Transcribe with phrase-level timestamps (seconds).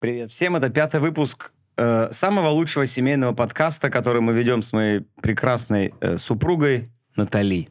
[0.00, 5.00] Привет всем, это пятый выпуск э, самого лучшего семейного подкаста, который мы ведем с моей
[5.20, 7.68] прекрасной э, супругой Натали.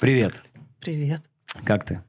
[0.00, 0.42] Привет.
[0.80, 1.22] Привет.
[1.64, 2.02] Как ты?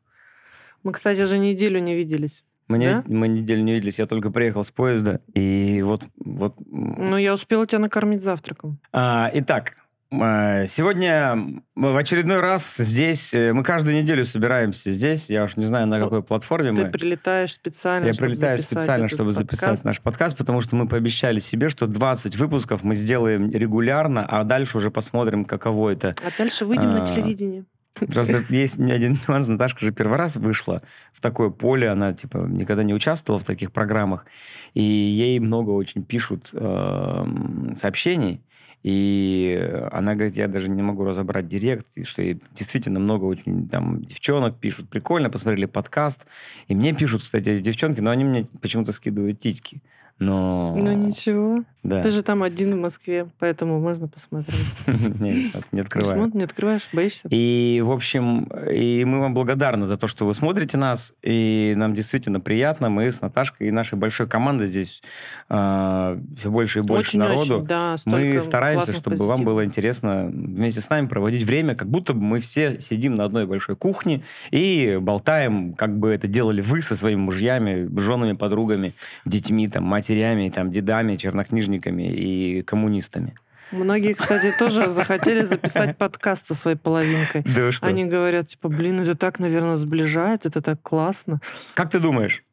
[0.81, 2.43] Мы, кстати, уже неделю не виделись.
[2.67, 3.03] Мы, не- Да?
[3.05, 6.03] мы неделю не виделись, я только приехал с поезда, и вот...
[6.17, 8.79] вот Ну, я успела тебя накормить завтраком.
[8.91, 9.75] А, итак,
[10.11, 15.85] сегодня в очередной раз здесь, э, мы каждую неделю собираемся здесь, я уж не знаю,
[15.85, 16.91] на какой платформе Ты мы.
[16.91, 19.85] прилетаешь специально, Я чтобы прилетаю записать специально, чтобы записать подкаст.
[19.85, 24.77] наш подкаст, потому что мы пообещали себе, что 20 выпусков мы сделаем регулярно, а дальше
[24.77, 26.15] уже посмотрим, каково это.
[26.25, 27.65] А дальше выйдем А, на телевидение.
[28.11, 29.47] Просто есть не один нюанс.
[29.47, 30.81] Наташка же первый раз вышла
[31.13, 34.25] в такое поле, она типа никогда не участвовала в таких программах,
[34.73, 38.41] и ей много очень пишут эм, сообщений,
[38.83, 39.59] и
[39.91, 44.03] она говорит, я даже не могу разобрать директ, и что ей действительно много очень там
[44.03, 46.27] девчонок пишут, прикольно, посмотрели подкаст,
[46.67, 49.81] и мне пишут, кстати, девчонки, но они мне почему-то скидывают титьки.
[50.19, 50.73] Но...
[50.75, 51.63] Ну, ничего.
[51.81, 52.03] Да.
[52.03, 54.59] Ты же там один в Москве, поэтому можно посмотреть.
[55.19, 56.29] Не, не открываю.
[56.33, 56.89] Не открываешь?
[56.91, 57.29] Боишься?
[57.31, 61.95] И, в общем, и мы вам благодарны за то, что вы смотрите нас, и нам
[61.95, 62.89] действительно приятно.
[62.89, 65.01] Мы с Наташкой и нашей большой командой здесь
[65.47, 67.61] все больше и больше народу.
[67.61, 67.95] Очень-очень, да.
[68.05, 72.41] мы стараемся, чтобы вам было интересно вместе с нами проводить время, как будто бы мы
[72.41, 77.19] все сидим на одной большой кухне и болтаем, как бы это делали вы со своими
[77.19, 83.35] мужьями, женами, подругами, детьми, там, матерями, там, дедами, чернокнижниками и коммунистами.
[83.71, 87.43] Многие, кстати, тоже захотели записать подкаст со своей половинкой.
[87.43, 87.87] Да что?
[87.87, 91.39] Они говорят, типа, блин, это так, наверное, сближает, это так классно.
[91.75, 92.43] Как ты думаешь,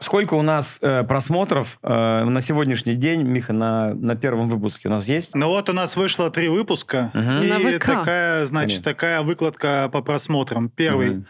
[0.00, 4.90] сколько у нас э, просмотров э, на сегодняшний день, Миха, на, на первом выпуске у
[4.90, 5.34] нас есть?
[5.34, 7.10] Ну вот у нас вышло три выпуска.
[7.14, 7.38] Мгм.
[7.42, 8.92] И такая, значит, Понятно.
[8.92, 10.68] такая выкладка по просмотрам.
[10.68, 11.26] Первый Мгм.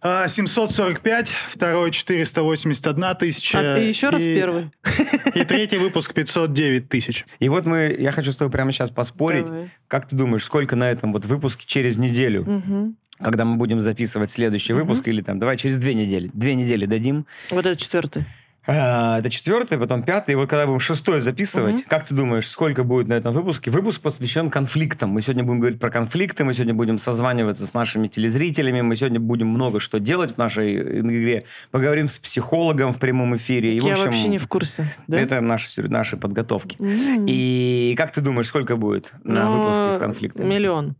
[0.00, 3.58] а, 745, второй 481 тысяча.
[3.74, 4.70] А, и еще раз и- первый.
[5.34, 7.24] И третий выпуск 509 тысяч.
[7.38, 9.46] И вот мы, я хочу с тобой прямо сейчас поспорить.
[9.46, 9.70] Давай.
[9.88, 12.96] Как ты думаешь, сколько на этом вот выпуске через неделю, Мгм.
[13.20, 17.26] Когда мы будем записывать следующий выпуск, или там, давай через две недели, две недели дадим.
[17.50, 18.24] Вот это четвертый.
[18.70, 20.32] А, Это четвертый, потом пятый.
[20.32, 21.84] И вот когда будем шестой записывать, Мгм.
[21.88, 23.70] как ты думаешь, сколько будет на этом выпуске?
[23.70, 25.08] Выпуск посвящен конфликтам.
[25.08, 29.20] Мы сегодня будем говорить про конфликты, мы сегодня будем созваниваться с нашими телезрителями, мы сегодня
[29.20, 31.44] будем много что делать в нашей игре.
[31.70, 33.70] Поговорим с психологом в прямом эфире.
[33.70, 34.94] И, в Я общем, вообще не в курсе.
[35.06, 35.18] Да?
[35.18, 36.76] Это наши, наши подготовки.
[36.78, 37.24] М.
[37.26, 40.46] И как ты думаешь, сколько будет на Ну, выпуске с конфликтами?
[40.46, 40.94] Миллион,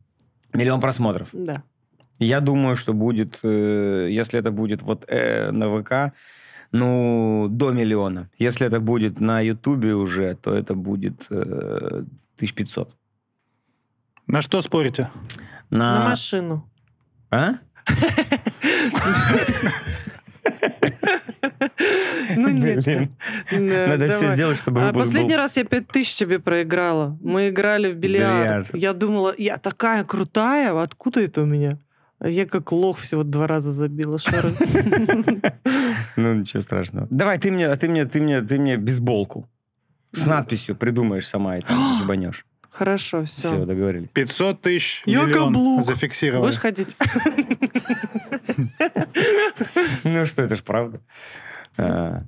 [0.54, 1.28] Миллион просмотров.
[1.34, 1.62] да.
[2.18, 6.12] Я думаю, что будет, э, если это будет вот э, на ВК,
[6.72, 8.28] ну, до миллиона.
[8.38, 12.04] Если это будет на Ютубе уже, то это будет э,
[12.36, 12.90] 1500.
[14.26, 15.10] На что спорите?
[15.70, 16.00] На...
[16.00, 16.68] На машину.
[17.30, 17.54] А?
[22.36, 22.84] Ну нет.
[22.84, 23.10] Блин.
[23.50, 25.38] Надо все сделать, чтобы А выпуск последний был...
[25.38, 27.18] раз я 5000 тебе проиграла.
[27.22, 28.34] Мы играли в бильярд.
[28.34, 28.74] Бильярд.
[28.74, 31.78] Я думала, я такая крутая, откуда это у меня?
[32.20, 34.52] А я как лох всего два раза забила шары.
[36.16, 37.06] Ну, ничего страшного.
[37.10, 39.48] Давай, ты мне, а ты мне, ты мне, ты мне бейсболку.
[40.12, 42.44] С надписью придумаешь сама и там ебанешь.
[42.70, 43.64] Хорошо, Все, все.
[43.64, 44.08] договорились.
[44.12, 46.42] 500 тысяч, Я миллион зафиксировали.
[46.46, 46.96] Будешь ходить?
[50.04, 51.00] Ну что, это ж правда.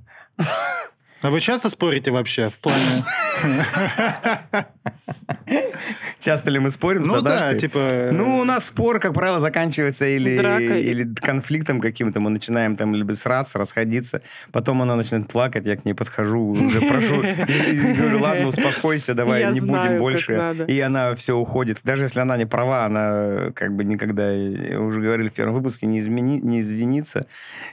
[1.21, 3.05] А, вы часто спорите вообще в плане?
[6.19, 8.09] Часто ли мы спорим с Ну да, типа...
[8.11, 10.83] Ну, у нас спор, как правило, заканчивается или, Дракой.
[10.83, 12.19] или конфликтом каким-то.
[12.19, 14.21] Мы начинаем там либо сраться, расходиться.
[14.51, 17.15] Потом она начинает плакать, я к ней подхожу, уже прошу.
[17.15, 20.65] Говорю, ладно, успокойся, давай, Я не знаю, будем больше.
[20.67, 21.79] И она все уходит.
[21.83, 24.31] Даже если она не права, она как бы никогда,
[24.79, 27.25] уже говорили в первом выпуске, не, измени, не извинится.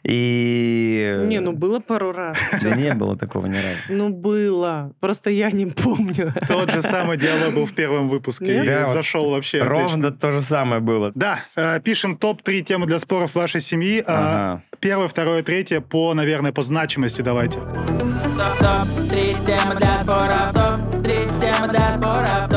[0.05, 1.23] И...
[1.27, 2.39] Не, ну было пару раз.
[2.63, 3.79] Да не было такого ни разу.
[3.89, 4.93] Ну было.
[5.01, 6.33] Просто я не помню.
[6.49, 8.63] Тот же самый диалог был в первом выпуске.
[8.65, 9.63] Да, зашел вообще.
[9.63, 11.13] Ровно то же самое было.
[11.15, 14.03] Да, э, пишем топ-3 темы для споров вашей семьи.
[14.07, 14.63] А, Ага.
[14.81, 17.59] Первое, второе, третье по, наверное, по значимости давайте.
[19.47, 20.53] Темы для споров,
[21.03, 22.49] темы для споров,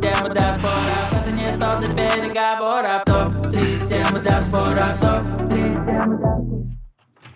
[0.00, 1.12] темы для споров.
[1.12, 6.63] Это не стол для переговоров, топ, три темы для споров, топ, три темы для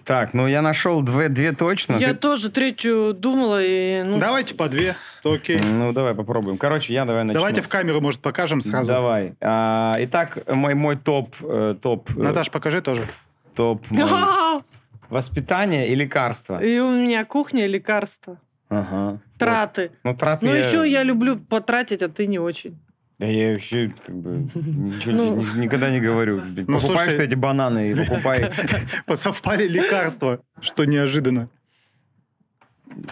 [0.08, 1.96] Так, ну я нашел две, две точно.
[1.96, 4.02] Я Ты- тоже третью думала и...
[4.02, 5.60] ну, Давайте по две, то окей.
[5.60, 6.56] Ну, давай попробуем.
[6.56, 7.40] Короче, я давай начну.
[7.40, 8.86] Давайте в камеру, может, покажем сразу.
[8.86, 9.34] Давай.
[9.42, 13.06] А, итак, мой, мой топ, э, топ, э, Наташ, покажи тоже.
[13.54, 14.08] топ мой.
[15.10, 16.58] Воспитание и лекарство.
[16.64, 18.38] И у меня кухня и лекарства.
[18.70, 19.20] Ага.
[19.36, 19.82] Траты.
[19.82, 19.98] Вот.
[20.04, 22.78] Ну, траты Ну, еще я люблю потратить, а ты не очень.
[23.18, 25.36] Да я вообще как бы ничего Ну.
[25.36, 26.36] ни- ни- никогда не говорю.
[26.40, 28.52] Ну, Покупаешь слушайте- эти бананы и покупай.
[29.16, 31.48] Совпали лекарства, что неожиданно.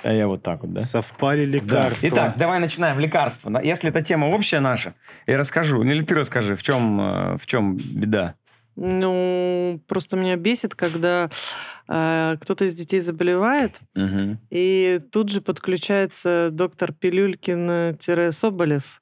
[0.02, 0.80] А я вот так вот, да?
[0.80, 1.52] Совпали Да.
[1.58, 2.08] лекарства.
[2.08, 3.50] Итак, давай начинаем лекарства.
[3.50, 4.94] Да, Если эта тема общая наша,
[5.26, 5.82] я расскажу.
[5.82, 8.34] Или ты расскажи, в чем, э, в чем беда?
[8.76, 11.28] Ну, просто меня бесит, когда
[11.88, 14.38] э, кто-то из детей заболевает, Мгм.
[14.50, 19.00] и тут же подключается доктор Пилюлькин-Соболев,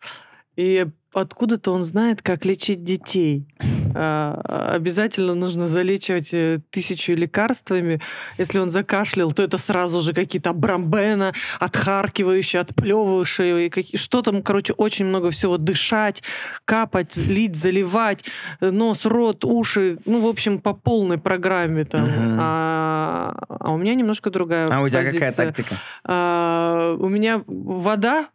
[0.56, 3.46] и откуда-то он знает, как лечить детей.
[3.94, 8.00] А, Обязательно нужно залечивать э, тысячу лекарствами.
[8.38, 13.66] Если он закашлял, то это сразу же какие-то бромбена, отхаркивающие, отплевывающие.
[13.66, 15.58] и какие- Что там, короче, очень много всего.
[15.58, 16.22] Дышать,
[16.64, 18.24] капать, лить, заливать.
[18.60, 19.98] э, Нос, рот, уши.
[20.06, 22.04] Ну, в общем, по полной программе там.
[22.04, 22.38] Мгм.
[22.40, 25.46] А, а у меня немножко другая А у тебя какая позиция.
[25.46, 25.74] тактика?
[26.04, 28.26] А, у меня вода.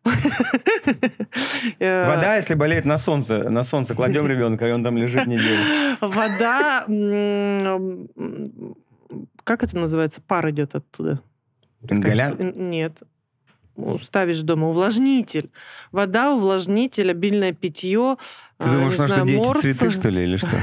[1.80, 5.49] Э, Вода, если болеет на солнце, на солнце кладем ребенка, и он там лежит неделю.
[6.02, 6.86] Вода.
[6.88, 8.76] м, м,
[9.44, 10.22] Как это называется?
[10.22, 11.20] Пар идет оттуда.
[12.36, 13.00] Что- Нет.
[14.04, 15.50] Ставишь дома увлажнитель.
[15.92, 18.18] Вода, увлажнитель, обильное питье.
[18.60, 19.62] Ты а, думаешь, на что дети морс.
[19.62, 20.50] цветы, что ли, или что?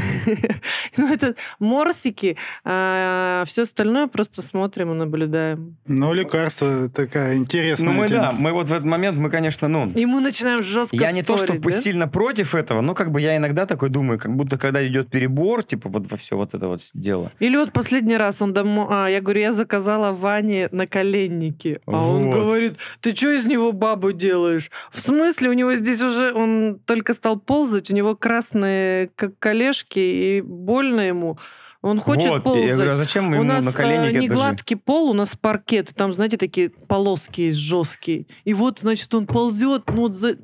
[0.99, 2.37] Ну, это морсики.
[2.65, 5.77] А все остальное просто смотрим и наблюдаем.
[5.87, 9.91] Ну, лекарство такая интересная Ну, мы, да, мы вот в этот момент, мы, конечно, ну...
[9.95, 11.81] И мы начинаем жестко Я не то, спорить, что да?
[11.81, 15.65] сильно против этого, но как бы я иногда такой думаю, как будто когда идет перебор,
[15.65, 17.31] типа вот во все вот это вот дело.
[17.41, 18.87] Или вот последний раз он домой...
[18.91, 21.81] А, я говорю, я заказала Ване наколенники.
[21.87, 24.71] А он говорит, ты что из него бабу делаешь?
[24.91, 25.49] В смысле?
[25.49, 26.35] У него здесь уже...
[26.35, 31.39] Он только стал ползать, у него красные как колешки, и больно ему.
[31.83, 32.69] Он хочет вот, ползать.
[32.69, 35.15] я говорю, а зачем мы у ему нас на коленнике э, не гладкий пол, у
[35.15, 35.93] нас паркет.
[35.95, 38.27] Там, знаете, такие полоски есть жесткие.
[38.45, 40.37] И вот, значит, он ползет, ну вот за...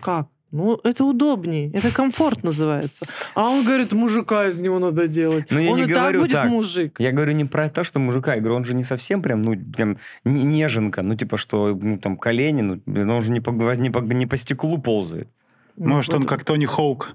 [0.00, 0.28] Как?
[0.52, 3.06] Ну, это удобнее, это комфорт называется.
[3.36, 5.46] А он говорит, мужика из него надо делать.
[5.50, 6.48] Ну, я он не и говорю так будет так.
[6.48, 6.96] мужик.
[6.98, 9.56] Я говорю не про то, что мужика, я говорю, он же не совсем прям, ну,
[9.56, 13.90] прям не- неженка, ну, типа, что, ну, там, колени, ну, он же не по, не
[13.90, 15.28] по, не по стеклу ползает.
[15.76, 17.14] Может, он как Тони Хоук.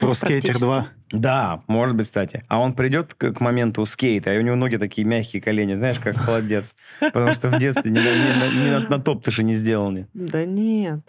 [0.00, 0.88] Ну, Проскейтер 2.
[1.12, 2.42] Да, может быть, кстати.
[2.48, 5.98] А он придет к, к моменту скейта, и у него ноги такие мягкие колени, знаешь,
[6.00, 6.74] как холодец.
[7.00, 10.08] Потому что в детстве ни, на- ни на, ни на- на топтыши не сделаны.
[10.14, 11.00] Да нет.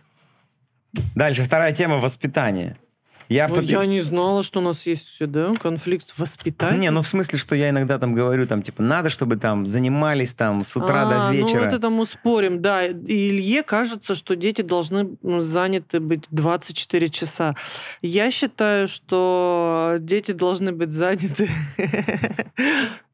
[1.15, 2.77] Дальше, вторая тема– воспитание.
[3.29, 6.77] Я, Ой, под- Я не знала, что у нас есть да, конфликт воспитания.
[6.77, 10.33] Не, ну в смысле, что я иногда там говорю, там, типа, надо, чтобы там занимались
[10.33, 11.59] там с утра А, до вечера.
[11.59, 12.85] Ну, вот это мы спорим, да.
[12.85, 17.55] И Илье кажется, что дети должны ну, заняты быть 24 часа.
[18.01, 21.49] Я считаю, что дети должны быть заняты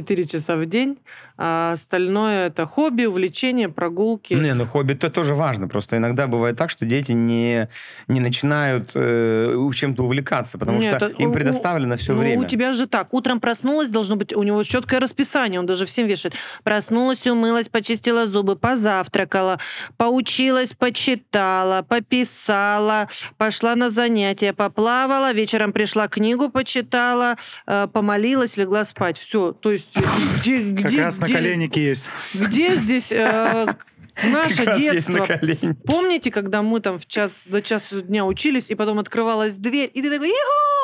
[0.00, 0.98] 3-4 часа в день,
[1.36, 4.34] а остальное это хобби, увлечение, прогулки.
[4.34, 5.68] Не, ну хобби это тоже важно.
[5.68, 7.68] Просто иногда бывает так, что дети не,
[8.08, 12.40] не начинают э, чем-то увлекаться, потому Нет, что им у- предоставлено все ну, время.
[12.40, 13.12] у тебя же так.
[13.12, 16.34] Утром проснулась, должно быть, у него четкое расписание, он даже всем вешает.
[16.62, 19.58] Проснулась, умылась, почистила зубы, позавтракала,
[19.96, 27.36] поучилась, почитала, пописала, пошла на занятия, поплавала, вечером пришла, книгу почитала,
[27.66, 29.18] э, помолилась, легла спать.
[29.18, 29.52] Все.
[29.52, 29.83] То есть
[30.40, 32.06] где, Как где, раз на где- коленнике есть.
[32.34, 33.66] где здесь э,
[34.24, 35.26] наше Как детство?
[35.86, 40.02] Помните, когда мы там в час до часу дня учились, и потом открывалась дверь, и
[40.02, 40.30] ты такой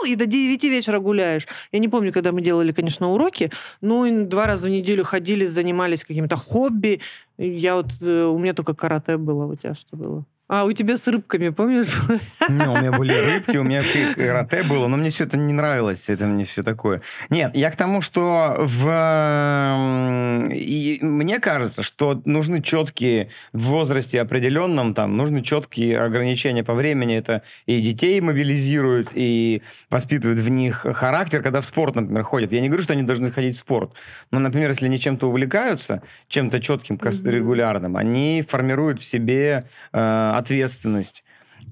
[0.06, 1.46] и до 9 вечера гуляешь.
[1.72, 3.50] Я не помню, когда мы делали, конечно, уроки,
[3.82, 7.00] но два раза в неделю ходили, занимались каким-то хобби.
[7.36, 10.24] Я вот, э, у меня только карате было, у тебя что было?
[10.52, 12.02] А, у тебя с рыбками, помнишь?
[12.48, 13.82] Не, у меня были рыбки, у меня
[14.16, 17.00] карате было, но мне все это не нравилось, это мне все такое.
[17.28, 20.48] Нет, я к тому, что в...
[20.52, 27.14] И мне кажется, что нужны четкие в возрасте определенном, там, нужны четкие ограничения по времени.
[27.14, 32.50] Это и детей мобилизируют, и воспитывают в них характер, когда в спорт, например, ходят.
[32.50, 33.92] Я не говорю, что они должны ходить в спорт,
[34.32, 36.98] но, например, если они чем-то увлекаются, чем-то четким,
[37.30, 41.24] регулярным, они формируют в себе э, ответственность.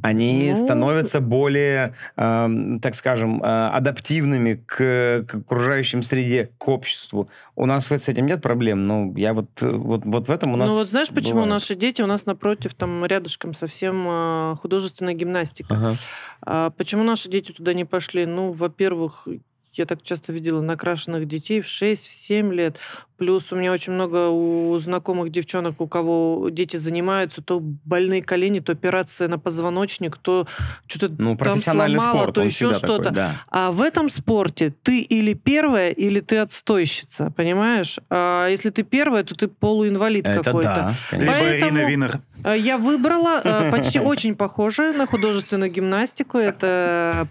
[0.02, 7.28] Они Ну, становятся более, эм, так скажем, э, адаптивными к, к окружающей среде, к обществу.
[7.56, 10.52] У нас вот с этим нет проблем, но я вот, э, вот, вот в этом
[10.52, 11.50] у нас Ну вот знаешь, почему бывает.
[11.50, 15.74] наши дети у нас напротив, там рядышком совсем э, художественная гимнастика.
[15.74, 15.94] Ага.
[16.42, 18.26] А почему наши дети туда не пошли?
[18.26, 19.26] Ну, во-первых,
[19.74, 22.76] я так часто видела накрашенных детей в 6-7 лет.
[23.16, 28.60] Плюс у меня очень много у знакомых девчонок, у кого дети занимаются, то больные колени,
[28.60, 30.46] то операция на позвоночник, то
[30.86, 33.10] что-то Ну, там сломало, спорт, то еще всегда такой, что-то.
[33.10, 33.42] да.
[33.48, 37.98] А в этом спорте ты или первая, или ты отстойщица, понимаешь?
[38.08, 40.74] А если ты первая, то ты полуинвалид Это какой-то.
[40.74, 41.30] да, конечно.
[41.32, 42.20] Либо Поэтому- Винер.
[42.44, 46.38] Э, Я выбрала э, почти очень похожее на художественную гимнастику.
[46.38, 47.26] Это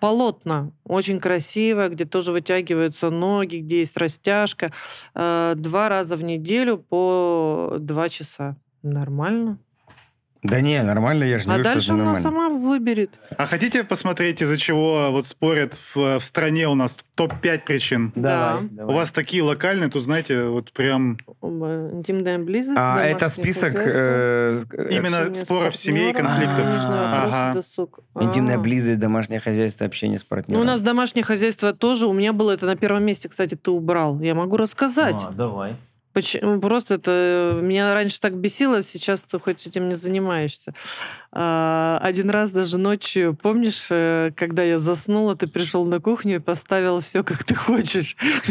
[0.00, 4.72] полотна, очень красивое, где тоже вытягиваются ноги, где есть растяжка.
[5.14, 8.56] Э, Два раза в неделю по два часа.
[8.82, 9.58] Нормально.
[10.42, 12.30] Да не, нормально, я же не А говорю, дальше что это она нормально.
[12.30, 13.10] сама выберет.
[13.36, 18.12] А хотите посмотреть, из-за чего вот спорят в, в стране у нас топ-5 причин?
[18.14, 18.58] Да.
[18.78, 21.18] У вас такие локальные, тут, знаете, вот прям.
[21.42, 22.78] Интимная близость.
[22.78, 23.74] А это список...
[23.74, 26.66] э, э, именно споров в семье и партнером, конфликтов.
[26.66, 27.54] Ага.
[27.54, 28.00] досуг.
[28.20, 28.60] интимная А.
[28.60, 30.60] близость, домашнее хозяйство, общение с партнером.
[30.60, 32.06] Ну, у нас домашнее хозяйство тоже.
[32.06, 34.20] У меня было это на первом месте, кстати, ты убрал.
[34.20, 35.22] Я могу рассказать.
[35.26, 35.76] А, давай.
[36.16, 36.58] Почему?
[36.62, 40.72] Просто это меня раньше так бесило, сейчас ты хоть этим не занимаешься.
[41.38, 46.38] А, один раз даже ночью, помнишь, э, когда я заснула, ты пришел на кухню и
[46.38, 48.16] поставил все, как ты хочешь.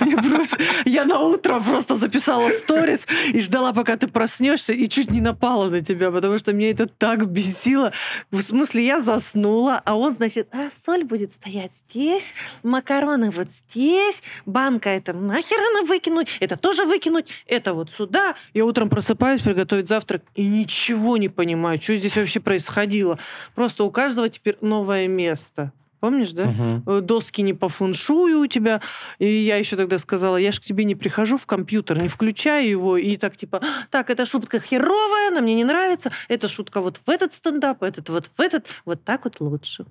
[0.00, 0.46] Мне- мне
[0.86, 5.68] Я на утро просто записала сторис и ждала, пока ты проснешься, и чуть не напала
[5.68, 7.92] на тебя, потому что меня это так бесило.
[8.30, 14.22] В смысле, я заснула, а он, значит, а соль будет стоять здесь, макароны вот здесь,
[14.46, 18.34] банка это нахер она выкинуть, это тоже выкинуть, это вот сюда.
[18.54, 23.18] Я утром просыпаюсь, приготовить завтрак, и ничего не понимаю, что здесь вообще происходило.
[23.54, 25.72] Просто у каждого теперь новое место.
[26.00, 26.52] Помнишь, да?
[26.86, 28.82] Э, доски не по фуншую у тебя.
[29.18, 32.68] И я еще тогда сказала, я же к тебе не прихожу в компьютер, не включаю
[32.68, 37.00] его, и так типа, так, эта шутка херовая, она мне не нравится, эта шутка вот
[37.06, 39.86] в этот стендап, этот вот в этот, вот так вот лучше.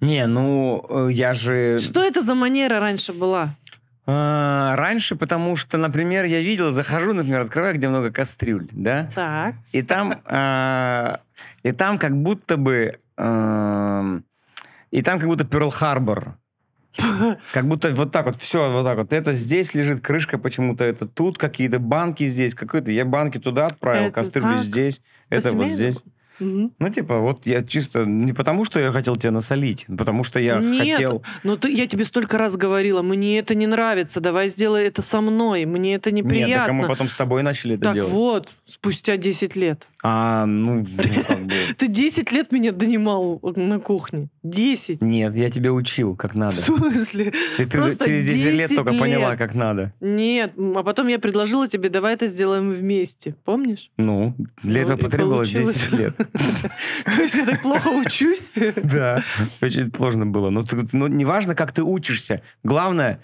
[0.00, 1.78] Не, ну, э, я же...
[1.78, 3.54] Что это за манера раньше была?
[4.06, 9.54] А, Раньше, потому что, например, я видел, захожу, например, открываю, где много кастрюль, да, Так.
[9.72, 11.20] и там, а,
[11.62, 14.24] и там как будто бы, ам,
[14.90, 16.34] и там как будто Перл-Харбор.
[17.52, 19.12] Как будто вот так вот, все вот так вот.
[19.12, 22.90] Это здесь лежит крышка почему-то, это тут какие-то банки здесь, какой-то.
[22.90, 24.62] Я банки туда отправил, Это кастрюли так.
[24.64, 26.04] здесь, это вот здесь.
[26.40, 26.72] Мгм.
[26.78, 30.40] Ну, типа, вот я чисто не потому, что я хотел тебя насолить, а потому что
[30.40, 31.22] я Нет, хотел...
[31.42, 35.20] Ну, ты, я тебе столько раз говорила, мне это не нравится, давай сделай это со
[35.20, 36.72] мной, мне это Нет, так а неприятно.
[36.72, 38.10] мы потом с тобой начали это так делать.
[38.10, 39.86] вот, спустя 10 лет.
[40.02, 40.86] А, ну, ну,
[41.28, 41.52] как бы...
[41.76, 44.30] Ты 10 лет меня донимал на кухне.
[44.42, 45.02] 10.
[45.02, 46.56] Нет, я тебя учил, как надо.
[46.56, 47.34] В смысле?
[47.58, 49.38] Ты Просто через 10 лет 10 только поняла, лет.
[49.38, 49.92] как надо.
[50.00, 53.34] Нет, а потом я предложила тебе, давай это сделаем вместе.
[53.44, 53.90] Помнишь?
[53.98, 55.76] Ну, для Ну, этого потребовалось получилось.
[55.90, 56.16] 10 лет.
[57.04, 58.52] То есть я так плохо учусь?
[58.82, 59.22] Да,
[59.60, 60.48] очень сложно было.
[60.48, 62.40] Но ты- ну, неважно, как ты учишься.
[62.64, 63.20] Главное,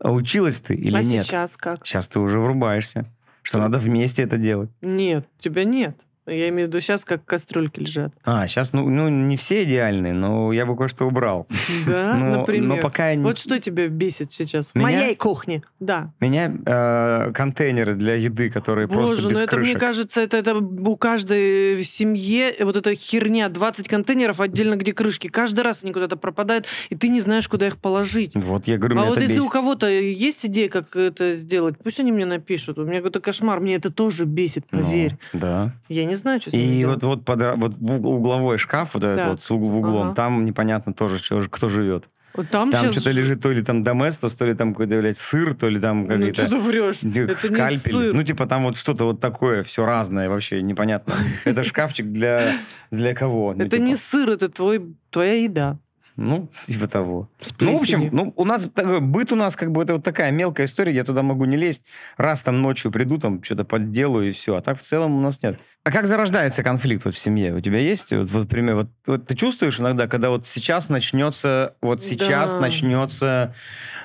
[0.00, 1.26] училась ты или А нет.
[1.26, 1.84] сейчас как?
[1.86, 3.04] Сейчас ты уже врубаешься,
[3.42, 4.70] что надо вместе это делать.
[4.80, 5.98] Нет, тебя нет.
[6.26, 8.12] Я имею в виду сейчас, как кастрюльки лежат.
[8.24, 11.46] А, сейчас, ну, ну, не все идеальные, но я бы кое-что убрал.
[11.86, 12.68] Да, Но- например.
[12.68, 14.70] но пока Вот что тебя бесит сейчас?
[14.70, 14.86] В Меня?
[14.86, 16.12] моей кухне, да.
[16.20, 20.56] Меня э, контейнеры для еды, которые просто Боже, без ну это, мне кажется, это, это
[20.56, 25.28] у каждой семье вот эта херня, 20 контейнеров отдельно, где крышки.
[25.28, 28.32] Каждый раз они куда-то пропадают, и ты не знаешь, куда их положить.
[28.34, 29.46] Вот, я говорю, а вот если бесит.
[29.46, 32.78] у кого-то есть идея, как это сделать, пусть они мне напишут.
[32.78, 35.18] У меня какой-то кошмар, мне это тоже бесит, Ну, поверь.
[35.34, 35.74] да.
[35.88, 37.02] Я не знаю, что с ними И делать.
[37.02, 39.30] вот, вот, под, вот угловой шкаф, вот этот Да.
[39.30, 40.14] вот с угл- в углом, Ага.
[40.14, 42.08] там непонятно тоже, что, кто живет.
[42.36, 45.16] Вот там, Там сейчас что-то лежит, то ли там доместос, то ли там какой-то, блядь,
[45.16, 46.40] сыр, то ли там Ну, какие-то...
[46.42, 46.98] что ты врешь?
[47.04, 47.92] Это не скальпель.
[47.92, 48.12] сыр.
[48.14, 51.14] Ну, типа там вот что-то вот такое, все разное вообще, непонятно.
[51.44, 52.50] Это шкафчик для,
[52.90, 53.52] для кого?
[53.56, 55.78] Ну, Это типа, не сыр, это твой, твоя еда.
[56.16, 57.28] Ну, типа того.
[57.40, 60.04] С Ну, в общем, ну, у нас такой быт у нас как бы это вот
[60.04, 61.84] такая мелкая история, я туда могу не лезть.
[62.16, 64.56] Раз там ночью приду, там что-то подделаю и все.
[64.56, 65.58] А так в целом у нас нет.
[65.82, 67.52] А как зарождается конфликт вот в семье?
[67.52, 71.74] У тебя есть, вот, вот, пример, вот, вот ты чувствуешь иногда, когда вот сейчас начнется,
[71.82, 72.60] вот сейчас Да.
[72.60, 73.54] начнется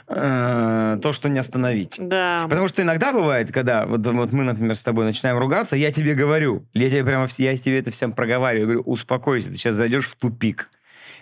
[0.07, 1.97] э, то, что не остановить?
[1.99, 2.45] Да.
[2.49, 6.15] Потому что иногда бывает, когда вот, вот мы, например, с тобой начинаем ругаться, я тебе
[6.15, 10.07] говорю, я тебе прямо, я тебе это всем проговариваю, я говорю, успокойся, ты сейчас зайдешь
[10.07, 10.69] в тупик.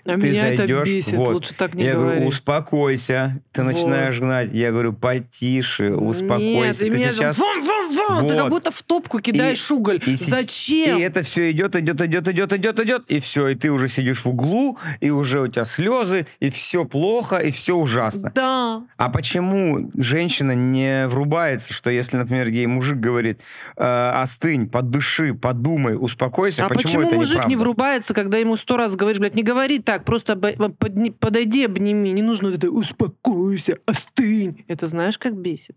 [0.08, 1.34] А ты меня это зайдешь, бесит, вот.
[1.34, 2.12] лучше так не я говори.
[2.12, 3.42] говорю, успокойся.
[3.52, 3.74] Ты Вот.
[3.74, 4.50] начинаешь гнать.
[4.54, 6.50] Я говорю, потише, успокойся.
[6.50, 7.38] Нет, и ты меня сейчас...
[7.38, 8.28] Вон, вон, вон!
[8.28, 8.42] Ты Вот.
[8.44, 10.02] как будто в топку кидаешь уголь.
[10.06, 10.98] и Зачем?
[10.98, 14.24] И это все идет, идет, идет, идет, идет, идет, и все, и ты уже сидишь
[14.26, 18.32] в углу, и уже у тебя слезы, и все плохо, и все ужасно.
[18.34, 18.84] Да.
[18.98, 23.42] А почему женщина не врубается, что если, например, ей мужик говорит,
[23.76, 27.50] э, остынь, подыши, подумай, успокойся, А почему, почему, это мужик неправда?
[27.50, 31.66] не врубается, когда ему сто раз говоришь, блядь, не говори так, просто обо- подни- подойди,
[31.66, 34.64] обними, не нужно это успокойся, остынь.
[34.68, 35.76] Это знаешь, как бесит?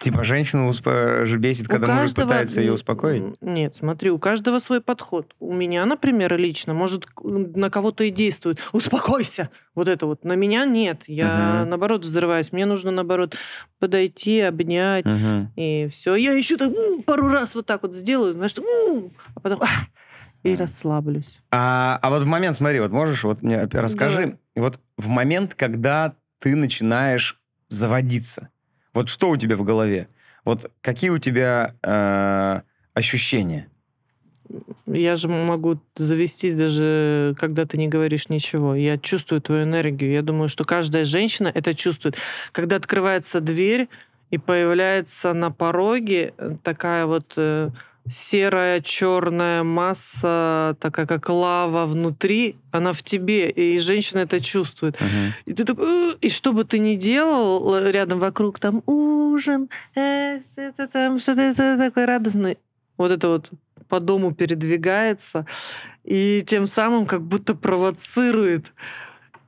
[0.00, 3.22] Типа женщину усп- бесит, У когда мужик каждого- пытается ее успокоить?
[3.40, 5.34] Нет, смотри, у каждого свой подход.
[5.38, 8.58] У меня, например, лично, может, на кого-то и действует.
[8.72, 9.50] Успокойся!
[9.76, 10.24] Вот это вот.
[10.24, 11.02] На меня нет.
[11.06, 11.70] Я, Мгм.
[11.70, 12.52] наоборот, взрываюсь.
[12.52, 13.36] Мне нужно, наоборот,
[13.78, 15.52] подойти, обнять, Мгм.
[15.56, 16.16] и все.
[16.16, 16.72] Я еще так
[17.06, 19.68] пару раз вот так вот сделаю, знаешь, м, а потом ах,
[20.44, 21.40] и расслаблюсь.
[21.50, 26.14] А, а вот в момент, смотри, вот можешь вот мне расскажи, вот в момент, когда
[26.38, 28.50] ты начинаешь заводиться,
[28.92, 30.06] вот что у тебя в голове?
[30.44, 32.60] Вот какие у тебя э,
[32.92, 33.68] ощущения?
[34.86, 38.74] Я же могу завестись даже, когда ты не говоришь ничего.
[38.74, 40.12] Я чувствую твою энергию.
[40.12, 42.16] Я думаю, что каждая женщина это чувствует.
[42.52, 43.88] Когда открывается дверь
[44.30, 47.70] и появляется на пороге э, такая вот э,
[48.10, 55.00] серая черная масса, такая как лава внутри, она в тебе, и женщина это чувствует.
[55.00, 55.34] Мгм.
[55.46, 60.86] И ты такой, и что бы ты ни делал, рядом вокруг там ужин, э, это
[60.88, 62.56] там, что-то это такое радостное.
[62.96, 63.50] Вот это вот
[63.88, 65.46] по дому передвигается,
[66.04, 68.74] и тем самым как будто провоцирует.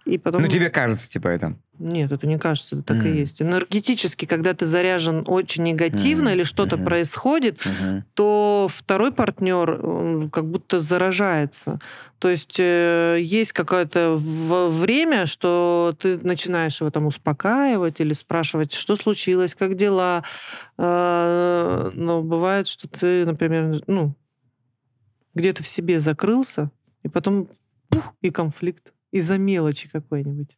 [0.06, 0.40] И потом...
[0.42, 1.56] Ну, тебе кажется, типа, это.
[1.80, 3.18] Нет, это не кажется, это так и Мгм.
[3.18, 3.42] есть.
[3.42, 6.86] Энергетически, когда ты заряжен очень негативно Мгм, или что-то мгм.
[6.86, 8.04] происходит, Мгм.
[8.14, 11.80] то второй партнер как будто заражается.
[12.20, 18.94] То есть э, есть какое-то время, что ты начинаешь его там успокаивать или спрашивать, что
[18.94, 20.22] случилось, как дела.
[20.78, 24.14] Э, но бывает, что ты, например, ну,
[25.34, 26.70] где-то в себе закрылся,
[27.02, 27.48] и потом
[27.90, 30.56] пух, и конфликт из-за мелочи какой-нибудь.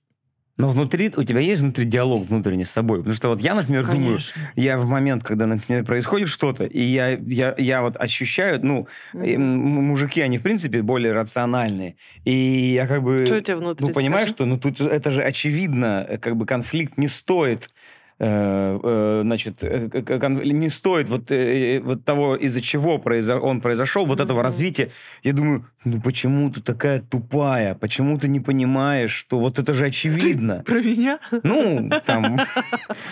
[0.58, 2.98] Но внутри, у тебя есть внутри диалог внутренний с собой?
[2.98, 4.42] Потому что вот я, например, думаю, Конечно.
[4.56, 9.40] я в момент, когда, например, происходит что-то, и я, я, я вот ощущаю, ну, м-
[9.40, 11.94] мужики, они, в принципе, более рациональные.
[12.24, 12.32] И
[12.74, 13.24] я как бы...
[13.24, 13.86] Что у тебя внутри?
[13.86, 14.34] Ну, понимаешь, скажи?
[14.34, 17.70] что ну тут это же очевидно, э, как бы конфликт не стоит,
[18.18, 23.60] значит, э, к- к- кон- не стоит вот, э, вот того, из-за чего произо- он
[23.60, 24.88] произошел, вот этого развития.
[25.22, 27.74] Я думаю, ну почему ты такая тупая?
[27.74, 30.62] Почему ты не понимаешь, что вот это же очевидно?
[30.66, 31.18] Про меня?
[31.44, 32.40] Ну, там...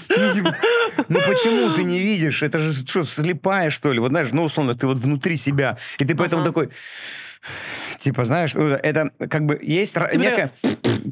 [0.09, 0.57] Ну, типа,
[1.09, 2.43] ну, почему ты не видишь?
[2.43, 4.01] Это же что, слепая, что ли?
[4.01, 5.77] Вот знаешь, ну, условно, ты вот внутри себя.
[6.01, 6.69] И ты поэтому такой...
[7.99, 10.51] Типа, знаешь, это как бы есть Ты бля,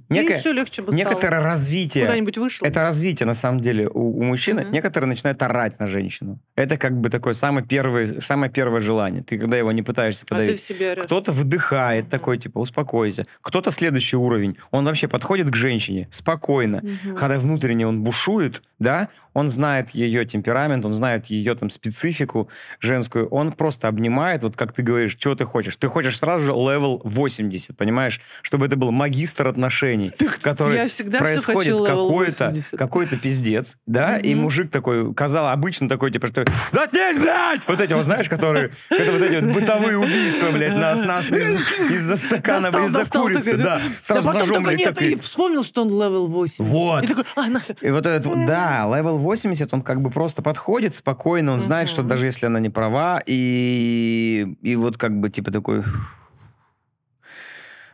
[0.09, 0.39] некое...
[0.39, 1.45] Все легче бы некоторое стало.
[1.45, 2.05] развитие.
[2.07, 2.67] Куда-нибудь вышел?
[2.67, 4.63] Это развитие, на самом деле, у, у мужчины.
[4.63, 4.73] Мгм.
[4.73, 6.39] Некоторые начинают орать на женщину.
[6.57, 9.23] Это как бы такое самое первое, самое первое желание.
[9.23, 10.61] Ты когда его не пытаешься а ты подавить.
[10.61, 11.05] в себе орешь.
[11.05, 12.11] Кто-то выдыхает Мгм.
[12.11, 13.27] такой, типа, успокойся.
[13.41, 14.57] Кто-то следующий уровень.
[14.71, 16.83] Он вообще подходит к женщине спокойно.
[16.83, 17.17] Мгм.
[17.17, 22.49] Когда внутренне он бушует, да, он знает ее темперамент, он знает ее там специфику
[22.81, 23.29] женскую.
[23.29, 25.77] Он просто обнимает, вот как ты говоришь, что ты хочешь.
[25.77, 28.21] Ты хочешь сразу же level 80, понимаешь?
[28.43, 32.79] Чтобы это был магистр отношений, который я всегда происходит level какой-то 80.
[32.79, 34.45] какой-то пиздец, да, и Мгм.
[34.45, 39.13] мужик такой, казал обычно такой, типа, что «Заткнись, блядь!» Вот эти вот, знаешь, которые, это
[39.13, 43.81] вот эти вот бытовые убийства, блядь, нас, нас из- из-за стакана, из-за курицы, да.
[44.03, 45.13] Сразу ножом, блядь, такой.
[45.13, 46.65] и вспомнил, что он level 8.
[46.65, 47.05] Вот.
[47.05, 47.77] И такой, а, нахер.
[47.81, 52.03] И вот этот, да, level 80, он как бы просто подходит спокойно, он знает, что
[52.03, 55.83] даже если она не права, и, и вот как бы типа такой...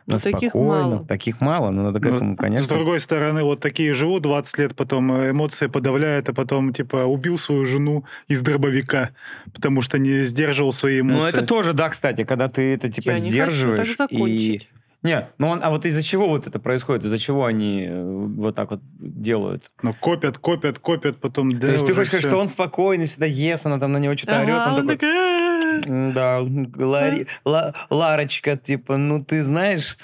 [0.07, 1.05] Но ну, таких мало.
[1.05, 2.75] Таких мало, но надо к Ну, этому, С конечно.
[2.75, 7.37] другой стороны, вот такие живут 20 лет, потом э, эмоции подавляют, а потом, типа, убил
[7.37, 9.11] свою жену из дробовика,
[9.53, 11.29] потому что не сдерживал свои Ну, эмоции.
[11.29, 13.95] это тоже, да, кстати, когда ты это типа Я не хочу сдерживаешь.
[13.95, 14.61] так и...
[15.03, 17.05] Не, ну он, а вот из-за чего вот это происходит?
[17.05, 19.71] Из-за чего они э, вот так вот делают?
[19.81, 21.49] Ну, копят, копят, копят, потом...
[21.49, 24.15] Да, То есть ты хочешь сказать, что он спокойный, всегда ест, она там на него
[24.15, 25.09] что-то орет, он он такой...
[25.09, 25.87] «А-а-а».
[25.87, 29.97] «М, Да, Лари- Ла- Ларочка, типа, ну ты знаешь,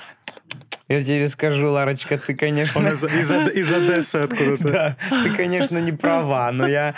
[0.89, 2.79] я тебе скажу, Ларочка, ты, конечно...
[2.79, 4.67] Он из, из, из Одессы откуда-то.
[4.67, 6.95] Да, ты, конечно, не права, но я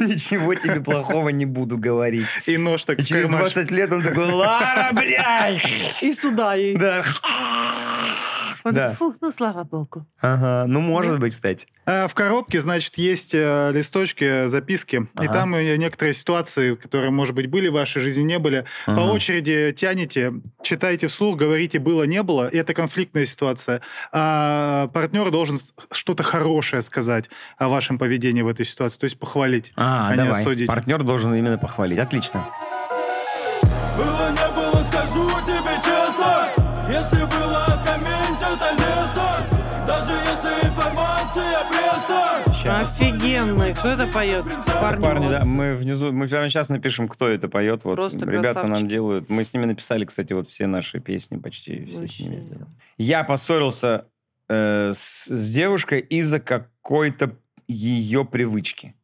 [0.00, 2.26] ничего тебе плохого не буду говорить.
[2.46, 3.54] И нож так И через кармашек.
[3.54, 6.02] 20 лет он такой, Лара, блядь!
[6.02, 6.76] И сюда ей.
[6.76, 7.02] Да.
[8.64, 8.90] Он Да.
[8.90, 10.06] такой, Фу, ну слава богу.
[10.22, 11.66] Ага, ну, может быть, кстати.
[11.84, 15.06] А в коробке, значит, есть э, листочки, записки.
[15.20, 15.32] И Ага.
[15.34, 18.64] там э, некоторые ситуации, которые, может быть, были в вашей жизни, не были.
[18.86, 19.12] По Ага.
[19.12, 22.48] очереди тянете, читаете вслух, говорите «было, не было».
[22.48, 23.82] И это конфликтная ситуация.
[24.12, 25.58] А партнер должен
[25.92, 28.98] что-то хорошее сказать о вашем поведении в этой ситуации.
[28.98, 30.40] То есть похвалить, А, а не давай.
[30.40, 30.68] осудить.
[30.68, 31.98] Партнер должен именно похвалить.
[31.98, 32.46] Отлично.
[42.94, 43.74] Офигенный.
[43.74, 44.44] Кто это поет?
[44.66, 47.84] Парни, Парни, да, мы внизу, мы прямо сейчас напишем, кто это поет.
[47.84, 48.80] Вот Просто ребята красавчики.
[48.80, 49.28] нам делают.
[49.28, 52.40] Мы с ними написали, кстати, вот все наши песни, почти все с ними.
[52.40, 52.66] Сделали.
[52.96, 54.06] Я поссорился
[54.48, 58.94] э, с, с девушкой из-за какой-то ее привычки.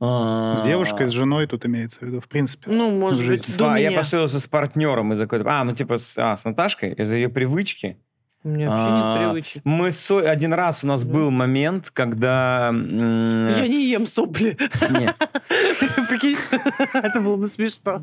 [0.00, 2.70] С девушкой, с женой тут имеется в виду, в принципе.
[2.70, 3.98] Ну, может быть, до а, я меня.
[3.98, 5.48] поссорился с партнером из-за какой-то...
[5.48, 7.96] А, ну типа с, а, с Наташкой из-за ее привычки.
[8.44, 9.62] У меня вообще А, нет привычек.
[9.64, 11.12] Мы ссо- один раз у нас Да.
[11.12, 12.68] был момент, когда...
[12.70, 14.56] м, Я не ем сопли.
[15.00, 15.16] нет.
[16.92, 18.02] Это было бы смешно.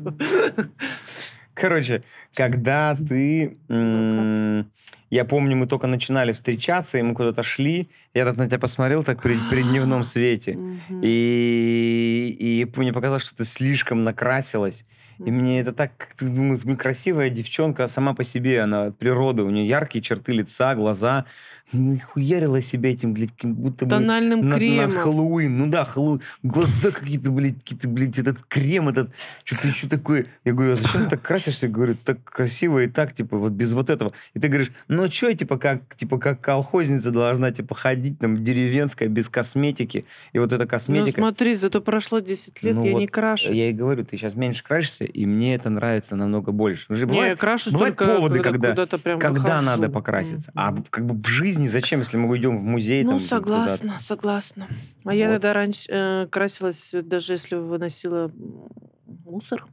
[1.54, 2.02] Короче,
[2.34, 3.56] когда ты...
[3.68, 4.66] м,
[5.10, 7.88] Я помню, мы только начинали встречаться, и мы куда-то шли.
[8.14, 10.58] Я так на тебя посмотрел так при, при дневном свете.
[11.02, 14.84] И, и мне показалось, что ты слишком накрасилась.
[15.18, 18.98] И мне это так, как ты думаешь, ну, красивая девчонка сама по себе, она от
[18.98, 21.24] природы, у нее яркие черты лица, глаза.
[21.72, 23.90] Ну, и хуярила себя этим, блядь, как будто бы...
[23.90, 24.92] Тональным на, кремом.
[24.94, 25.58] На Хэллоуин.
[25.58, 26.20] Ну да, Хэллоуин.
[26.42, 29.10] Глаза какие-то, блядь, какие-то, блядь, этот крем, этот,
[29.44, 30.26] что-то еще такое.
[30.44, 31.66] Я говорю, а зачем ты так красишься?
[31.66, 34.12] Я говорю, так красиво и так, типа, вот без вот этого.
[34.34, 38.42] И ты говоришь, ну что я, типа, как, типа, как колхозница должна, типа, ходить там
[38.44, 40.04] деревенская, без косметики.
[40.32, 41.20] И вот эта Ну косметика...
[41.20, 43.52] смотри, зато прошло 10 лет, Ну я вот не крашу.
[43.52, 46.86] Я и говорю, ты сейчас меньше крашешься, и мне это нравится намного больше.
[46.90, 49.64] Ну, же Не, я бывает, крашусь бывают поводы, когда, когда выхожу.
[49.64, 50.52] надо покраситься.
[50.54, 50.84] А Мгм.
[50.90, 53.02] как бы в жизни зачем, если мы идем в музей?
[53.04, 54.68] Ну, там, согласна, согласна.
[55.04, 55.34] А я Вот.
[55.34, 58.30] тогда раньше э, красилась, даже если выносила
[59.24, 59.66] мусор.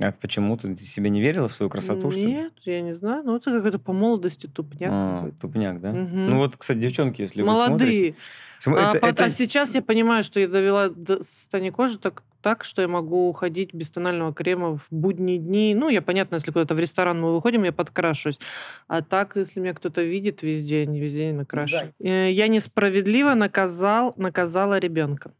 [0.00, 2.26] А почему ты, себе не верила в свою красоту, что ли?
[2.26, 3.24] Нет, я не знаю.
[3.24, 5.92] Ну, это как это по молодости тупняк А, тупняк, да?
[5.92, 6.30] Мгм.
[6.30, 7.66] Ну вот, кстати, девчонки, если вы смотрите...
[7.80, 8.14] Молодые.
[8.60, 12.62] см- а, это- а сейчас я понимаю, что я довела до состояния кожи так, так,
[12.62, 15.74] что я могу ходить без тонального крема в будние дни.
[15.74, 18.38] Ну, я, понятно, если куда-то в ресторан мы выходим, я подкрашусь.
[18.86, 21.92] А так, если меня кто-то видит везде, не везде не накрашу.
[21.98, 25.32] Э, Я несправедливо наказал, наказала ребенка.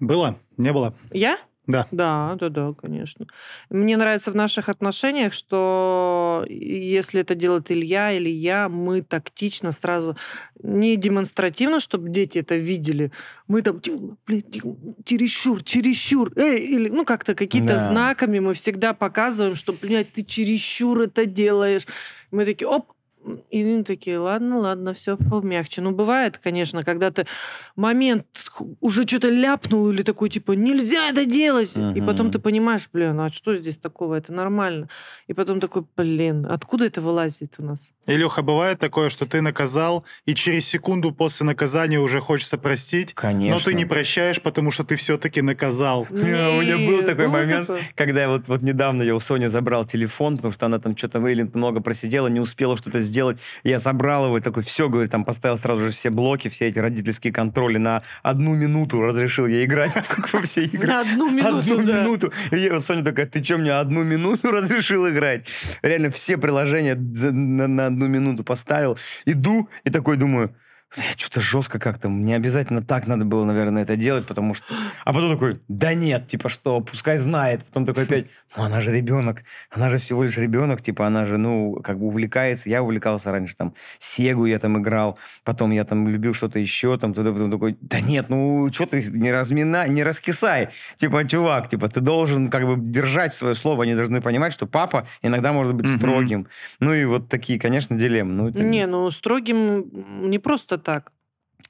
[0.00, 0.36] Было?
[0.58, 0.94] Не было?
[1.12, 1.38] Я?
[1.66, 1.86] Да.
[1.92, 3.26] Да, да, да, конечно.
[3.70, 10.16] Мне нравится в наших отношениях, что если это делает Илья или я, мы тактично сразу,
[10.62, 13.12] не демонстративно, чтобы дети это видели,
[13.46, 14.42] мы там, «Тю, блин,
[15.04, 17.78] чересчур, чересчур, эй, или, ну, как-то какие-то Да.
[17.78, 21.86] знаками мы всегда показываем, что, блядь, ты чересчур это делаешь.
[22.32, 22.92] Мы такие, оп,
[23.50, 25.80] и они такие, ладно, ладно, все помягче.
[25.80, 27.26] Ну, бывает, конечно, когда ты
[27.76, 28.26] момент
[28.80, 31.72] уже что-то ляпнул или такой, типа, нельзя это делать.
[31.76, 34.16] И потом ты понимаешь, блин, а что здесь такого?
[34.16, 34.88] Это нормально.
[35.28, 37.92] И потом такой, блин, откуда это вылазит у нас?
[38.06, 43.54] Илюха, бывает такое, что ты наказал, и через секунду после наказания уже хочется простить, Конечно.
[43.54, 46.06] но ты не прощаешь, потому что ты все-таки наказал.
[46.10, 47.82] Не, у меня был такой было момент, такое?
[47.94, 51.24] когда я вот, вот недавно я у Сони забрал телефон, потому что она там что-то
[51.26, 53.11] или много просидела, не успела что-то сделать.
[53.64, 56.78] Я забрал его и такой, все, говорит, там поставил сразу же все блоки, все эти
[56.78, 59.92] родительские контроли на одну минуту разрешил я играть
[60.32, 60.86] во все игры.
[60.86, 62.00] На одну минуту, Одну да.
[62.00, 62.32] минуту.
[62.50, 65.48] И я, вот Соня такая, ты что, мне одну минуту разрешил играть?
[65.82, 68.98] Реально все приложения на одну минуту поставил.
[69.24, 70.54] Иду и такой думаю,
[71.16, 72.08] что-то жестко как-то.
[72.08, 74.74] Мне обязательно так надо было, наверное, это делать, потому что...
[75.04, 77.64] А потом такой, да нет, типа что, пускай знает.
[77.64, 78.26] Потом такой опять,
[78.56, 82.06] ну она же ребенок, она же всего лишь ребенок, типа она же, ну, как бы
[82.06, 82.68] увлекается.
[82.68, 87.14] Я увлекался раньше, там, Сегу я там играл, потом я там любил что-то еще, там,
[87.14, 90.68] туда, потом такой, да нет, ну, что ты не разминай, не раскисай.
[90.96, 95.04] Типа, чувак, типа, ты должен как бы держать свое слово, они должны понимать, что папа
[95.22, 96.48] иногда может быть строгим.
[96.80, 98.32] Ну и вот такие, конечно, дилеммы.
[98.32, 99.84] Ну, это Не, ну строгим
[100.30, 101.12] не просто так.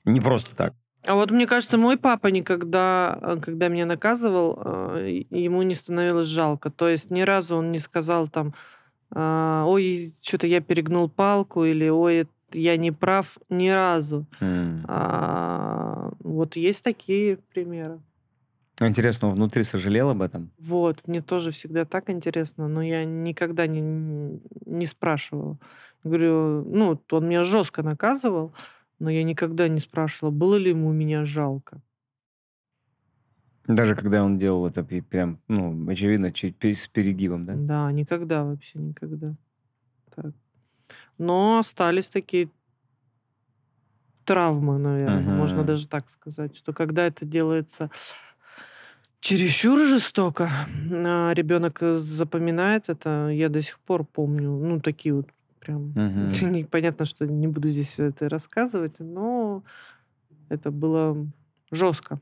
[0.05, 0.75] не просто так.
[1.07, 6.29] А вот мне кажется, мой папа никогда, э, когда меня наказывал, э, ему не становилось
[6.29, 6.71] жалко.
[6.71, 8.55] То есть ни разу он не сказал там,
[9.15, 14.27] а, ой, что-то я перегнул палку, или ой, я не прав, ни разу.
[14.41, 14.85] М.
[14.89, 18.01] А, вот есть такие примеры.
[18.81, 20.51] Интересно, он внутри сожалел об этом?
[20.59, 25.59] Вот, мне тоже всегда так интересно, но я никогда не, не спрашивала.
[26.05, 28.53] Говорю, ну, он меня жестко наказывал,
[29.03, 31.83] но я никогда не спрашивала, было ли ему меня жалко.
[33.67, 37.55] Даже когда он делал это прям, ну, очевидно, с перегибом, да?
[37.57, 39.35] Да, никогда вообще, никогда.
[40.15, 40.33] Так.
[41.19, 42.49] Но остались такие
[44.25, 45.67] травмы, наверное, можно Мгм.
[45.67, 47.91] даже так сказать, что когда это делается
[49.21, 50.51] чересчур жестоко,
[50.91, 55.29] а ребенок э, запоминает это, я до сих пор помню, ну, такие вот
[55.63, 55.93] прям...
[55.95, 56.33] Мгм.
[56.53, 59.63] Непонятно, что не буду здесь все это рассказывать, но
[60.49, 61.17] это было
[61.71, 62.21] жестко.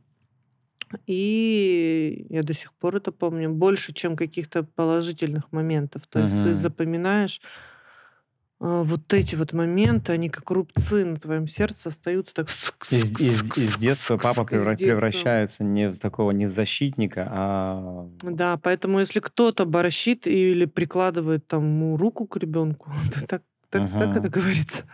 [1.06, 6.06] И я до сих пор это помню больше, чем каких-то положительных моментов.
[6.08, 7.40] То есть ты запоминаешь
[8.60, 12.48] вот эти вот моменты, они как рубцы на твоем сердце остаются так...
[12.48, 14.84] Из, из- из детства папа Из превра- детства.
[14.86, 18.06] превращается не в такого, не в защитника, а...
[18.22, 23.94] Да, поэтому если кто-то борщит или прикладывает там руку к ребенку, то так, так, так
[24.10, 24.18] Ага.
[24.18, 24.84] это говорится,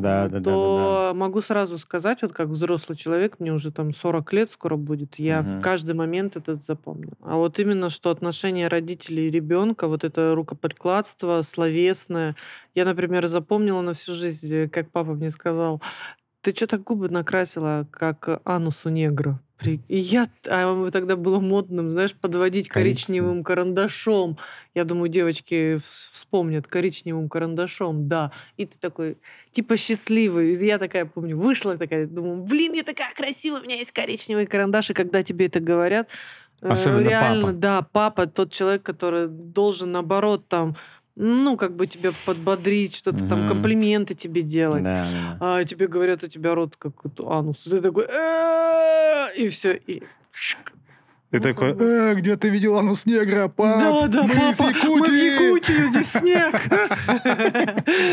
[0.00, 3.70] Да, а, да, да, да, то могу сразу сказать, вот как взрослый человек, мне уже
[3.72, 5.58] там 40 лет скоро будет, я Мгм.
[5.58, 7.12] в каждый момент этот запомню.
[7.20, 12.36] А вот именно, что отношения родителей и ребенка, вот это рукоприкладство словесное,
[12.74, 15.82] я, например, запомнила на всю жизнь, э, как папа мне сказал,
[16.40, 19.40] ты что так губы накрасила, как анус у негра?
[19.88, 23.42] И я, а тогда было модным, знаешь, подводить Коричневым.
[23.42, 24.38] карандашом.
[24.74, 28.30] Я думаю, девочки вспомнят коричневым карандашом, да.
[28.56, 29.16] И ты такой,
[29.50, 30.54] типа счастливый.
[30.64, 34.90] Я такая, помню, вышла такая, думаю, блин, я такая красивая, у меня есть коричневый карандаш.
[34.90, 36.08] И когда тебе это говорят,
[36.60, 37.52] э, Особенно реально, папа.
[37.54, 40.76] да, папа, тот человек, который должен, наоборот, там,
[41.20, 43.48] ну, как бы тебя подбодрить, что-то там, Мгм.
[43.48, 44.84] комплименты тебе делать.
[44.84, 45.04] Да,
[45.40, 45.58] да.
[45.58, 46.92] А тебе говорят, у тебя рот как
[47.26, 47.64] анус.
[47.64, 48.06] Ты такой,
[49.36, 49.74] и все.
[49.74, 50.02] И...
[51.30, 51.74] Ты Ну, такой.
[51.78, 53.80] «Э, где ты видел анус негра, пап?
[53.80, 56.54] Да, да, мы из папа, мы в Якутии!» Якутии, здесь снег.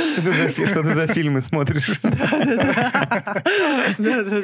[0.09, 1.99] Что ты за, что ты за фильмы смотришь?
[3.97, 4.43] Да-да-да.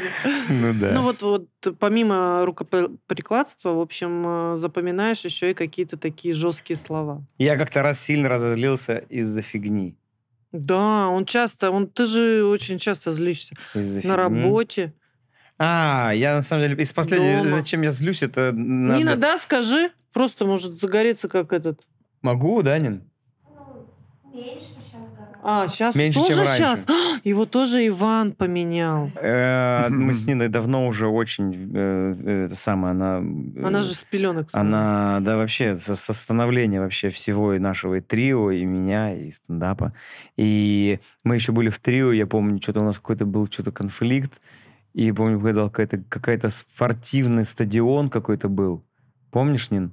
[0.49, 0.91] Ну да.
[0.93, 1.47] Ну вот, вот
[1.79, 7.25] помимо рукоприкладства, в общем, э, запоминаешь еще и какие-то такие жесткие слова.
[7.37, 9.97] Я как-то раз сильно разозлился из-за фигни.
[10.51, 14.11] Да, он часто, он, ты же очень часто злишься на фигни.
[14.11, 14.93] работе.
[15.63, 17.57] А, я на самом деле из последнего, Дома.
[17.59, 18.97] зачем я злюсь, это надо...
[18.97, 21.81] Нина, да, скажи, просто может загореться как этот.
[22.23, 23.03] Могу, да, Нин?
[24.33, 25.39] Меньше сейчас гораздо.
[25.43, 26.55] А, сейчас Меньше, тоже чем раньше.
[26.55, 26.87] сейчас.
[27.23, 29.11] Его тоже Иван поменял.
[29.21, 31.53] Э, Мы с Ниной давно уже очень...
[31.75, 33.19] э, э, Это самое, она...
[33.21, 34.47] э, Она же с пеленок.
[34.53, 39.29] Она, да, вообще, со, со становления вообще всего и нашего и трио, и меня, и
[39.29, 39.93] стендапа.
[40.37, 44.41] И мы еще были в трио, я помню, что-то у нас какой-то был что-то конфликт,
[44.93, 48.83] и помню, когда какая-то, какая-то спортивный стадион какой-то был.
[49.31, 49.91] Помнишь, Нин?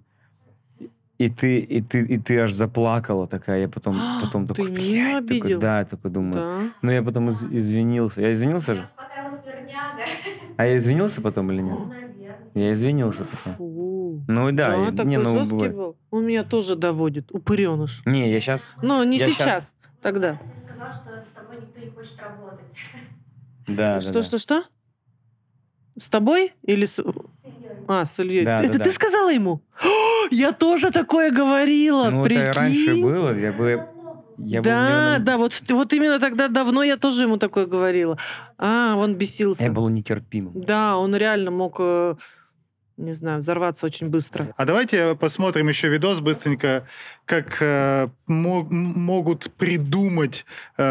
[1.18, 4.78] И ты, и ты, и ты аж заплакала такая, я потом, потом Ты такой, меня
[4.80, 5.61] «Блядь», такой, обидел?
[5.61, 6.34] да, я такой думаю.
[6.34, 6.58] Да.
[6.82, 8.20] Ну, я потом из- извинился.
[8.22, 8.88] Я извинился же?
[10.56, 11.88] А я извинился потом или Ну, нет?
[11.88, 12.38] наверное.
[12.54, 13.54] Я извинился потом.
[13.56, 14.24] Фу.
[14.26, 15.74] Ну, да, я- такой не, ну, жесткий бывает.
[15.76, 15.96] был.
[16.11, 17.30] Он меня тоже доводит.
[17.32, 18.02] Упыреныш.
[18.06, 18.72] Не, я сейчас...
[18.82, 20.30] Но не Я сейчас, щас- тогда.
[20.30, 22.64] Я сказала, что с тобой никто не хочет работать.
[23.68, 24.22] Да, да, что, да.
[24.22, 24.64] что, что?
[25.98, 27.02] С тобой или с...
[27.88, 28.44] А, с Ильей.
[28.44, 28.92] Да, это да, ты да.
[28.92, 29.62] сказала ему?
[29.82, 32.42] О, я тоже такое говорила, Ну, прикинь.
[32.42, 33.87] это раньше было, я бы...
[34.40, 38.16] Я да, наверное, да, вот, вот именно тогда давно я тоже ему такое говорила.
[38.56, 39.64] А, он бесился.
[39.64, 40.52] Я был нетерпимым.
[40.54, 42.14] Да, он реально мог, э,
[42.98, 44.46] не знаю, взорваться очень быстро.
[44.56, 46.87] А давайте посмотрим еще видос быстренько,
[47.24, 50.44] как э, мо- м- могут придумать,
[50.76, 50.82] э,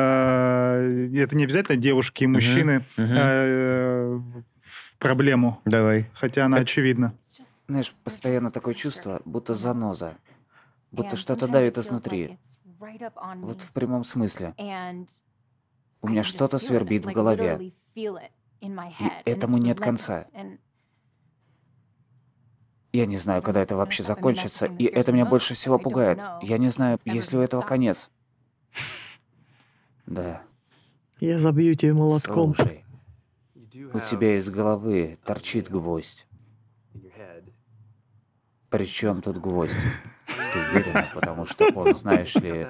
[1.15, 3.13] это не обязательно девушки и мужчины, мгм.
[3.15, 4.19] э,
[4.99, 6.09] проблему, Давай.
[6.13, 7.13] хотя она очевидна.
[7.67, 10.17] Знаешь, постоянно такое чувство, будто заноза.
[10.91, 12.39] Будто что-то давит изнутри.
[13.37, 14.53] Вот в прямом смысле.
[16.01, 17.73] У меня что-то свербит в голове.
[17.95, 18.09] И
[19.25, 20.25] этому нет конца.
[22.93, 26.21] Я не знаю, когда это вообще закончится, и это меня больше всего пугает.
[26.41, 28.09] Я не знаю, есть ли у этого конец.
[30.05, 30.41] Да.
[31.19, 32.55] Я забью тебя молотком.
[32.55, 32.85] Слушай,
[33.93, 36.27] у тебя из головы торчит гвоздь.
[38.69, 39.77] Причем тут гвоздь?
[40.53, 41.07] Ты уверена?
[41.13, 42.67] Потому что он, знаешь ли,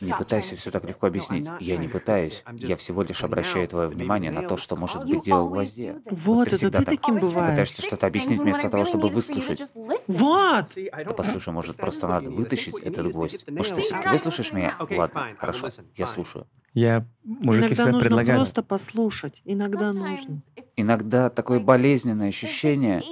[0.00, 1.48] не пытайся все так легко объяснить.
[1.60, 2.44] Я не пытаюсь.
[2.52, 6.00] Я всего лишь обращаю твое внимание на то, что может быть дело в гвозде.
[6.10, 7.50] Вот, ты это ты так таким бываешь.
[7.50, 9.62] Пытаешься что-то объяснить вместо того, чтобы выслушать.
[10.06, 10.66] Вот!
[10.76, 13.44] Да послушай, может, просто надо вытащить этот гвоздь.
[13.50, 14.76] Может, ты все-таки выслушаешь меня?
[14.90, 16.46] Ладно, хорошо, я слушаю.
[16.74, 19.42] Я, мужики Иногда всегда нужно просто послушать.
[19.44, 20.40] Иногда нужно.
[20.76, 23.02] Иногда такое болезненное ощущение.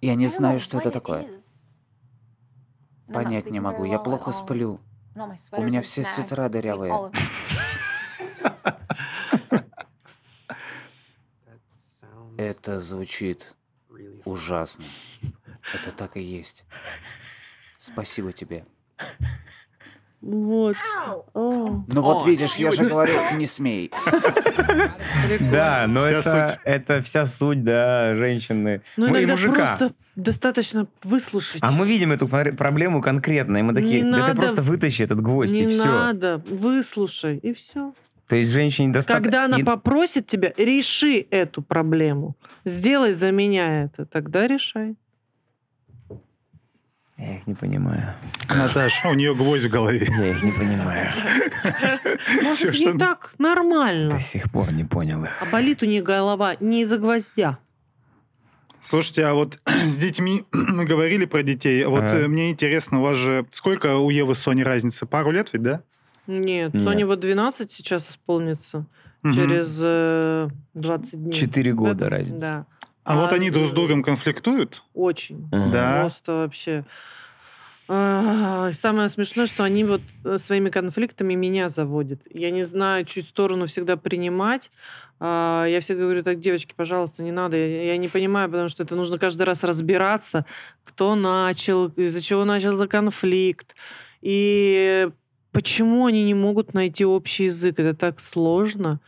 [0.00, 1.26] Я не знаю, что это такое.
[3.12, 3.84] Понять не могу.
[3.84, 4.80] Я плохо сплю.
[5.52, 7.10] У меня все свитера дырявые.
[12.36, 13.54] Это звучит
[14.24, 14.84] ужасно.
[15.72, 16.64] Это так и есть.
[17.78, 18.66] Спасибо тебе.
[20.24, 20.74] Вот.
[21.34, 23.90] О, Ну вот видишь, я же говорю, не смей.
[25.52, 26.58] Да, но Вся это, суть.
[26.64, 28.80] это вся суть, да, женщины.
[28.96, 29.54] Ну, и иногда мужика.
[29.54, 31.62] просто достаточно выслушать.
[31.62, 35.02] А мы видим эту проблему конкретно, и мы такие, Не да надо- ты просто вытащи
[35.02, 35.84] этот гвоздь, Не и все.
[35.84, 37.92] надо, выслушай, и все.
[38.26, 39.22] То есть женщине достаточно...
[39.24, 42.34] Когда она попросит тебя, реши эту проблему.
[42.64, 44.96] Сделай за меня это, тогда решай.
[47.16, 48.12] Я их не понимаю.
[48.48, 50.06] Наташа, у нее гвоздь в голове.
[50.18, 51.10] Я их не понимаю.
[52.42, 54.10] Может, ей что- так нормально.
[54.10, 55.30] До сих пор не понял их.
[55.40, 57.58] А болит у нее голова не из-за гвоздя.
[58.80, 61.84] Слушайте, а вот с детьми мы говорили про детей.
[61.84, 62.16] Вот Ага.
[62.22, 65.06] э, мне интересно, у вас же сколько у Евы с Соней разница?
[65.06, 65.82] Пару лет ведь, да?
[66.26, 66.82] Нет, Нет.
[66.82, 68.86] Соне вот 12 сейчас исполнится.
[69.22, 69.32] Мгм.
[69.34, 71.32] Через э, 20 дней.
[71.32, 72.38] Четыре года Да, разница.
[72.40, 72.66] Да,
[73.04, 74.82] А вот А, они друг с э, другом конфликтуют?
[74.94, 75.48] очень.
[75.50, 76.00] Да.
[76.00, 76.84] Просто вообще.
[77.86, 82.22] А, Самое смешное, что они вот э, своими конфликтами меня заводят.
[82.32, 84.70] Я не знаю, чью сторону всегда принимать.
[85.20, 87.58] А, Я всегда говорю, так, девочки, пожалуйста, не надо.
[87.58, 90.46] Я я не понимаю, потому что это нужно каждый раз разбираться,
[90.82, 93.74] кто начал, из-за чего начал за конфликт.
[94.22, 95.10] И
[95.52, 97.78] почему они не могут найти общий язык.
[97.78, 98.98] Это так сложно.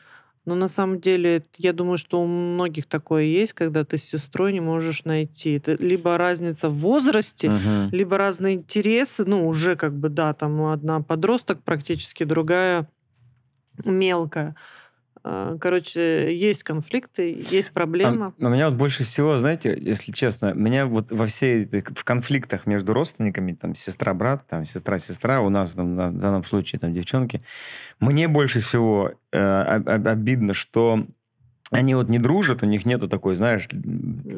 [0.47, 4.53] Но на самом деле, я думаю, что у многих такое есть, когда ты с сестрой
[4.53, 5.55] не можешь найти.
[5.57, 7.89] Это либо разница в возрасте, Мгм.
[7.91, 12.89] либо разные интересы, ну, уже как бы, да, там одна подросток практически, другая
[13.85, 14.57] мелкая.
[15.29, 18.27] А, Короче, есть конфликты, есть проблема.
[18.29, 22.67] А, но меня вот больше всего, знаете, если честно, меня вот во всей в конфликтах
[22.67, 27.41] между родственниками, там, сестра-брат, там, сестра-сестра, у нас там, на- в данном случае там девчонки,
[27.99, 31.05] мне больше всего э, об- об- обидно, что
[31.73, 33.67] они вот не дружат, у них нету такой, знаешь,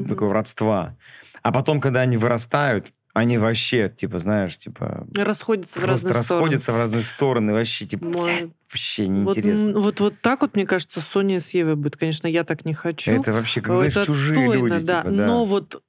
[0.09, 0.97] такого родства.
[1.43, 6.45] А потом, когда они вырастают, они вообще, типа, знаешь, типа, Расходятся в разные стороны.
[6.45, 9.69] расходятся в разные стороны, вообще, типа, блядь, вообще Вот, неинтересно.
[9.71, 11.97] м, вот, вот так вот, мне кажется, Соня с Евой будет.
[11.97, 13.13] Конечно, я так не хочу.
[13.13, 14.99] Это вообще, как, Вот знаешь, чужие отстойно, люди, да.
[15.03, 15.27] типа, да.
[15.27, 15.83] Но вот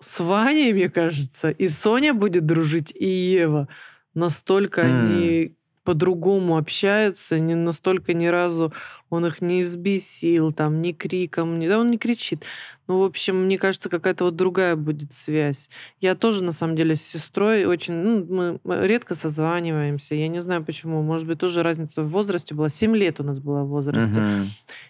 [0.00, 3.68] с Ваней, мне кажется, и Соня будет дружить, и Ева.
[4.14, 4.88] Настолько М.
[5.06, 8.72] они по-другому общаются, не настолько ни разу
[9.10, 11.68] он их не избесил, там, ни криком, ни...
[11.68, 12.44] да он не кричит.
[12.88, 15.68] Ну, в общем, мне кажется, какая-то вот другая будет связь.
[16.00, 17.94] Я тоже, на самом деле, с сестрой очень...
[17.94, 20.14] Ну, мы редко созваниваемся.
[20.14, 21.02] Я не знаю, почему.
[21.02, 22.68] Может быть, тоже разница в возрасте была.
[22.68, 24.20] Семь лет у нас была в возрасте.
[24.20, 24.46] Мгм.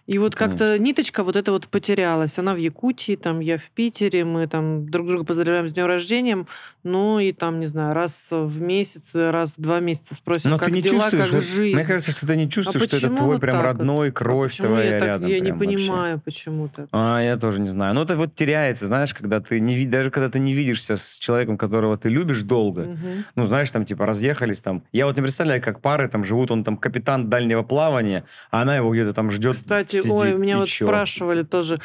[0.06, 2.38] И вот как-то ниточка вот эта вот потерялась.
[2.38, 6.46] Она в Якутии, там я в Питере, мы там друг друга поздравляем с днем рождения,
[6.84, 10.68] ну и там, не знаю, раз в месяц, раз в два месяца спросим, Но как
[10.68, 11.74] ты не дела, чувствуешь, как вот жизнь.
[11.74, 14.68] мне кажется, что ты не чувствуешь, что это твой вот прям родной, А кровь почему
[14.68, 15.28] твоя я так- рядом.
[15.30, 15.76] Я не прям вообще.
[15.76, 16.88] понимаю, почему так.
[16.92, 17.94] А, я тоже не знаю.
[17.94, 21.58] Ну, это вот теряется, знаешь, когда ты не даже когда ты не видишься с человеком,
[21.58, 22.82] которого ты любишь долго.
[22.82, 23.24] Мгм.
[23.34, 24.82] Ну, знаешь, там, типа, разъехались там.
[24.92, 28.76] Я вот не представляю, как пары там живут, он там капитан дальнего плавания, а она
[28.76, 30.86] его где-то там ждет, Кстати, сидит, ой, меня вот чё?
[30.86, 31.78] спрашивали тоже,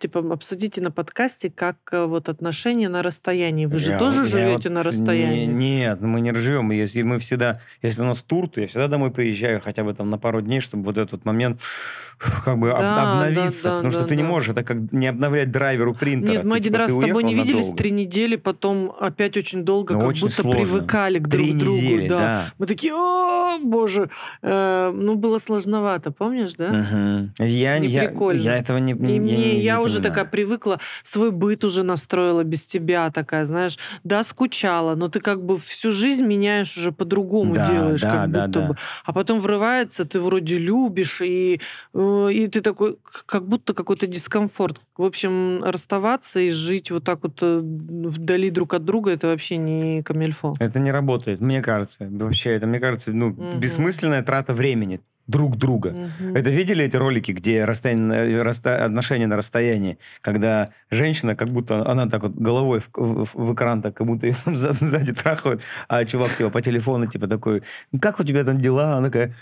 [0.00, 3.66] типа, обсудите на подкасте, как э, вот отношения на расстоянии.
[3.66, 5.46] Вы же Я- тоже я живете вот на расстоянии?
[5.46, 6.70] не- нет, мы не живем.
[6.70, 10.10] Если мы всегда, если у нас тур, то я всегда домой приезжаю хотя бы там
[10.10, 11.60] на пару дней, чтобы вот этот момент
[12.44, 13.62] как бы об- Да, обновиться.
[13.64, 14.28] да, да, потому что да, ты не да.
[14.28, 16.32] можешь, это как не обновлять драйверу принтера.
[16.32, 17.76] Нет, мы Ты, один типа, раз с тобой не виделись надолго.
[17.76, 20.60] три недели, потом опять очень долго, Ну, как очень будто сложно.
[20.64, 21.76] привыкали к друг Три другу.
[21.76, 22.18] недели, да.
[22.18, 22.52] да.
[22.58, 24.08] Мы такие, о, боже.
[24.42, 26.68] Э, ну, было сложновато, помнишь, да?
[26.70, 27.32] Мгм.
[27.38, 28.40] Я, Не я, прикольно.
[28.40, 32.66] я этого не не- не- я не уже такая привыкла, свой быт уже настроила без
[32.66, 37.66] тебя такая, знаешь, да, скучала, но ты как бы всю жизнь меняешь уже по-другому Да,
[37.66, 38.68] делаешь, да, как да, будто да.
[38.68, 38.76] бы.
[39.04, 41.60] А потом врывается, ты вроде любишь, и,
[41.94, 42.96] э, и ты такой,
[43.26, 44.80] как будто какой-то дискомфорт.
[44.96, 49.56] В общем, расставаться и жить вот так вот э, вдали друг от друга, это вообще
[49.56, 50.54] не камельфо.
[50.58, 52.06] Это не работает, мне кажется.
[52.10, 53.60] Вообще, это, мне кажется, ну, Мгм.
[53.60, 55.90] бессмысленная трата времени друг друга.
[56.20, 56.36] Мгм.
[56.36, 62.06] Это видели эти ролики, где расстояние, расста- отношения на расстоянии, когда женщина, как будто она
[62.06, 66.04] так вот головой в, в- в экран, так как будто её за- сзади трахают, а
[66.04, 67.62] чувак типа по телефону типа такой,
[67.92, 68.96] «Ну, как у тебя там дела?
[68.98, 69.34] Она такая,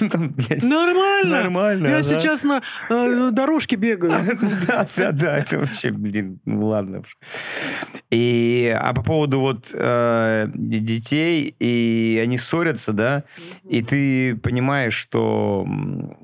[0.10, 1.42] «Там, блядь, Нормально.
[1.42, 1.86] нормально.
[1.88, 2.02] Я ага».
[2.04, 4.12] сейчас на э, дорожке бегаю.
[4.66, 7.02] Да, да, да, это вообще, блин, ну ладно.
[8.10, 13.24] И, а по поводу вот э, детей, и они ссорятся, да,
[13.68, 15.66] и ты понимаешь, что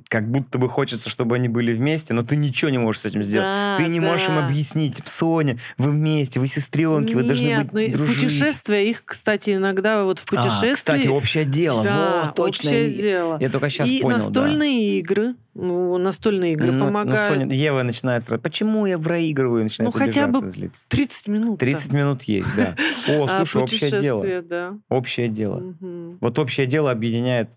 [0.08, 3.22] как будто бы хочется, чтобы они были вместе, но ты ничего не можешь с этим
[3.22, 3.46] сделать.
[3.48, 4.44] Да, ты не можешь им да.
[4.44, 8.22] объяснить, Соня, вы вместе, вы сестренки, вы должны Нет, быть ну, дружить.
[8.24, 10.72] путешествия, их, кстати, иногда вот в А, путешествии...
[10.74, 12.70] кстати, общее дело, Да, вот, точно.
[12.70, 13.38] общее Я- дело.
[13.40, 14.24] Я только сейчас и понял, да.
[14.24, 15.34] настольные игры.
[15.54, 17.34] Ну, настольные игры Ну, ну, помогают.
[17.40, 20.84] Соня, Ева начинает сразу, почему я проигрываю, начинает Ну, хотя бы злиться.
[20.88, 21.58] 30 минут.
[21.58, 22.76] 30 минут есть, да.
[23.08, 24.24] О, А слушай, общее дело.
[24.42, 24.74] да.
[24.88, 25.58] Общее дело.
[25.80, 26.18] Мгм.
[26.20, 27.54] Вот общее дело объединяет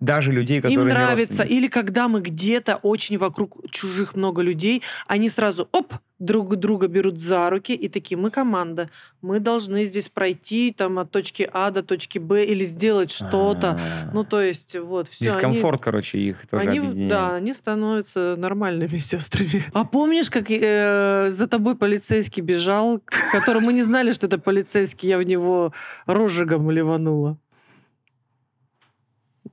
[0.00, 1.42] даже людей, Им которые не нравится.
[1.42, 7.18] Или когда мы где-то очень вокруг чужих много людей, они сразу, оп, друг друга берут
[7.20, 8.90] за руки и такие, мы команда,
[9.22, 13.78] мы должны здесь пройти там от точки А до точки Б или сделать что-то.
[13.80, 15.26] А, Ну, то есть, вот, все.
[15.26, 17.10] Дискомфорт, короче, их тоже Они, объединяет.
[17.10, 19.64] да, они становятся нормальными сестрами.
[19.72, 23.00] А помнишь, как э, за тобой полицейский бежал,
[23.32, 25.72] который мы не знали, что это полицейский, я в него
[26.06, 27.38] розжигом ливанула?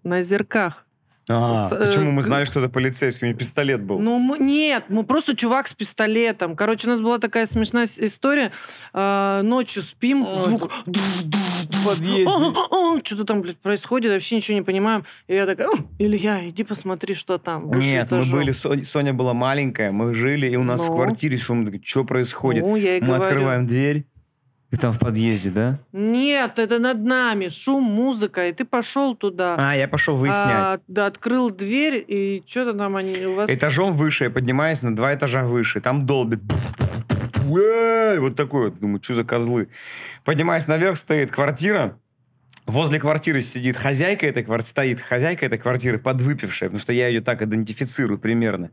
[0.07, 0.85] На зерках.
[1.29, 3.27] А, С, э, почему мы к- знали, что это полицейский?
[3.27, 3.99] У него пистолет был.
[3.99, 6.55] Ну, мы- нет, мы просто чувак с пистолетом.
[6.55, 8.51] Короче, у нас была такая смешная история.
[8.93, 10.71] А, ночью спим, О, звук...
[13.03, 15.03] Что-то там, блядь, происходит, вообще ничего не понимаем.
[15.27, 17.67] И я такая, «О, Илья, иди посмотри, что там.
[17.67, 18.39] выше Нет, мы этажом».
[18.39, 20.95] были, Соня, Соня была маленькая, мы жили, и у нас в Ну?
[20.95, 22.63] квартире, такие, что происходит?
[22.65, 23.23] Ну, я и мы говорю.
[23.23, 24.05] открываем дверь,
[24.69, 25.79] И там в подъезде, да?
[25.93, 27.47] Нет, это над нами.
[27.47, 28.47] Шум, музыка.
[28.47, 29.55] И ты пошел туда.
[29.57, 30.43] А, я пошел выяснять.
[30.43, 33.49] А, да, открыл дверь, и что-то там они у вас...
[33.49, 35.79] Этажом выше, я поднимаюсь на два этажа выше.
[35.79, 36.41] Там долбит.
[37.45, 38.79] Вот такой вот.
[38.79, 39.69] Думаю, что за козлы.
[40.25, 41.97] Поднимаюсь наверх, стоит квартира.
[42.65, 47.21] Возле квартиры сидит хозяйка этой квартиры, стоит хозяйка этой квартиры, подвыпившая, потому что я ее
[47.21, 48.71] так идентифицирую примерно.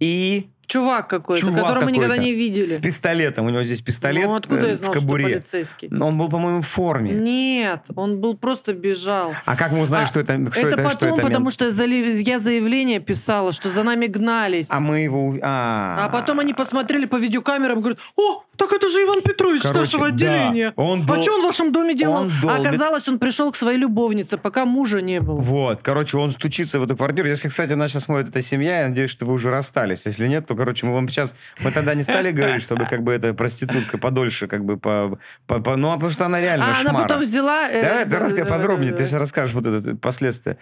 [0.00, 2.66] И Чувак какой-то, Чувак которого мы никогда какой-то не видели.
[2.66, 3.46] с пистолетом.
[3.46, 5.24] У него здесь пистолет Ну, откуда э, я в знал, что кобуре.
[5.24, 5.88] полицейский?
[5.90, 7.12] Но он был, по-моему, в форме.
[7.12, 9.32] Нет, он был просто бежал.
[9.44, 11.64] А как мы узнали, А, что это что это это, что потом, это потому что
[11.66, 14.68] я заявление писала, что за нами гнались.
[14.70, 15.34] А мы его...
[15.42, 19.62] А, А потом они посмотрели по видеокамерам и говорят, о, так это же Иван Петрович
[19.62, 20.14] Короче, нашего да.
[20.14, 20.72] отделения.
[20.76, 22.22] Он а дол- что он в вашем доме делал?
[22.22, 22.66] он А долбит.
[22.66, 25.40] оказалось, он пришел к своей любовнице, пока мужа не было.
[25.40, 27.28] Вот, короче, он стучится в эту квартиру.
[27.28, 30.06] Если, кстати, нас сейчас смотрит эта семья, я надеюсь, что вы уже расстались.
[30.06, 31.34] Если нет, то, короче, мы вам сейчас...
[31.60, 35.18] Мы тогда не стали говорить, чтобы как бы эта проститутка подольше как бы по...
[35.46, 36.90] по- по- ну, а потому что она реально а шмара.
[36.90, 37.68] она потом взяла...
[37.68, 39.04] э, Давай, да, раска- да, да, подробнее, ты да.
[39.06, 40.56] сейчас расскажешь вот это последствия.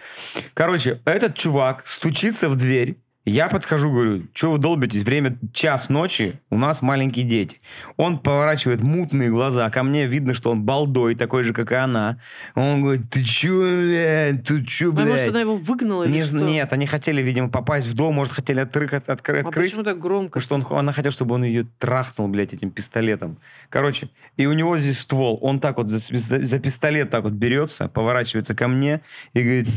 [0.53, 6.39] Короче, этот чувак стучится в дверь, я подхожу, говорю, что вы долбитесь, время час ночи,
[6.49, 7.57] у нас маленькие дети.
[7.95, 12.19] Он поворачивает мутные глаза, ко мне видно, что он балдой, такой же, как и она.
[12.55, 15.07] Он говорит, ты чё, блядь, ты чё, А блядь?
[15.07, 16.39] может, она его выгнала или Не- что?
[16.39, 19.69] Нет, они хотели, видимо, попасть в дом, может, хотели открыть, открыть, А открыть.
[19.69, 20.39] почему так громко?
[20.41, 23.37] Потому что он, она хотела, чтобы он ее трахнул, блядь, этим пистолетом.
[23.69, 25.39] Короче, и у него здесь ствол.
[25.41, 29.01] Он так вот за, за- за пистолет так вот берется, поворачивается ко мне
[29.33, 29.67] и говорит,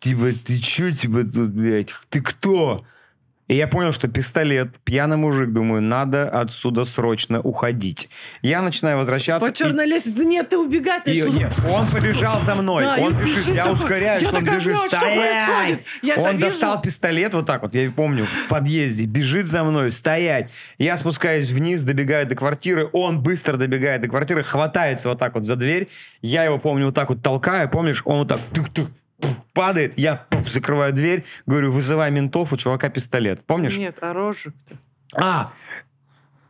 [0.00, 2.84] типа, ты че, типа, тут, блядь, ты кто?
[3.50, 8.08] И я понял, что пистолет, пьяный мужик, думаю, надо отсюда срочно уходить.
[8.42, 9.50] Я начинаю возвращаться.
[9.50, 10.24] По черной лестнице.
[10.24, 11.36] Нет, ты убегать и- и- начал.
[11.36, 12.84] нет, он побежал за мной.
[12.84, 13.72] Да, он и бежит, бежит я такой.
[13.78, 14.76] ускоряюсь, Я он такая, бежит.
[14.76, 15.80] «Блядь, что Стоять!
[16.18, 20.48] он достал пистолет вот так вот, я помню, в подъезде, бежит за мной, стоять.
[20.78, 25.44] Я спускаюсь вниз, добегаю до квартиры, он быстро добегает до квартиры, хватается вот так вот
[25.44, 25.88] за дверь.
[26.22, 28.86] Я его, помню, вот так вот толкаю, помнишь, он вот так тух-тух,
[29.52, 33.44] падает, я пух, закрываю дверь, говорю, вызывай ментов, у чувака пистолет.
[33.44, 33.76] Помнишь?
[33.76, 34.76] Нет, а рожек-то.
[35.14, 35.52] А,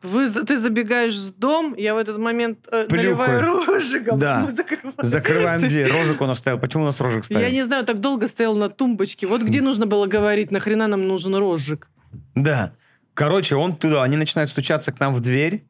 [0.02, 3.40] Вы, ты забегаешь в дом, я в этот момент э, Плюхаю.
[3.40, 4.18] наливаю рожиком.
[4.18, 4.40] Да.
[4.40, 4.94] мы закрываем.
[5.02, 5.90] закрываем дверь.
[5.90, 6.58] Рожек он оставил.
[6.58, 7.42] Почему у нас рожек ставит?
[7.46, 9.26] Я не знаю, так долго стоял на тумбочке.
[9.26, 11.88] Вот где нужно было говорить, нахрена нам нужен розжиг?
[12.34, 12.72] Да.
[13.14, 15.64] Короче, он туда, они начинают стучаться к нам в дверь.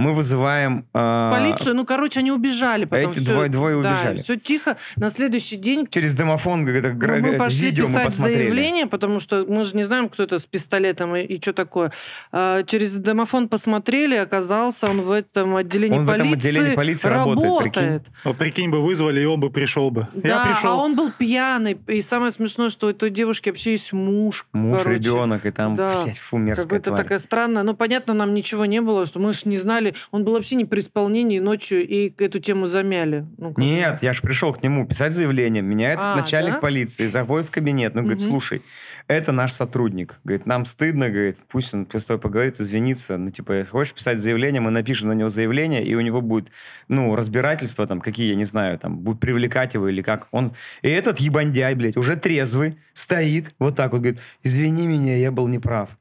[0.00, 0.86] Мы вызываем...
[0.94, 2.84] э, Полицию, ну, короче, они убежали.
[2.84, 4.22] Потом эти всё- двое- двое да, убежали.
[4.22, 4.76] все тихо.
[4.96, 8.38] На следующий день Через домофон, это, Ну, мы пошли видео мы писать посмотрели.
[8.44, 11.92] заявление, потому что мы же не знаем, кто это с пистолетом и, что такое.
[12.32, 16.48] А, через домофон посмотрели, оказался он в этом отделении Он в этом полиции.
[16.50, 18.00] отделении полиции работает, прикинь.
[18.24, 20.06] Вот прикинь бы вызвали, и он бы пришел бы.
[20.14, 20.78] Да, Я а пришел.
[20.78, 21.78] он был пьяный.
[21.88, 24.46] И самое смешное, что у той девушки вообще есть муж.
[24.52, 24.98] Муж, короче.
[24.98, 26.02] ребенок, и там, Да.
[26.04, 27.02] блядь, фу, мерзкая Какое-то тварь.
[27.02, 27.62] такая странная.
[27.62, 29.89] Ну, понятно, нам ничего не было, что мы же не знали.
[30.10, 33.26] Он был вообще не при исполнении ночью, и эту тему замяли.
[33.38, 33.54] Ну.
[33.56, 35.62] Нет, я же пришел к нему писать заявление.
[35.62, 36.60] Меня этот А, начальник да?
[36.60, 37.94] полиции заходит в кабинет.
[37.94, 38.30] Ну, говорит, Мгм.
[38.30, 38.62] слушай,
[39.08, 40.20] это наш сотрудник.
[40.24, 43.18] Говорит, нам стыдно, говорит, пусть он с тобой поговорит, извинится.
[43.18, 46.50] Ну, типа, хочешь писать заявление, мы напишем на него заявление, и у него будет,
[46.88, 50.28] ну, разбирательство там, какие, я не знаю, там, будут привлекать его или как.
[50.30, 50.52] Он...
[50.82, 55.48] И этот ебандяй, блядь, уже трезвый, стоит вот так вот, говорит, извини меня, я был
[55.48, 55.96] неправ.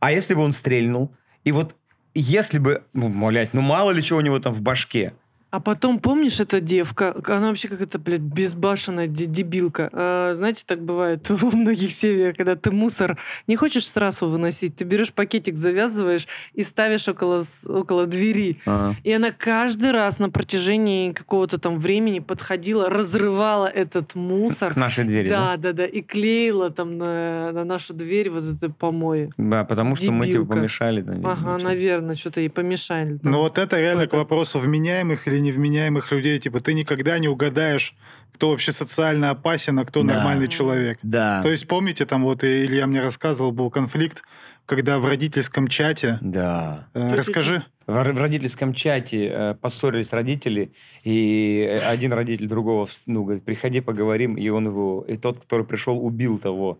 [0.00, 1.14] А если бы он стрельнул?
[1.44, 1.76] И вот
[2.14, 5.12] если бы, ну, блядь, ну мало ли чего у него там в башке.
[5.54, 9.88] А потом, помнишь, эта девка, она вообще какая-то, блядь, безбашенная де- дебилка.
[9.92, 14.84] А, знаете, так бывает во многих семьях, когда ты мусор не хочешь сразу выносить, ты
[14.84, 18.58] берешь пакетик, завязываешь и ставишь около, около двери.
[18.66, 18.96] Ага.
[19.04, 24.72] И она каждый раз на протяжении какого-то там времени подходила, разрывала этот мусор.
[24.72, 25.52] К нашей двери, да?
[25.56, 25.86] Да, да, да.
[25.86, 29.30] И клеила там на, на нашу дверь вот это помои.
[29.36, 30.52] Да, потому что мы типа Дебилка.
[30.56, 31.00] помешали.
[31.00, 31.64] да, видимо, Ага, что-то.
[31.64, 33.18] наверное, что-то ей помешали.
[33.18, 33.30] там.
[33.30, 34.16] Ну вот это реально к Какой-то.
[34.24, 36.38] вопросу вменяемых или невменяемых людей.
[36.38, 37.94] Типа ты никогда не угадаешь,
[38.32, 40.14] кто вообще социально опасен, а кто Да.
[40.14, 40.98] нормальный человек.
[41.02, 41.42] Да.
[41.42, 44.22] То есть помните, там вот и Илья мне рассказывал, был конфликт,
[44.66, 46.18] когда в родительском чате...
[46.20, 46.88] Да.
[46.94, 47.62] э, расскажи.
[47.86, 50.72] В, в родительском чате э, поссорились родители,
[51.04, 56.04] и один родитель другого, ну, говорит, приходи, поговорим, и он его, и тот, который пришел,
[56.04, 56.78] убил того.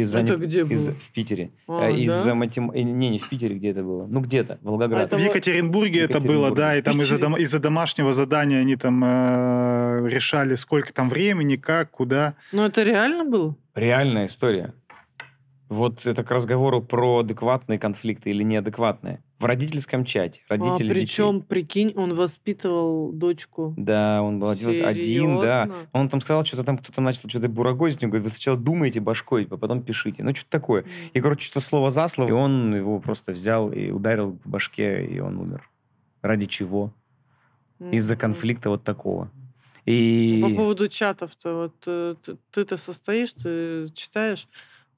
[0.00, 0.96] Из-за Это не- где из- было?
[1.00, 1.50] в Питере.
[1.68, 2.34] А, Э, из-за да?
[2.34, 2.70] матем...
[2.70, 4.06] э, Не, не в Питере, где это было.
[4.06, 5.06] Ну, где-то, Волгоград.
[5.06, 9.02] Это В Екатеринбурге это было, да, и там из-за, дом- из-за домашнего задания они там
[9.04, 12.34] э, решали, сколько там времени, как, куда.
[12.52, 13.56] Ну, это реально было?
[13.74, 14.72] Реальная история.
[15.68, 19.22] Вот это к разговору про адекватные конфликты или неадекватные.
[19.38, 20.42] В родительском чате.
[20.48, 23.74] Родители а причем, прикинь, он воспитывал дочку.
[23.76, 25.64] Да, он был один, один, да.
[25.64, 25.88] Серьезно?
[25.92, 29.46] Он там сказал, что-то там кто-то начал что-то бурагозить, он говорит, вы сначала думаете башкой,
[29.50, 30.22] а потом пишите.
[30.22, 30.84] Ну, что-то такое.
[31.12, 35.04] И, короче, что слово за слово, и он его просто взял и ударил по башке,
[35.04, 35.68] и он умер.
[36.22, 36.92] Ради чего?
[37.78, 38.20] из-за Мгм.
[38.20, 39.30] конфликта вот такого.
[39.84, 40.40] И...
[40.42, 44.48] По поводу чатов-то, вот э, ты- ты-то состоишь, ты читаешь.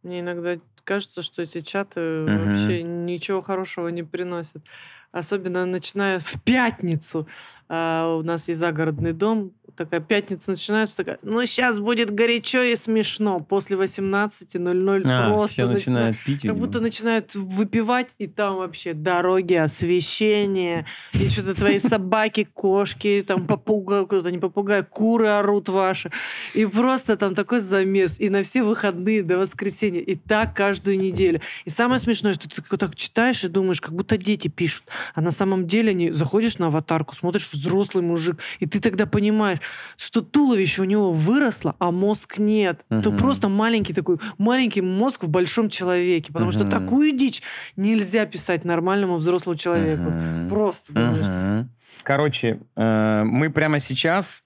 [0.08, 2.38] Мне иногда кажется, что эти чаты Мгм.
[2.38, 4.66] вообще ничего хорошего не приносят.
[5.12, 7.26] Особенно начиная в пятницу.
[7.70, 9.52] А, у нас есть загородный дом.
[9.76, 13.38] Такая пятница начинается, такая, ну, сейчас будет горячо и смешно.
[13.38, 16.66] После 18.00 А, просто все начина- начинают пить, Как видимо.
[16.66, 24.04] будто начинают выпивать, и там вообще дороги, освещение, и что-то твои собаки, кошки, там попугай,
[24.04, 26.10] кто-то не попугай, куры орут ваши.
[26.54, 28.18] И просто там такой замес.
[28.18, 30.00] И на все выходные до воскресенья.
[30.00, 31.40] И так каждую неделю.
[31.66, 34.84] И самое смешное, что ты так читаешь и думаешь, как будто дети пишут.
[35.14, 39.58] А на самом деле они заходишь на аватарку, смотришь, взрослый мужик, и ты тогда понимаешь,
[39.96, 42.84] что туловище у него выросло, а мозг нет.
[42.88, 43.16] То Мгм.
[43.16, 46.32] просто маленький такой, маленький мозг в большом человеке.
[46.32, 46.70] Потому что Мгм.
[46.70, 47.42] такую дичь
[47.76, 50.10] нельзя писать нормальному взрослому человеку.
[50.10, 50.48] Мгм.
[50.48, 51.26] Просто думаешь.
[51.26, 51.70] Мгм.
[52.02, 54.44] Короче, э, мы прямо сейчас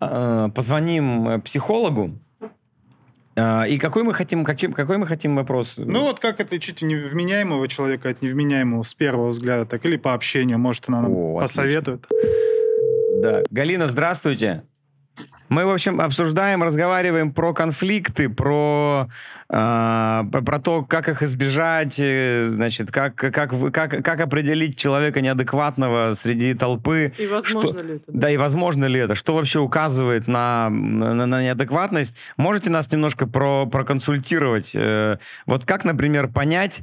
[0.00, 2.10] э, позвоним психологу.
[3.36, 5.74] Э, И какой мы хотим, каким, какой мы хотим вопрос?
[5.76, 10.58] Ну вот как отличить невменяемого человека от невменяемого с первого взгляда, так или по общению,
[10.58, 12.06] может, она нам О, посоветует.
[13.22, 13.42] Да.
[13.50, 14.64] Галина, здравствуйте.
[15.48, 19.08] Мы, в общем, обсуждаем, разговариваем про конфликты, про,
[19.50, 26.14] э, про, то, как их избежать, э, значит, как, как, как, как определить человека неадекватного
[26.14, 27.12] среди толпы.
[27.18, 28.04] И возможно Что- ли это?
[28.08, 29.14] Да, и возможно ли это?
[29.14, 32.16] Что вообще указывает на, на, на неадекватность?
[32.38, 34.72] Можете нас немножко про, проконсультировать?
[34.74, 36.82] Э, вот как, например, понять...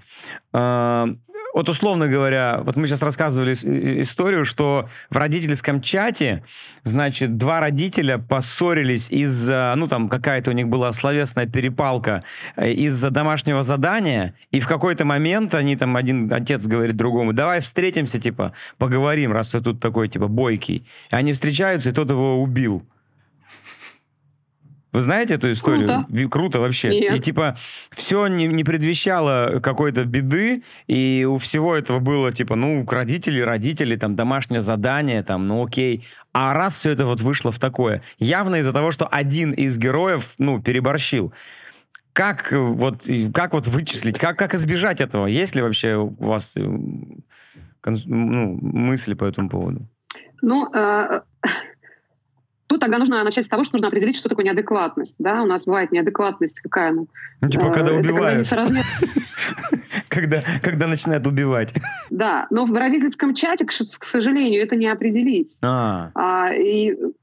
[0.53, 1.07] э,
[1.53, 3.53] вот условно говоря, вот мы сейчас рассказывали
[4.01, 6.43] историю, что в родительском чате,
[6.83, 12.23] значит, два родителя поссорились из-за, ну там какая-то у них была словесная перепалка
[12.55, 17.61] э, из-за домашнего задания, и в какой-то момент они там, один отец говорит другому, давай
[17.61, 20.87] встретимся, типа, поговорим, раз ты тут такой, типа, бойкий.
[21.11, 22.83] И они встречаются, и тот его убил.
[24.91, 26.05] Вы знаете эту историю?
[26.07, 26.29] Круто.
[26.29, 26.89] Круто вообще.
[26.89, 27.15] Нет.
[27.15, 27.55] И типа
[27.91, 33.95] все не, не предвещало какой-то беды, и у всего этого было типа, ну, родители, родители,
[33.95, 36.03] там, домашнее задание, там, ну, окей.
[36.33, 40.33] А раз все это вот вышло в такое, явно из-за того, что один из героев,
[40.39, 41.33] ну, переборщил.
[42.13, 45.27] Как э, вот, как вот вычислить, как, как избежать этого?
[45.27, 49.87] Есть ли вообще у вас э, ну, мысли по этому поводу?
[50.41, 51.21] Ну, э,
[52.69, 55.15] тут тогда нужно начать с того, что нужно определить, что такое неадекватность.
[55.17, 55.41] Да?
[55.41, 57.03] У нас бывает неадекватность какая она.
[57.41, 58.47] Ну, типа, Э, когда убивают.
[60.07, 61.73] Когда, когда начинают убивать.
[62.09, 65.57] Да, но в родительском чате, к сожалению, это не определить.
[65.61, 66.11] А.
[66.15, 67.13] А, и, Нет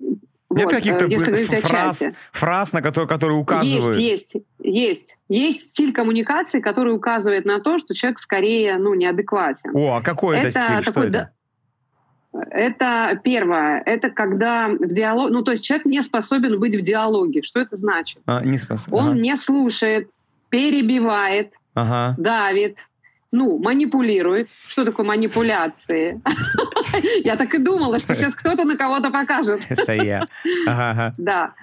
[0.49, 3.97] вот, каких-то э, фраз, фраз, на которые, которые указывают?
[3.97, 5.19] Есть, есть, есть.
[5.29, 9.71] Есть стиль коммуникации, который указывает на то, что человек скорее ну, неадекватен.
[9.75, 10.83] О, а какой это, Это стиль?
[10.83, 11.33] Что это?
[12.51, 13.83] Это первое.
[13.85, 15.31] Это когда в диалог...
[15.31, 17.43] Ну, то есть человек не способен быть в диалоге.
[17.43, 18.19] Что это значит?
[18.27, 18.99] А, не способен.
[18.99, 19.19] Он ага.
[19.19, 20.09] не слушает,
[20.49, 22.15] перебивает, Ага.
[22.19, 22.79] давит,
[23.33, 24.49] ну, манипулирует.
[24.69, 26.21] Что такое манипуляции?
[27.25, 29.61] Я так и думала, что сейчас кто-то на кого-то покажет.
[29.69, 30.25] Это я.
[31.19, 31.55] Да.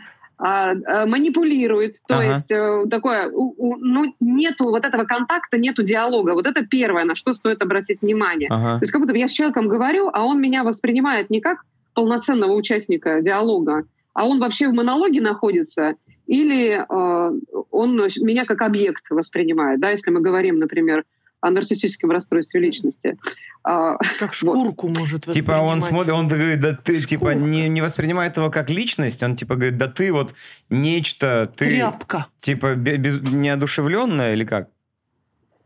[0.46, 2.32] А, а, манипулирует, то Ага.
[2.32, 6.34] есть э, такое, ну, нету вот этого контакта, нету диалога.
[6.34, 8.50] Вот это первое, на что стоит обратить внимание.
[8.52, 8.80] Ага.
[8.80, 11.64] То есть как будто я с человеком говорю, а он меня воспринимает не как
[11.94, 15.96] полноценного участника диалога, а он вообще в монологе находится,
[16.28, 17.39] или э,
[17.72, 21.06] он меня как объект воспринимает, да, если мы говорим, например,
[21.44, 23.18] о нарциссическом расстройстве личности.
[23.66, 25.86] А, Как шкурку может Типа он воспринимать.
[25.89, 27.48] смотрит, он говорит, да ты типа Шкурка.
[27.48, 30.36] не, не воспринимает его как личность, он типа говорит, да ты вот
[30.70, 32.28] нечто, ты Тряпка.
[32.39, 34.70] типа бе- без- неодушевленная или как?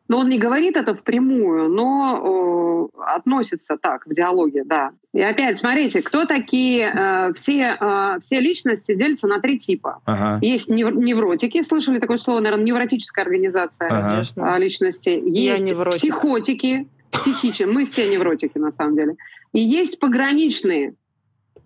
[0.08, 4.92] Но он не говорит это впрямую, но э, относится так в диалоге, да.
[5.14, 10.00] И опять, смотрите, кто такие э, все, э, все личности делятся на три типа.
[10.06, 10.40] Ага.
[10.42, 14.24] Есть нев- невротики, слышали такое слово, наверное, невротическая организация Ага.
[14.38, 15.22] А, личности.
[15.26, 19.16] Есть психотики, психичные, мы все невротики на самом деле.
[19.52, 20.94] И есть пограничные.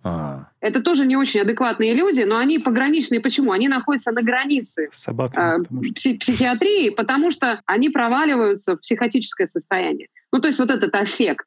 [0.04, 0.48] А.
[0.60, 3.20] Это тоже не очень адекватные люди, но они пограничные.
[3.20, 3.52] Почему?
[3.52, 5.92] Они находятся на границе С собаками, э, потому что...
[5.94, 10.08] пси- психиатрии, потому что они проваливаются в психотическое состояние.
[10.32, 11.46] Ну, то есть вот этот аффект,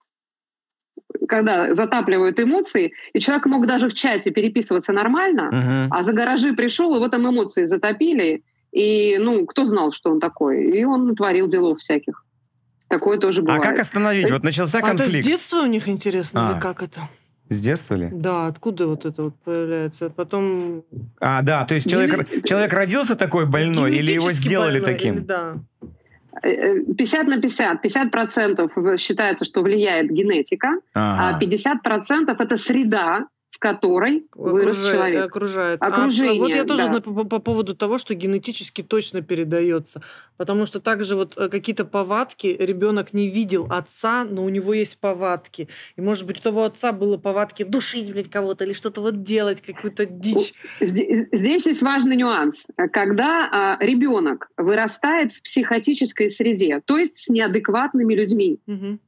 [1.28, 5.94] когда затапливают эмоции, и человек мог даже в чате переписываться нормально, Мгм.
[5.94, 10.70] а за гаражи пришел, его там эмоции затопили, и, ну, кто знал, что он такой?
[10.72, 12.24] И он натворил делов всяких.
[12.90, 13.64] Такое тоже А бывает.
[13.64, 14.30] как остановить?
[14.30, 15.26] Вот начался А это с конфликт.
[15.26, 16.52] детства у них интересно, А.
[16.54, 17.02] или как это?
[17.50, 18.10] С детства ли?
[18.12, 20.10] Да, откуда вот это вот появляется?
[20.10, 20.84] Потом...
[21.20, 25.16] А, да, то есть человек, Гене- человек родился такой больной, или его сделали больной, таким?
[25.16, 25.56] или да.
[26.42, 27.82] Э, э, 50 на 50.
[27.82, 31.36] 50 процентов считается, что влияет генетика, Ага.
[31.36, 35.26] а 50 процентов это среда, в которой вырос Окружает- человек.
[35.26, 35.82] окружает.
[35.82, 36.92] А, Окружение, вот я тоже да.
[36.92, 40.02] на- по, по поводу того, что генетически точно передается.
[40.36, 45.00] Потому что также вот э, какие-то повадки ребенок не видел отца, но у него есть
[45.00, 45.70] повадки.
[45.96, 49.62] И может быть у того отца было повадки душить, блядь, кого-то или что-то вот делать,
[49.62, 50.54] какую-то дичь.
[50.82, 52.66] Зде- Здесь есть важный нюанс.
[52.92, 59.00] Когда а, ребенок вырастает в психотической среде, то есть с неадекватными людьми, Мгм.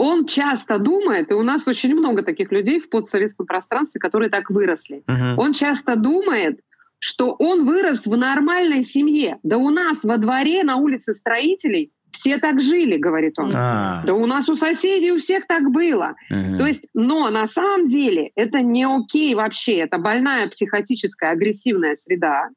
[0.00, 4.50] Он часто думает, и у нас очень много таких людей в постсоветском пространстве, которые так
[4.50, 5.02] выросли.
[5.06, 5.38] Мгм.
[5.38, 6.60] Он часто думает,
[6.98, 9.38] что он вырос в нормальной семье.
[9.42, 13.50] Да у нас во дворе на улице строителей все так жили, говорит он.
[13.54, 16.14] А, Да у нас у соседей у всех так было.
[16.30, 16.56] мгм.
[16.58, 19.76] То есть, но на самом деле это не окей вообще.
[19.78, 22.48] Это больная психотическая агрессивная среда.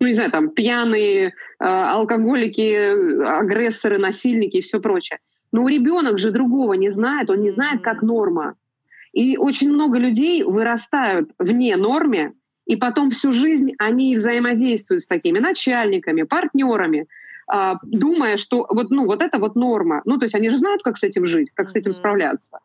[0.00, 5.18] Ну, не знаю, там пьяные, э, алкоголики, э, агрессоры, насильники и все прочее.
[5.52, 8.54] Но у ребенок же другого не знает, он не знает, как норма.
[9.12, 12.32] И очень много людей вырастают вне норме,
[12.66, 17.06] и потом всю жизнь они взаимодействуют с такими начальниками, партнерами,
[17.46, 20.00] а, думая, что вот, ну, вот это вот норма.
[20.06, 22.60] Ну, то есть они же знают, как с этим жить, как с этим справляться.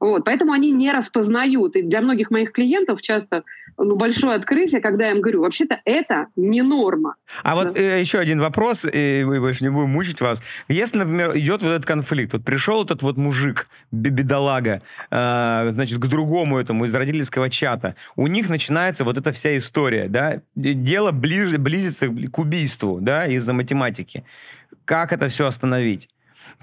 [0.00, 1.74] Вот, поэтому они не распознают.
[1.76, 3.42] И для многих моих клиентов часто
[3.76, 7.16] ну, большое открытие, когда я им говорю, вообще-то это не норма.
[7.42, 10.42] А вот э, еще один вопрос, и мы больше не будем мучить вас.
[10.68, 15.98] Если, например, идет вот этот конфликт, вот пришел этот вот мужик, бе- бедолага, э, значит,
[15.98, 21.10] к другому этому из родительского чата, у них начинается вот эта вся история, да, дело
[21.10, 24.24] ближе, близится к убийству, да, из-за математики.
[24.84, 26.08] Как это все остановить?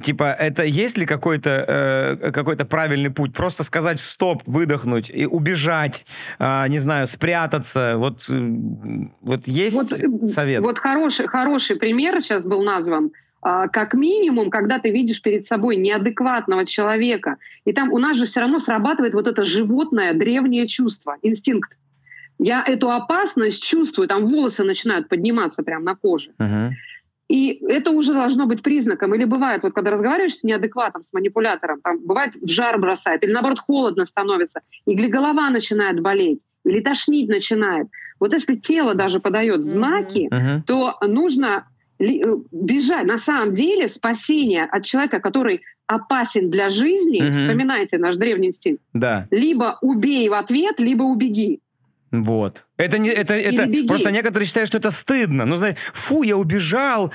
[0.01, 1.65] Типа, это есть ли какой-то
[2.21, 3.33] э, какой-то правильный путь?
[3.33, 6.05] Просто сказать стоп, выдохнуть и убежать,
[6.39, 7.95] а, не знаю, спрятаться.
[7.97, 8.51] Вот, э,
[9.21, 10.61] вот есть Вот, э, совет?
[10.61, 13.11] Вот хороший, хороший пример сейчас был назван.
[13.41, 18.25] А, Как минимум, когда ты видишь перед собой неадекватного человека, и там у нас же
[18.25, 21.71] все равно срабатывает вот это животное древнее чувство, инстинкт.
[22.39, 26.31] Я эту опасность чувствую, там волосы начинают подниматься прямо на коже.
[26.37, 26.75] Мгм.
[27.27, 29.15] И это уже должно быть признаком.
[29.15, 33.31] Или бывает, вот когда разговариваешь с неадекватом, с манипулятором, там бывает в жар бросает, или
[33.31, 37.87] наоборот холодно становится, или голова начинает болеть, или тошнить начинает.
[38.19, 40.63] Вот если тело даже подает знаки, Мгм.
[40.67, 41.67] то нужно
[41.99, 42.03] э,
[42.51, 43.05] бежать.
[43.05, 47.35] На самом деле спасение от человека, который опасен для жизни, Мгм.
[47.35, 51.59] вспоминайте наш древний инстинкт, Да, либо убей в ответ, либо убеги.
[52.11, 52.65] Вот.
[52.77, 53.87] Это не, это, это беги.
[53.87, 55.45] просто некоторые считают, что это стыдно.
[55.45, 57.11] Ну, знаешь, фу, я убежал,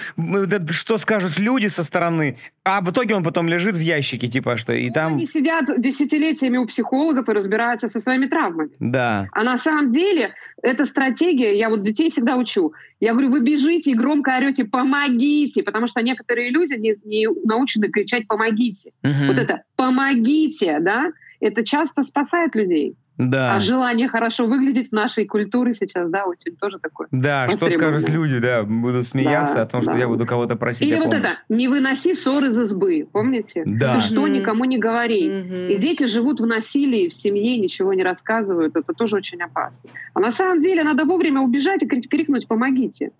[0.70, 2.38] что скажут люди со стороны.
[2.64, 5.14] А в итоге он потом лежит в ящике, типа, что и там...
[5.14, 8.70] Они сидят десятилетиями у психологов и разбираются со своими травмами.
[8.78, 9.28] Да.
[9.32, 12.72] А на самом деле эта стратегия, я вот детей всегда учу.
[12.98, 17.88] Я говорю, вы бежите и громко орете «помогите», потому что некоторые люди не, не научены
[17.88, 18.92] кричать «помогите».
[19.02, 19.28] Мгм.
[19.28, 21.10] Вот это «помогите», да,
[21.40, 22.96] это часто спасает людей.
[23.28, 23.54] Да.
[23.56, 27.06] А желание хорошо выглядеть в нашей культуре сейчас, да, очень тоже такое.
[27.10, 29.98] Да, что скажут люди, да, будут смеяться Да, о том, что да.
[29.98, 33.62] я буду кого-то просить Или о вот это «не выноси ссор из избы», помните?
[33.66, 33.96] Да.
[33.96, 35.26] Ты что, никому не говори.
[35.68, 38.74] И дети живут в насилии, в семье, ничего не рассказывают.
[38.76, 39.78] Это тоже очень опасно.
[40.14, 43.10] А на самом деле надо вовремя убежать и крик- крикнуть «помогите».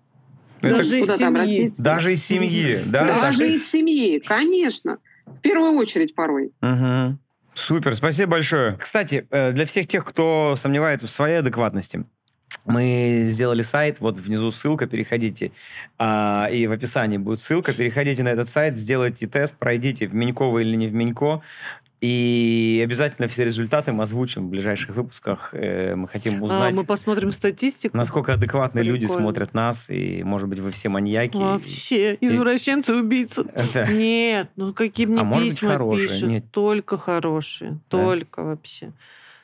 [0.61, 1.29] Это Даже из Куда-то семьи.
[1.29, 1.83] обратиться.
[1.83, 3.05] даже из семьи, да?
[3.21, 4.97] Даже так- из семьи, конечно.
[5.25, 6.51] В первую очередь порой.
[6.61, 7.17] Мгм.
[7.61, 8.75] Супер, спасибо большое.
[8.79, 12.05] Кстати, э, для всех тех, кто сомневается в своей адекватности,
[12.65, 15.51] мы сделали сайт, вот внизу ссылка, переходите,
[15.99, 20.45] а, и в описании будет ссылка, переходите на этот сайт, сделайте тест, пройдите, в Менько
[20.49, 21.41] вы или не в Менько,
[22.01, 25.51] и обязательно все результаты мы озвучим в ближайших выпусках.
[25.53, 27.95] Э, Мы хотим А, узнать, мы посмотрим статистику.
[27.95, 29.23] насколько адекватные люди Прикольно.
[29.23, 31.37] смотрят нас, и, может быть, вы все маньяки.
[31.37, 33.43] Вообще, извращенцы, убийцы.
[33.73, 33.85] Да.
[33.87, 36.27] Нет, ну какие мне А может быть, письма пишут.
[36.29, 36.45] Нет.
[36.51, 37.79] Только хорошие.
[37.89, 38.91] Только вообще.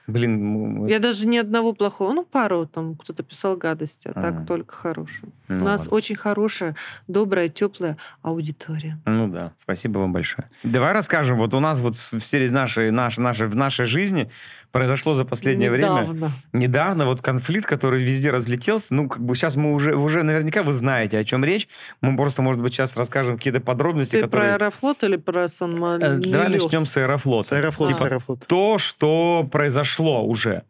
[0.07, 4.47] Блин, мы- Я даже ни одного плохого, ну пару там кто-то писал гадости, а так
[4.47, 5.29] только хорошие.
[5.49, 5.95] ну У нас ладно.
[5.97, 6.75] очень хорошая,
[7.09, 8.97] добрая, теплая аудитория.
[9.05, 10.49] Ну да, спасибо вам большое.
[10.63, 14.29] Давай расскажем, вот у нас вот в серии нашей, нашей, нашей, в нашей жизни
[14.71, 16.31] произошло за последнее время Недавно.
[16.53, 18.93] недавно вот конфликт, который везде разлетелся.
[18.93, 21.67] Ну, как бы сейчас мы уже, уже наверняка вы знаете, о чем речь.
[22.01, 24.49] Мы просто, может быть, сейчас расскажем какие-то подробности, Ты которые...
[24.49, 27.47] про Аэрофлот или про сан Э, Давай начнем с аэрофлота.
[27.47, 28.45] С Аэрофлот, Типа с Аэрофлот.
[28.47, 30.63] то, что произошло уже.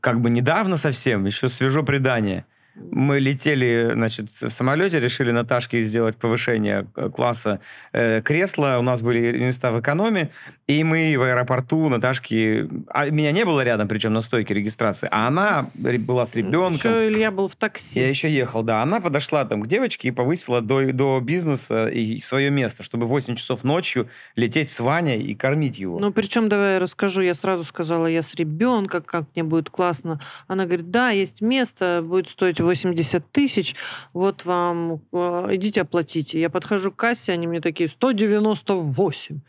[0.00, 2.44] Как бы недавно совсем, еще свежо предание.
[2.74, 7.60] Мы летели, значит, в самолете, решили Наташке сделать повышение э, класса
[7.92, 8.76] э, кресла.
[8.78, 10.30] У нас были места в экономе,
[10.66, 12.68] и мы в аэропорту Наташки...
[12.88, 16.92] А меня не было рядом, причем на стойке регистрации, а она была с ребенком.
[16.92, 17.98] Еще Илья был в такси.
[17.98, 18.82] Я еще ехал, да.
[18.82, 23.08] Она подошла там к девочке и повысила до, до бизнеса и свое место, чтобы в
[23.08, 25.98] 8 часов ночью лететь с Ваней и кормить его.
[25.98, 30.20] Ну, причем, давай я расскажу, я сразу сказала, я с ребенком, как мне будет классно.
[30.46, 33.74] Она говорит, да, есть место, будет стоить 80 тысяч,
[34.12, 36.40] вот вам, э, идите оплатите.
[36.40, 39.40] Я подхожу к кассе, они мне такие, 198.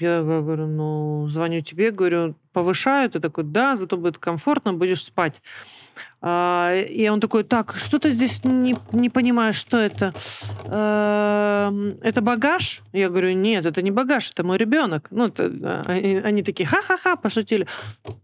[0.00, 3.14] Я говорю, ну, звоню тебе, говорю, повышают?
[3.14, 5.40] И такой, да, зато будет комфортно, будешь спать.
[6.20, 10.12] А, И он такой, так, что ты здесь не, не понимаешь, что это?
[10.66, 12.82] Эм, Это багаж?
[12.92, 15.06] Я говорю, нет, это не багаж, это мой ребенок.
[15.10, 15.82] Ну, это, да.
[15.86, 17.68] они, они такие, ха-ха-ха, пошутили.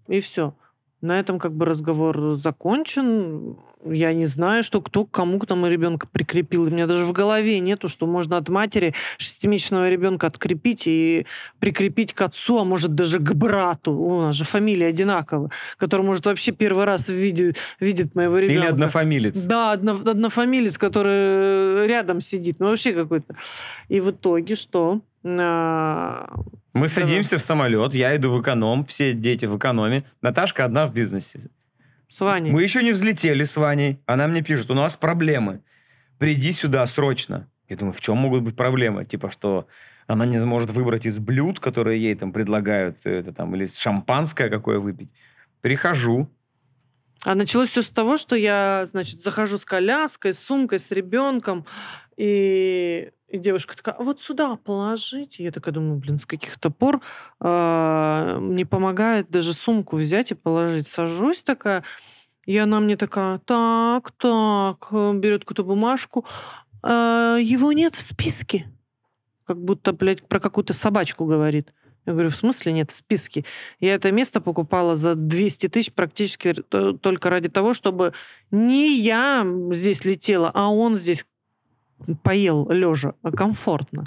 [0.08, 0.54] И все.
[1.00, 3.56] На этом как бы разговор закончен.
[3.82, 6.64] Я не знаю, что кто к кому там ребенка прикрепил.
[6.64, 11.26] У меня даже в голове нету, что можно от матери шестимесячного ребенка открепить и
[11.58, 13.92] прикрепить к отцу, а может даже к брату.
[13.92, 18.60] У нас же фамилия одинаковая, который может вообще первый раз видит, видит моего ребенка.
[18.60, 19.44] Или однофамилец.
[19.46, 22.56] Да, одно, однофамилец, который рядом сидит.
[22.60, 23.34] Ну, вообще какой-то.
[23.88, 25.00] И в итоге что?
[26.72, 26.94] Мы Да.
[26.94, 31.50] садимся в самолет, я иду в эконом, все дети в экономе, Наташка одна в бизнесе.
[32.08, 32.50] С Ваней.
[32.50, 34.00] Мы еще не взлетели с Ваней.
[34.06, 35.62] Она мне пишет, у нас проблемы.
[36.18, 37.48] Приди сюда срочно.
[37.68, 39.04] Я думаю, в чем могут быть проблемы?
[39.04, 39.66] Типа, что
[40.08, 44.80] она не сможет выбрать из блюд, которые ей там предлагают, это там, или шампанское какое
[44.80, 45.12] выпить.
[45.60, 46.28] Прихожу,
[47.24, 51.64] А началось все с того, что я, значит, захожу с коляской, с сумкой, с ребенком,
[52.16, 55.44] и, и девушка такая, «А вот сюда положите.
[55.44, 57.00] Я такая думаю, блин, с каких-то пор
[57.38, 60.88] а, не помогает даже сумку взять и положить.
[60.88, 61.84] Сажусь такая,
[62.44, 66.24] и она мне такая, так, так, э, берет какую-то бумажку,
[66.82, 68.66] «А, его нет в списке.
[69.44, 71.72] Как будто, блядь, про какую-то собачку говорит.
[72.06, 73.44] Я говорю, в смысле нет в списке?
[73.78, 78.14] Я это место покупала за 200 тысяч практически только ради того, чтобы
[78.50, 81.26] не я здесь летела, а он здесь
[82.22, 84.04] поел лежа, а комфортно.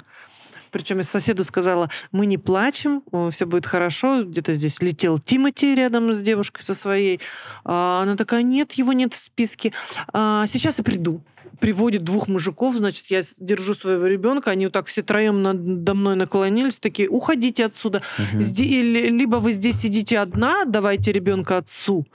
[0.74, 4.24] Причем я соседу сказала, мы не плачем, все будет хорошо.
[4.24, 7.20] Где-то здесь летел Тимати рядом с девушкой со своей.
[7.64, 9.72] А Она такая, нет, его нет в списке.
[10.12, 11.22] А, Сейчас я приду.
[11.60, 16.16] Приводит двух мужиков, значит, я держу своего ребенка, они вот так все троем надо мной
[16.16, 18.02] наклонились, такие, уходите отсюда.
[18.32, 22.06] Или- Либо вы здесь сидите одна, давайте ребенка отцу,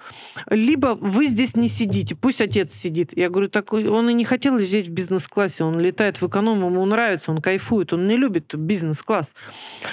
[0.49, 3.15] либо вы здесь не сидите, пусть отец сидит.
[3.15, 6.85] Я говорю, так он и не хотел лететь в бизнес-классе, он летает в эконом, ему
[6.85, 9.35] нравится, он кайфует, он не любит бизнес-класс.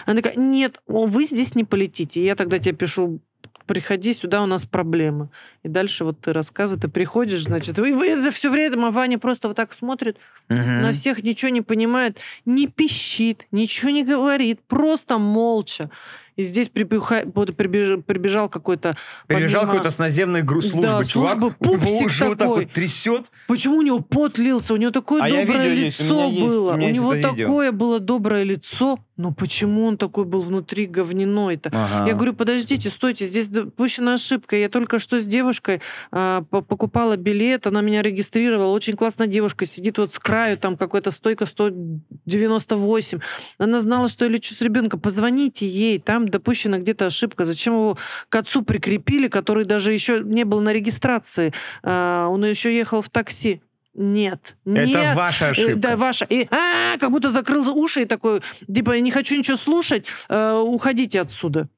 [0.06, 2.24] Она такая, нет, вы здесь не полетите.
[2.24, 3.20] Я тогда тебе пишу,
[3.66, 5.28] приходи сюда, у нас проблемы.
[5.62, 9.48] И дальше вот ты рассказывай, ты приходишь, значит, и вы это все время Ваня просто
[9.48, 10.16] вот так смотрит,
[10.48, 10.82] Мгм.
[10.82, 15.90] на всех ничего не понимает, не пищит, ничего не говорит, просто молча.
[16.36, 18.94] И здесь прибеха- вот прибеж- прибежал какой-то...
[19.26, 22.64] Перебежал помимо- какой-то с наземной гру- службы Да, чувак, служба, у пупсик вот так такой.
[22.64, 23.30] вот трясет.
[23.46, 24.74] Почему у него пот лился?
[24.74, 26.72] У него такое А доброе видео есть, у лицо есть, было.
[26.72, 27.46] у меня у есть него это видео.
[27.46, 28.98] такое было доброе лицо.
[29.16, 31.70] Но почему он такой был внутри говняной-то?
[31.72, 32.06] Ага.
[32.06, 34.56] Я говорю, подождите, стойте, здесь допущена ошибка.
[34.56, 35.80] Я только что с девушкой
[36.12, 38.72] а, по- покупала билет, она меня регистрировала.
[38.74, 43.18] Очень классная девушка, сидит вот с краю, там какая-то стойка 198.
[43.58, 45.00] Она знала, что я лечу с ребенком.
[45.00, 47.44] Позвоните ей, там допущена где-то ошибка.
[47.44, 47.98] Зачем его
[48.28, 51.52] к отцу прикрепили, который даже еще не был на регистрации?
[51.82, 53.60] А, он еще ехал в такси.
[53.94, 55.16] Нет, Это нет.
[55.16, 55.76] ваша Э, ошибка.
[55.76, 56.26] Да, ваша.
[56.28, 60.52] И а, как будто закрыл уши и такой, типа, я не хочу ничего слушать, э,
[60.52, 61.68] уходите отсюда.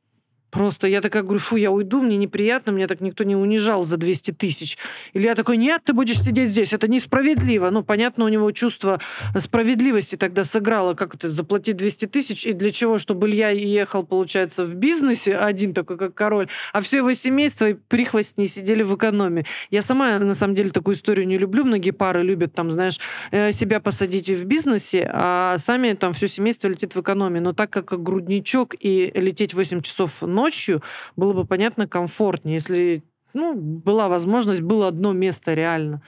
[0.51, 3.97] Просто я такая говорю, фу, я уйду, мне неприятно, меня так никто не унижал за
[3.97, 4.79] 200 тысяч.
[5.13, 7.71] Или я такой, нет, ты будешь сидеть здесь, это несправедливо.
[7.71, 9.01] Ну, понятно, у него чувство
[9.37, 14.65] справедливости тогда сыграло, как это, заплатить 200 тысяч, и для чего, чтобы Илья ехал, получается,
[14.65, 19.45] в бизнесе, один такой, как король, а все его семейство и прихвостни сидели в экономе.
[19.71, 21.65] Я сама, на самом деле, такую историю не люблю.
[21.65, 22.99] Многие пары любят, там, знаешь,
[23.31, 27.41] э, себя посадить в бизнесе, а сами там все семейство летит в экономе.
[27.41, 30.83] Но так как грудничок и лететь 8 часов ночью,
[31.17, 33.03] было бы, понятно, комфортнее, если
[33.35, 36.03] ну, была возможность, было одно место реально.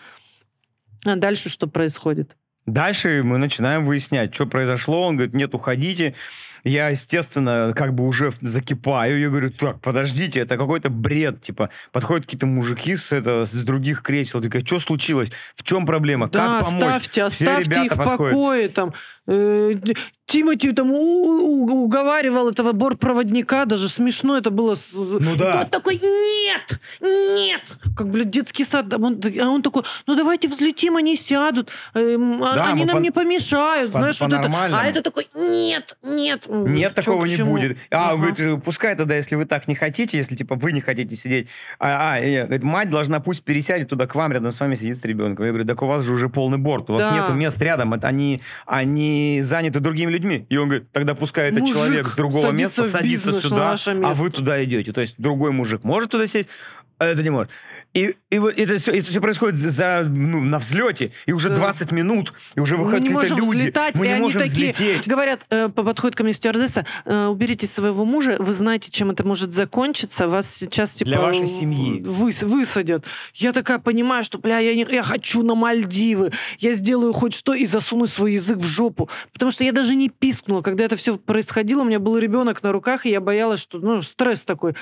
[1.05, 2.37] А дальше что происходит?
[2.67, 5.07] Дальше мы начинаем выяснять, что произошло.
[5.07, 6.15] Он говорит, нет, уходите.
[6.65, 9.19] Я, естественно, как бы уже закипаю.
[9.21, 11.41] Я говорю, так, подождите, это какой-то бред.
[11.43, 14.41] Типа, подходят какие-то мужики с, это, с других кресел.
[14.41, 15.31] Такая, что случилось?
[15.55, 16.29] В чем проблема?
[16.29, 16.83] Да, как помочь?
[16.83, 18.33] оставьте, Все оставьте их в подходят.
[18.33, 18.69] покое.
[18.69, 18.93] Там,
[19.27, 19.75] э,
[20.27, 24.77] Тимати там у- у- уговаривал этого бортпроводника, даже смешно это было.
[24.95, 25.63] Ну да.
[25.63, 27.63] Тот такой, нет, нет.
[27.97, 28.93] Как, блядь, детский сад.
[28.93, 31.71] А он, а он такой, ну давайте взлетим, они сядут.
[31.95, 33.91] эм, а- Да, они нам по- не помешают.
[33.93, 34.49] по- знаешь, вот это.
[34.73, 36.47] А это такой, нет, нет.
[36.51, 37.79] Нет, Чё такого к не будет.
[37.91, 38.33] А, он Ага.
[38.35, 41.49] говорит, пускай тогда, если вы так не хотите, если, типа, вы не хотите сидеть,
[41.79, 44.99] а, а, э, говорит, мать должна пусть пересядет туда к вам, рядом с вами сидит
[44.99, 45.45] с ребенком.
[45.47, 47.15] Я говорю, так у вас же уже полный борт, у вас Да.
[47.15, 50.47] нету мест рядом, это они, они заняты другими людьми.
[50.49, 54.31] И он говорит, тогда пускай этот Мужик человек с другого места садится сюда, а вы
[54.31, 54.93] туда идете.
[54.93, 56.49] То есть другой мужик может туда сесть,
[57.07, 57.51] это не может.
[57.95, 61.57] И, и вот это все, это все происходит за, ну, на взлете, и уже Да.
[61.57, 63.59] 20 минут, и уже Мы выходят не какие-то можем люди.
[63.63, 65.09] взлетать, Мы и не они можем такие взлететь.
[65.09, 69.27] говорят, э, по- подходит ко мне стюардесса, э, уберите своего мужа, вы знаете, чем это
[69.27, 72.01] может закончиться, вас сейчас типа Для вашей семьи.
[72.03, 73.05] выс- высадят.
[73.35, 77.55] Я такая понимаю, что, бля, я, не, я хочу на Мальдивы, я сделаю хоть что
[77.55, 81.17] и засуну свой язык в жопу, потому что я даже не пискнула, когда это все
[81.17, 84.75] происходило, у меня был ребенок на руках, и я боялась, что, ну, стресс такой.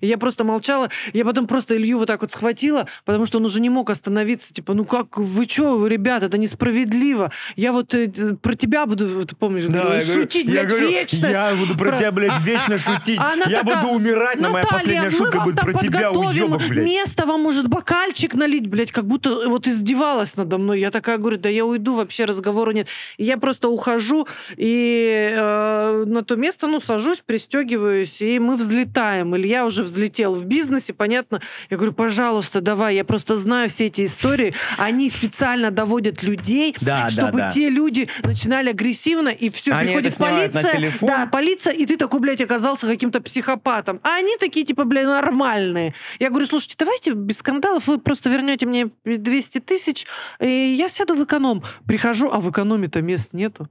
[0.00, 3.44] И я просто молчала, я потом просто Илью вот так вот схватила, потому что он
[3.44, 7.30] уже не мог остановиться, типа, ну как, вы что, ребят, это несправедливо.
[7.56, 8.08] Я вот э,
[8.40, 11.22] про тебя буду, ты помнишь, Да, говорила, я говорю- шутить, я блядь, говорю, вечность.
[11.24, 13.18] Я буду про, Про- тебя, блядь, А- вечно шутить.
[13.18, 16.10] а она я такая, буду умирать, но моя «Наталья, последняя мы шутка будет про тебя,
[16.12, 16.84] уебок, блядь.
[16.86, 20.80] Место вам может бокальчик налить, блядь, как будто вот издевалась надо мной.
[20.80, 22.88] Я такая говорю, да я уйду, вообще разговора нет.
[23.18, 29.36] И я просто ухожу и э, на то место, ну, сажусь, пристегиваюсь, и мы взлетаем.
[29.36, 31.40] Илья уже взлетел в бизнесе, понятно.
[31.70, 34.54] Я говорю, пожалуйста, давай, я просто знаю все эти истории.
[34.78, 37.50] Они специально доводят людей, Да, да, чтобы да.
[37.50, 40.92] те люди начинали агрессивно, и все, Они приходит полиция.
[41.02, 44.00] Да, полиция, и ты такой, блядь, оказался каким-то психопатом.
[44.02, 45.94] А они такие, типа, блядь, нормальные.
[46.18, 50.06] Я говорю, слушайте, давайте без скандалов, вы просто вернете мне 200 тысяч,
[50.40, 51.62] и я сяду в эконом.
[51.86, 53.68] Прихожу, а в экономе-то мест нету.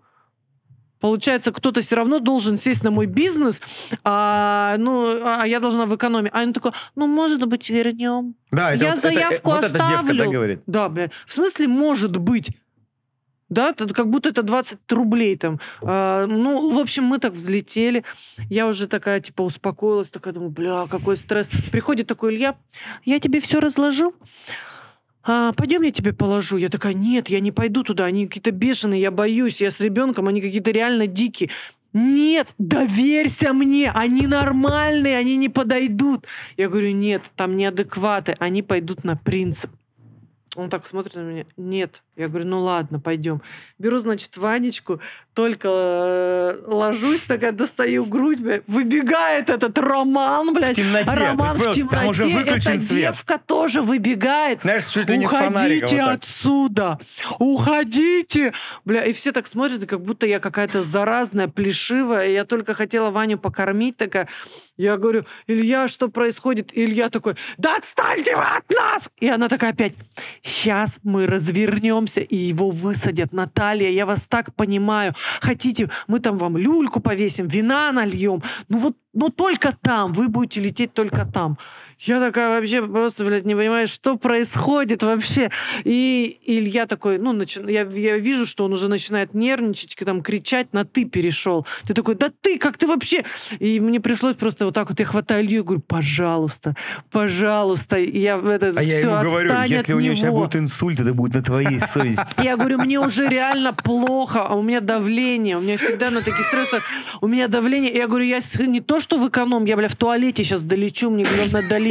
[1.06, 3.62] Получается, кто-то все равно должен сесть на мой бизнес,
[4.04, 6.32] а, ну, а я должна в экономе.
[6.34, 8.34] А он такой, ну, может быть, вернем.
[8.50, 10.32] Да, это я вот, это- заявку вот эта девка, да, оставлю.
[10.32, 10.62] говорит?
[10.66, 11.12] Да, бля.
[11.28, 12.50] В смысле, может быть.
[13.50, 15.60] Да, это как будто это 20 рублей там.
[15.84, 18.04] А, ну, в общем, мы так взлетели.
[18.50, 21.52] Я уже такая, типа, успокоилась, такая думаю, бля, какой стресс.
[21.72, 22.56] Приходит такой Илья,
[23.04, 24.16] я тебе все разложил,
[25.26, 26.58] а, пойдем я тебе положу.
[26.58, 30.28] Я такая, нет, я не пойду туда, они какие-то бешеные, я боюсь, я с ребенком,
[30.28, 31.50] они какие-то реально дикие.
[31.94, 36.26] Нет, доверься мне, они нормальные, они не подойдут.
[36.58, 39.72] Я говорю, нет, там неадекваты, они пойдут на принцип.
[40.56, 41.46] Он так смотрит на меня.
[41.58, 42.02] Нет.
[42.16, 43.42] Я говорю, ну ладно, пойдем.
[43.78, 45.02] Беру, значит, Ванечку,
[45.36, 50.72] только э, ложусь, такая достаю грудь, бля, выбегает этот Роман, блядь.
[50.72, 51.12] В темноте.
[51.12, 52.52] Роман в есть, там уже темноте.
[52.56, 53.02] Эта свет.
[53.02, 54.62] девка тоже выбегает.
[54.62, 57.00] Знаешь, чуть ли не Уходите вот отсюда!
[57.40, 58.54] Уходите!
[58.86, 62.30] Бля, и все так смотрят, как будто я какая-то заразная, плешивая.
[62.30, 64.30] И я только хотела Ваню покормить, такая.
[64.78, 66.72] Я говорю, Илья, что происходит?
[66.74, 69.10] Илья такой, да отстаньте вы от нас!
[69.20, 69.94] И она такая опять,
[70.42, 73.32] сейчас мы развернемся, и его высадят.
[73.34, 75.14] Наталья, я вас так понимаю.
[75.42, 78.44] Хотите, мы там вам люльку повесим, вина нальем.
[78.70, 81.58] Ну вот, но только там, вы будете лететь только там.
[82.00, 85.50] Я такая вообще просто, блядь, не понимаю, что происходит вообще.
[85.84, 90.74] И Илья такой, ну, начи- я, я вижу, что он уже начинает нервничать, там, кричать,
[90.74, 91.66] на «ты» перешел.
[91.88, 93.24] Ты такой, да ты, как ты вообще?
[93.60, 96.76] И мне пришлось просто вот так вот, я хватаю Илью говорю, пожалуйста,
[97.12, 97.98] пожалуйста.
[97.98, 100.42] И я это А я все ему говорю, если у нее сейчас него».
[100.42, 102.44] будет инсульт, это будет на твоей совести.
[102.44, 106.46] Я говорю, мне уже реально плохо, а у меня давление, у меня всегда на таких
[106.46, 106.84] стрессах,
[107.22, 107.92] у меня давление.
[107.92, 111.10] И я говорю, я не то, что в эконом, я, бля, в туалете сейчас долечу,
[111.10, 111.85] мне главное долететь,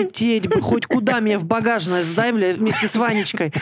[0.49, 3.53] бы, хоть куда меня в багажное сдай, бля, вместе с Ванечкой.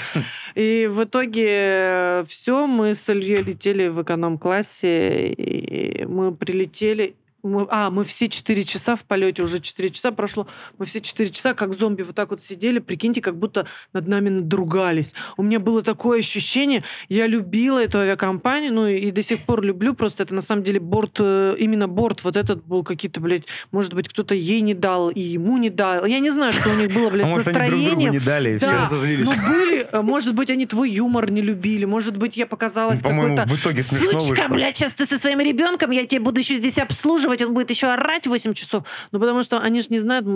[0.55, 7.90] И в итоге все, мы с Ильей летели в эконом-классе, и мы прилетели, мы, а,
[7.90, 10.47] мы все 4 часа в полете, уже 4 часа прошло,
[10.78, 14.28] мы все 4 часа как зомби вот так вот сидели, прикиньте, как будто над нами
[14.28, 15.14] надругались.
[15.36, 19.95] У меня было такое ощущение, я любила эту авиакомпанию, ну и, до сих пор люблю,
[19.95, 23.95] просто это на самом деле борт, э, именно борт вот этот был какие-то, блядь, может
[23.95, 26.05] быть, кто-то ей не дал и ему не дал.
[26.07, 28.18] Я не знаю, что у них было, блядь, А с может, они друг другу не
[28.18, 29.26] дали, и все Да, разозлились.
[29.26, 33.11] но были, э, может быть, они твой юмор не любили, может быть, я показалась Ну,
[33.11, 34.55] какой-то в итоге смешно сучка, вышло.
[34.55, 37.70] блядь, сейчас ты со своим ребенком, я тебе буду еще здесь обслуживать, репетировать, он будет
[37.70, 38.85] еще орать 8 часов.
[39.12, 40.26] Ну, потому что они же не знают,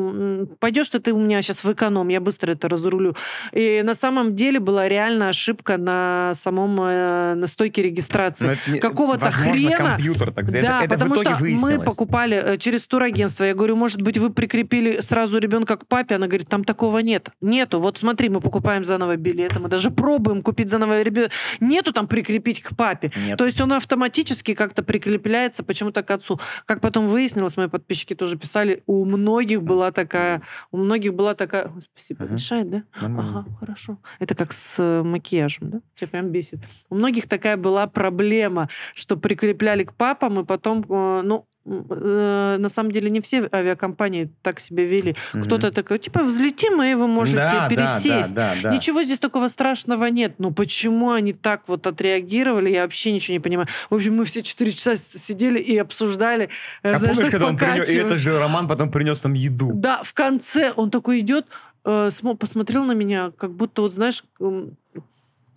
[0.59, 3.14] пойдешь ты, ты у меня сейчас в эконом, я быстро это разрулю.
[3.53, 8.59] И на самом деле была реально ошибка на самом э, на стойке регистрации.
[8.80, 9.76] Какого-то хрена.
[9.76, 10.51] компьютер так.
[10.51, 11.84] Да, это, это потому что мы выяснилось.
[11.84, 13.44] покупали э, через турагентство.
[13.44, 16.16] Я говорю, может быть, вы прикрепили сразу ребенка к папе?
[16.16, 17.30] Она говорит, там такого нет.
[17.40, 17.80] Нету.
[17.80, 21.30] Вот смотри, мы покупаем заново билеты, мы даже пробуем купить заново ребенка.
[21.61, 23.11] Нету там прикрепить к папе.
[23.26, 23.38] Нет.
[23.38, 26.40] То есть он автоматически как-то прикрепляется почему-то к отцу.
[26.64, 31.66] Как потом выяснилось, мои подписчики тоже писали, у многих была такая, у многих была такая...
[31.66, 32.34] Ой, спасибо, Мгм.
[32.34, 32.82] мешает, да?
[33.03, 33.41] Нормально.
[33.41, 33.99] Ага, хорошо.
[34.20, 35.80] Это как с э, макияжем, да?
[35.97, 36.61] Тебя прям бесит.
[36.89, 42.92] У многих такая была проблема, что прикрепляли к папам, и потом, э, ну, на самом
[42.92, 45.16] деле не все авиакомпании так себя вели.
[45.34, 45.44] Мгм.
[45.44, 48.34] Кто-то такой, типа, взлетим, и вы можете Да, да, пересесть.
[48.34, 48.74] Да, да, да.
[48.74, 50.34] Ничего здесь такого страшного нет.
[50.38, 53.68] Но почему они так вот отреагировали, я вообще ничего не понимаю.
[53.90, 56.48] В общем, мы все четыре часа сидели и обсуждали.
[56.82, 57.90] э, А знаешь, помнишь, когда он принес...
[57.90, 59.72] И этот же Роман потом принес нам еду?
[59.74, 61.46] Да, в конце он такой идет,
[61.84, 64.22] э, смо- посмотрел на меня, как будто, вот знаешь,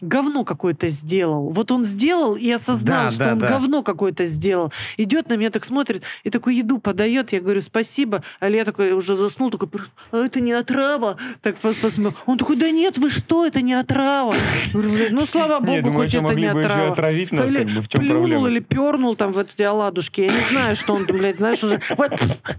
[0.02, 1.50] говно какое-то сделал.
[1.50, 3.48] Вот он сделал и осознал, Да, что да, он да.
[3.50, 4.72] говно какое-то сделал.
[4.98, 7.32] Идет на меня так смотрит и такую еду подает.
[7.34, 8.24] Я говорю, спасибо.
[8.40, 9.70] А я такой уже заснул, такой,
[10.12, 11.18] а это не отрава.
[11.42, 12.20] Так пос- посмотрел.
[12.26, 14.34] Он такой, да нет, вы что, это не отрава.
[14.34, 16.92] Я говорю, «Блин, ну, слава богу, думаю, хоть это не отрава.
[16.92, 18.48] отравить нас, или как бы, в чем плюнул проблема?
[18.50, 20.22] или пернул там в эти оладушки.
[20.22, 21.82] Я не знаю, что он, блядь, знаешь, уже...
[21.98, 22.12] Вот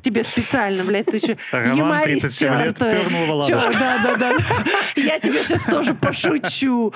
[0.02, 3.78] тебе специально, блядь, ты еще Роман, 37 лет, пернул в Чё, оладушки.
[3.80, 4.32] да, да, да.
[4.96, 6.92] Я тебе сейчас тоже пошучу.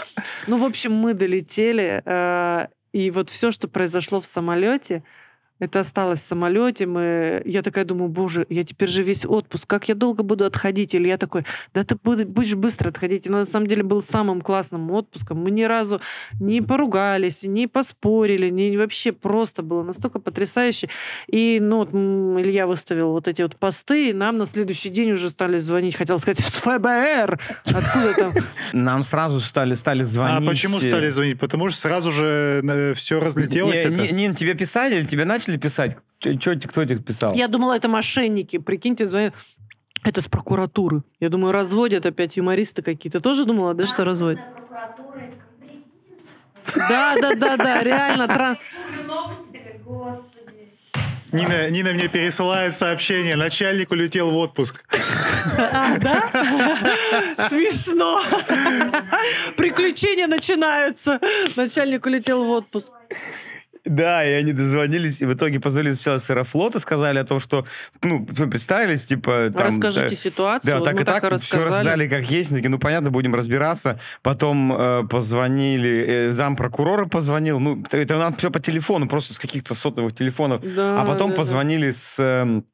[0.46, 5.02] Ну, в общем, мы долетели, э, и вот все, что произошло в самолете,
[5.60, 6.86] это осталось в самолете.
[6.86, 7.42] Мы...
[7.44, 10.94] Я такая думаю, боже, я теперь же весь отпуск, как я долго буду отходить?
[10.94, 13.26] Или я такой, да ты буд- будешь быстро отходить.
[13.26, 15.38] И на самом деле был самым классным отпуском.
[15.38, 16.00] Мы ни разу
[16.40, 20.88] не поругались, не поспорили, не вообще просто было настолько потрясающе.
[21.28, 21.90] И ну, вот,
[22.44, 26.18] Илья выставил вот эти вот посты, и нам на следующий день уже стали звонить, хотел
[26.18, 27.40] сказать, с ФБР.
[27.66, 28.32] Откуда там?
[28.72, 30.48] Нам сразу стали, стали А звонить.
[30.50, 31.38] почему стали звонить?
[31.38, 33.84] Потому что сразу же все разлетелось.
[33.84, 35.96] Нин, тебе писали или тебе начали писать?
[36.18, 37.34] Чё- чё- кто тебе писал?
[37.34, 38.58] Я думала, это мошенники.
[38.58, 39.34] Прикиньте, звонят.
[40.04, 41.02] Это с прокуратуры.
[41.20, 43.20] Я думаю, разводят опять юмористы какие-то.
[43.20, 44.40] Тоже думала, да, что разводят?
[44.40, 46.88] Трансферная прокуратура, это как президент.
[46.88, 48.26] Да, да, да, да, реально.
[48.28, 48.56] тран-.
[51.32, 53.34] Нина, Нина мне пересылает сообщение.
[53.34, 54.84] Начальник улетел в отпуск.
[55.58, 56.30] А, да?
[57.48, 58.22] Смешно.
[59.56, 61.18] Приключения начинаются.
[61.56, 62.92] Начальник улетел в отпуск.
[63.84, 67.66] Да, и они дозвонились, и в итоге позвонили сначала с Аэрофлота, сказали о том, что,
[68.02, 69.50] ну, представились, типа...
[69.54, 70.78] Там, Расскажите да, ситуацию.
[70.78, 72.08] Да, так и так, все рассказали.
[72.08, 72.50] как есть.
[72.50, 74.00] Такие, ну, понятно, будем разбираться.
[74.22, 77.60] Потом э, позвонили, э, зампрокурора позвонил.
[77.60, 80.62] Ну, это, нам все по телефону, просто с каких-то сотовых телефонов.
[80.74, 81.40] Да, а потом да, да.
[81.40, 82.18] позвонили с...
[82.20, 82.64] эм,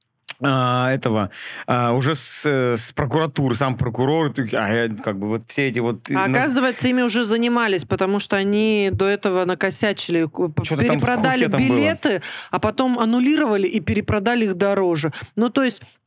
[0.43, 1.31] а, этого
[1.67, 5.79] а, уже с, э, с прокуратуры, сам прокурор, а я, как бы вот все эти
[5.79, 6.09] вот...
[6.11, 10.99] А нас- оказывается, ими уже занимались, потому что они до этого накосячили, к- Что-то там
[10.99, 11.77] перепродали Пхукетом было.
[11.77, 15.13] билеты, а потом аннулировали и перепродали их дороже.
[15.37, 16.00] Ну, то есть а,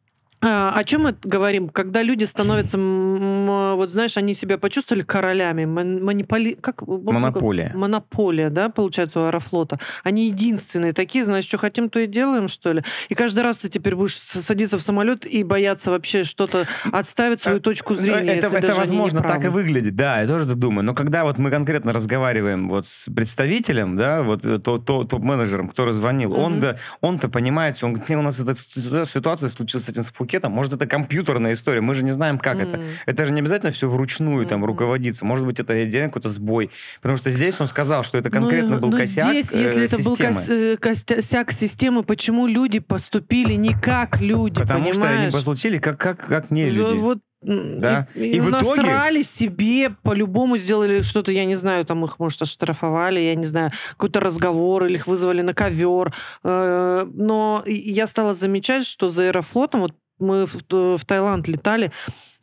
[0.44, 1.70] о чем мы говорим?
[1.70, 6.56] Когда люди становятся, вот знаешь, они себя почувствовали королями, монополи...
[6.60, 6.82] как?
[6.88, 7.72] Монополия.
[7.74, 9.80] Монополия, да, получается, у Аэрофлота.
[10.04, 12.84] Они единственные такие, значит, что хотим, то и делаем, что ли?
[13.10, 17.60] И каждый раз ты теперь будешь садиться в самолет и бояться вообще что-то отставить свою
[17.60, 20.86] точку зрения, Это, это возможно так и выглядит, да, я тоже так думаю.
[20.86, 25.70] Но когда вот мы конкретно разговариваем вот с представителем, да, вот э, то, то- топ-менеджером,
[25.70, 26.62] который звонил, он Мгм.
[26.62, 30.12] да, он-то понимает, он говорит, «Не, у нас эта ситу- ситуация случилась с этим с
[30.34, 32.78] Пхукетом, может, это компьютерная история, мы же не знаем, как это.
[32.78, 32.86] Мгм.
[33.06, 34.66] Это же не обязательно все вручную там Мгм.
[34.68, 36.72] руководиться, может быть, это отдельно какой-то сбой.
[37.02, 39.84] Потому что здесь он сказал, что это конкретно Ну, был но косяк здесь, э, если
[39.84, 40.78] это был системы.
[40.78, 45.34] кос- э, системы, почему люди поступили не как люди, Потому что они понимаешь?
[45.34, 46.98] послучили как, как, как не люди.
[46.98, 48.08] Вот, Да.
[48.16, 52.42] И, И в итоге- насрали себе, по-любому сделали что-то, я не знаю, там их, может,
[52.42, 56.14] оштрафовали, я не знаю, какой-то разговор, или их вызвали на ковер.
[56.46, 60.56] Э, Но и- я стала замечать, что за Аэрофлотом, вот мы в,
[60.98, 61.92] в Таиланд летали,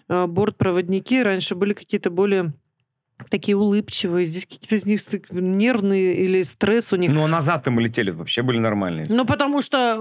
[0.08, 2.52] э, бортпроводники раньше были какие-то более
[3.28, 7.10] такие улыбчивые, здесь какие-то из них нервные или стресс у них.
[7.10, 9.06] Ну, а назад-то мы летели, вообще были нормальные.
[9.08, 9.96] Ну, потому что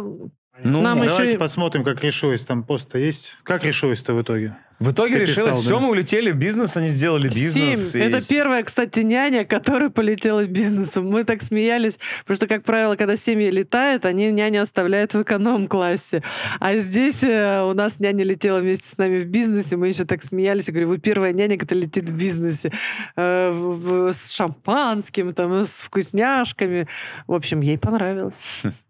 [0.64, 2.44] Ну, нам еще Давайте и- посмотрим, как решилось.
[2.46, 3.36] Там пост есть.
[3.44, 4.58] Как решилось-то в итоге?
[4.80, 5.80] В итоге Ты решилось, писал, все, да?
[5.80, 7.92] мы улетели в бизнес, они сделали бизнес.
[7.92, 8.02] Семь.
[8.02, 11.08] и Это первая, кстати, няня, которая полетела бизнесом.
[11.10, 16.24] Мы так смеялись, потому что, как правило, когда семьи летают, они няню оставляют в эконом-классе.
[16.62, 20.24] А здесь э, у нас няня летела вместе с нами в бизнесе, мы еще так
[20.24, 20.68] смеялись.
[20.68, 22.72] Я говорю, вы первая няня, которая летит в бизнесе.
[23.18, 26.88] Э, в- в- с шампанским, там, с вкусняшками.
[27.28, 28.42] В общем, ей понравилось.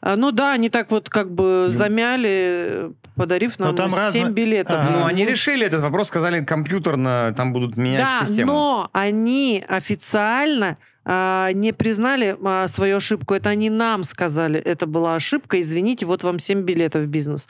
[0.00, 4.32] А, Ну да, они так вот как бы замяли, подарив Но нам там 7 разно-
[4.32, 4.76] билетов.
[4.80, 4.90] Ага.
[4.98, 8.52] Ну, они решили этот вопрос, сказали, компьютерно там будут менять Да, систему.
[8.52, 13.34] но они официально а, не признали а, свою ошибку.
[13.34, 17.48] Это они нам сказали, это была ошибка, извините, вот вам 7 билетов в бизнес.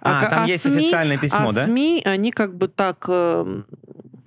[0.00, 1.62] А, ка- там есть официальное письмо, а да?
[1.62, 3.04] СМИ, они как бы так...
[3.08, 3.62] э,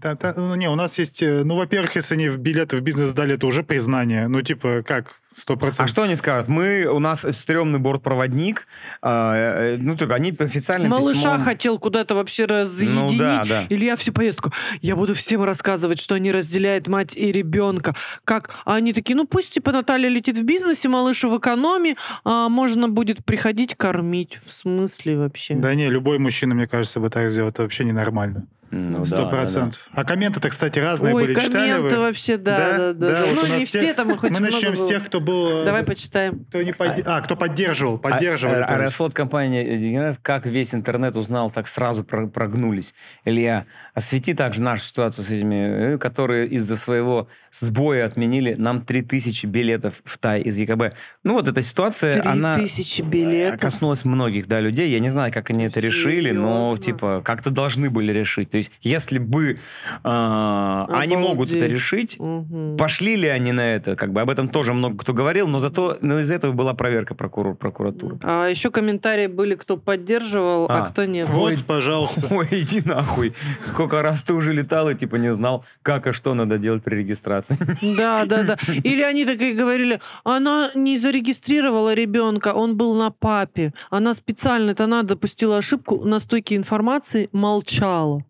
[0.02, 1.24] Та- та- ну, не, у нас есть...
[1.24, 4.28] э, Ну, во-первых, если они в билеты в бизнес дали, это уже признание.
[4.28, 5.06] Ну, типа, как?
[5.38, 5.90] Сто А процентов.
[5.92, 6.48] что они скажут?
[6.48, 8.68] Мы, у нас стрёмный бортпроводник,
[9.02, 13.12] а, э, ну, типа, они официально Малыша письмом- хотел куда-то вообще разъединить.
[13.14, 13.64] Ну да, да.
[13.70, 14.52] Илья всю поездку.
[14.82, 17.94] Я буду всем рассказывать, что они разделяют мать и ребенка.
[18.24, 18.52] Как?
[18.66, 22.88] А они такие, ну пусть типа Наталья летит в бизнесе, малышу в экономе, а можно
[22.88, 24.40] будет приходить кормить.
[24.46, 25.56] В смысле вообще?
[25.56, 27.50] Да не, любой мужчина, мне кажется, бы так сделал.
[27.50, 28.48] Это вообще ненормально.
[28.72, 29.30] Ну, да, Сто да, да.
[29.30, 29.88] процентов.
[29.94, 31.34] А комменты-то, кстати, разные Ой, были.
[31.36, 32.02] Читали комменты вы?
[32.08, 33.10] вообще, да, да, да.
[33.10, 33.22] да.
[33.26, 35.22] вот у Ну, нас не все там, и хоть Мы много начнем с тех, кто
[35.22, 35.62] был...
[35.62, 36.46] э, Давай почитаем.
[36.46, 38.58] Кто не подде- А, кто поддерживал, поддерживали.
[38.58, 38.82] А- короче.
[38.82, 42.94] Аэрофлот компания как весь интернет узнал, так сразу про- прогнулись.
[43.24, 49.46] Илья, освети также нашу ситуацию с этими, э, которые из-за своего сбоя отменили нам 3000
[49.46, 50.94] билетов в Тай из ЕКБ.
[51.24, 53.62] Ну вот эта ситуация, Три она тысячи билетов.
[53.62, 54.90] коснулась многих, да, людей.
[54.90, 56.84] Я не знаю, как они это решили, но Серьезно?
[56.84, 58.55] типа как-то должны были решить.
[58.56, 59.58] То есть, если бы
[60.04, 62.78] а, они могут это решить, Мгм.
[62.78, 63.98] Пошли ли они на это?
[63.98, 67.16] Как бы об этом тоже много кто говорил, но зато но из этого была проверка
[67.16, 68.18] прокурор, прокуратуры.
[68.24, 70.86] А еще комментарии были, кто поддерживал, а, А.
[70.86, 71.28] кто нет.
[71.30, 71.58] Вот, Ой.
[71.68, 72.28] пожалуйста.
[72.34, 73.34] Ой, иди нахуй.
[73.64, 76.96] Сколько раз ты уже летал и типа не знал, как и что надо делать при
[76.96, 77.58] регистрации.
[77.98, 78.58] Да, да, да.
[78.84, 83.74] Или они такие говорили, она не зарегистрировала ребенка, он был на папе.
[83.90, 88.24] Она специально, это она допустила ошибку на стойке информации, молчала.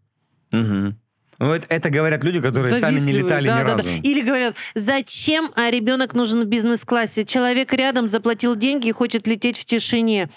[0.61, 0.99] Мгм.
[1.37, 3.23] Ну, это, это говорят люди, которые сами не Завистливые.
[3.23, 3.83] летали да, ни да, разу.
[3.83, 3.89] да.
[4.03, 7.25] Или говорят, зачем а, ребенок нужен в бизнес-классе?
[7.25, 10.29] Человек рядом заплатил деньги и хочет лететь в тишине.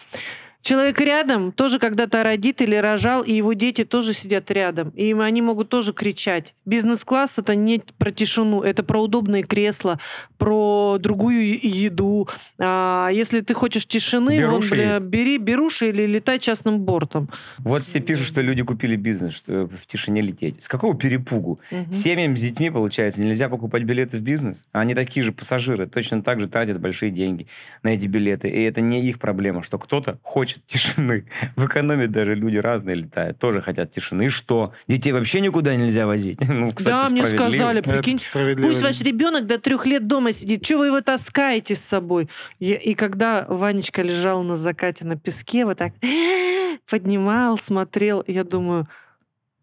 [0.62, 4.90] Человек рядом тоже когда-то родит или рожал, и его дети тоже сидят рядом.
[4.90, 6.54] И они могут тоже кричать.
[6.66, 9.98] Бизнес-класс— это не про тишину, это про удобные кресла,
[10.36, 12.28] про другую еду.
[12.58, 15.00] А если ты хочешь тишины, Беруши бля, есть.
[15.02, 17.30] бери беруши или летай частным бортом.
[17.58, 20.62] Вот все пишут, что люди купили бизнес, что в тишине лететь.
[20.62, 21.60] С какого перепугу?
[21.70, 21.92] Мгм.
[21.92, 24.66] Семьям с детьми, получается, нельзя покупать билеты в бизнес.
[24.72, 27.46] А они такие же пассажиры, точно так же тратят большие деньги
[27.82, 28.48] на эти билеты.
[28.48, 31.26] И это не их проблема, что кто-то хочет тишины.
[31.56, 34.26] В экономе даже люди разные летают, тоже хотят тишины.
[34.26, 34.72] И что?
[34.86, 36.38] Детей вообще никуда нельзя возить?
[36.48, 38.20] Ну, кстати, да, мне сказали, прикинь.
[38.62, 40.64] Пусть ваш ребенок до трех лет дома сидит.
[40.64, 42.28] Чего вы его таскаете с собой?
[42.58, 45.92] И, и когда Ванечка лежал на закате на песке, вот так
[46.90, 48.88] поднимал, смотрел, я думаю,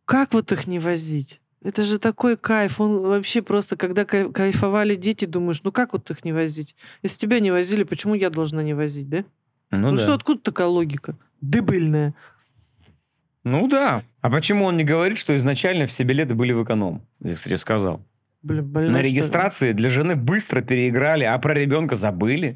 [0.05, 1.41] как вот их не возить?
[1.63, 2.79] Это же такой кайф.
[2.79, 6.75] Он вообще просто, когда кай- кайфовали дети, думаешь, ну как вот их не возить?
[7.01, 9.25] Если тебя не возили, почему я должна не возить, да?
[9.77, 10.03] Ну, Ну, да.
[10.03, 11.15] что, откуда такая логика?
[11.41, 12.13] Дебильная.
[13.43, 14.01] Ну да.
[14.21, 17.01] А почему он не говорит, что изначально все билеты были в эконом?
[17.21, 18.01] Я, кстати, сказал.
[18.41, 22.53] Блин, больной, На регистрации для жены быстро переиграли, а про ребенка забыли.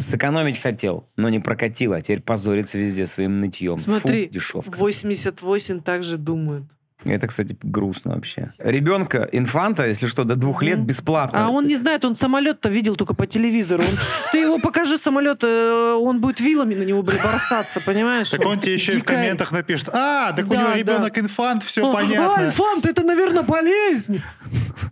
[0.00, 3.78] Сэкономить хотел, но не прокатило, а теперь позорится везде своим нытьем.
[3.78, 4.76] Смотри, Фу, дешевка.
[4.76, 6.64] 88 также думают.
[7.04, 8.52] Это, кстати, грустно вообще.
[8.58, 11.46] Ребенка, инфанта, если что, до двух лет бесплатно.
[11.46, 13.82] А он не знает, он самолет-то видел только по телевизору.
[13.82, 13.98] Он-
[14.32, 18.30] ты его покажи самолет, э, он будет вилами на него блин, бросаться, понимаешь?
[18.30, 20.76] Так он тебе еще и в комментах напишет, а, так у него да.
[20.76, 22.44] ребенок инфант, все А, А, понятно.
[22.46, 24.22] инфант, это, наверное, болезнь.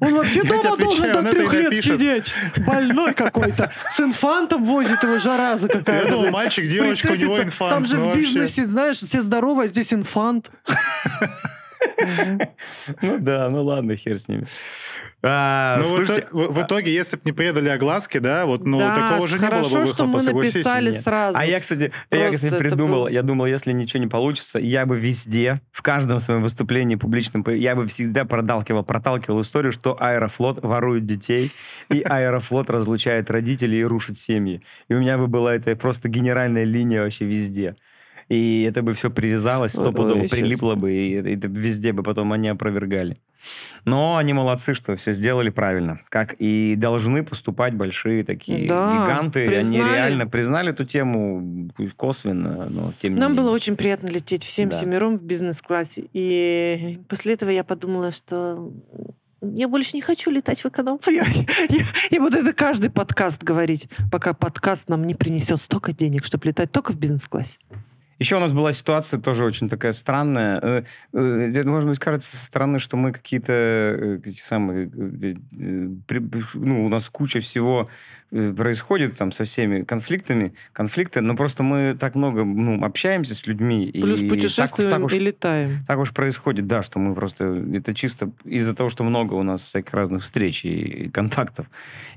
[0.01, 1.95] Он вообще дома должен до трех лет напишет.
[1.95, 2.35] сидеть.
[2.67, 3.71] Больной какой-то.
[3.91, 5.93] С инфантом возит его, зараза какая-то.
[6.07, 7.73] Я думал, мальчик, девочка, у него инфант.
[7.73, 8.21] Там же ну в вообще.
[8.23, 10.51] бизнесе, знаешь, все здоровы, а здесь инфант.
[13.03, 14.47] Ну да, ну ладно, хер с ними.
[15.25, 18.65] А, Ну, в слушайте, итоге- в, в итоге, если бы не предали огласки, да, вот,
[18.67, 20.55] ну, Да, такого же не было хорошо, бы что выхлопа, мы согласись.
[20.57, 21.01] написали Нет.
[21.01, 21.39] сразу.
[21.39, 24.97] А я, кстати, я, кстати, придумал, был- я думал, если ничего не получится, я бы
[24.99, 31.07] везде, в каждом своем выступлении публичном, я бы всегда продалкивал, проталкивал историю, что Аэрофлот ворует
[31.07, 31.53] детей,
[31.89, 34.61] и Аэрофлот разлучает родителей и рушит семьи.
[34.89, 37.77] И у меня бы была это просто генеральная линия вообще везде.
[38.33, 43.17] И это бы все привязалось, стопудово прилипло бы, и это везде бы потом они опровергали.
[43.85, 46.01] Но они молодцы, что все сделали правильно.
[46.09, 49.41] Как и должны поступать большие такие Да, гиганты.
[49.41, 49.95] Они признали.
[49.95, 53.45] реально признали эту тему косвенно, но тем не Нам менее.
[53.45, 54.77] было очень приятно лететь всем Да.
[54.77, 56.05] семером в бизнес-классе.
[56.13, 58.73] И после этого я подумала, что
[59.43, 61.01] я больше не хочу летать в эконом.
[61.07, 61.25] Я,
[61.69, 66.47] я- я буду это каждый подкаст говорить, пока подкаст нам не принесет столько денег, чтобы
[66.47, 67.59] летать только в бизнес-классе.
[68.19, 70.61] Еще у нас была ситуация тоже очень такая странная.
[70.63, 70.83] Э,
[71.13, 74.87] э, может быть, кажется со стороны, что мы какие-то э, эти самые...
[74.87, 76.21] э, э,
[76.55, 77.89] Ну, у нас куча всего
[78.31, 83.47] э, происходит там со всеми конфликтами, конфликты, но просто мы так много ну, общаемся с
[83.47, 83.91] людьми.
[83.93, 85.85] Плюс и путешествуем так, так уж и летаем.
[85.87, 87.45] так уж происходит, да, что мы просто...
[87.75, 91.67] Это чисто из-за того, что много у нас всяких разных встреч и контактов.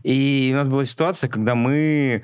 [0.03, 2.23] И у нас была ситуация, когда мы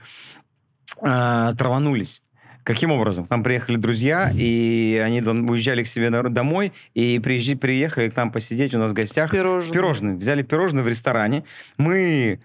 [1.01, 2.21] а, траванулись.
[2.63, 3.25] Каким образом?
[3.25, 8.31] К нам приехали друзья, и они уезжали к себе домой, и приезжи- приехали к нам
[8.31, 9.73] посидеть у нас в гостях С пирожными.
[9.73, 10.15] пирожными.
[10.17, 11.43] Взяли пирожные в ресторане.
[11.77, 12.39] Мы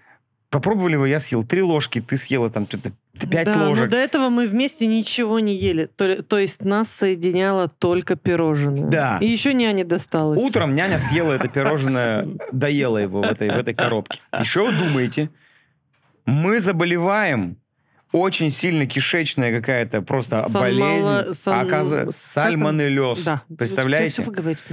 [0.49, 2.91] попробовали его, я съел три ложки, ты съела там что-то
[3.29, 3.89] пять да, но ложек.
[3.89, 5.85] до этого мы вместе ничего не ели.
[5.95, 8.87] То, то есть нас соединяло только пирожное.
[8.89, 9.17] Да.
[9.21, 10.39] И еще няне досталось.
[10.41, 14.21] Утром няня съела это пирожное, доела его в этой, в этой коробке.
[14.43, 15.29] Что вы думаете?
[16.25, 17.57] Мы заболеваем
[18.11, 20.81] очень сильно кишечная какая-то просто Сан- болезнь.
[21.09, 22.13] мало- сан- А оказывается, как
[22.45, 23.23] сальмонеллез.
[23.23, 23.41] Да.
[23.57, 24.21] Представляете?
[24.23, 24.63] Вы говорите?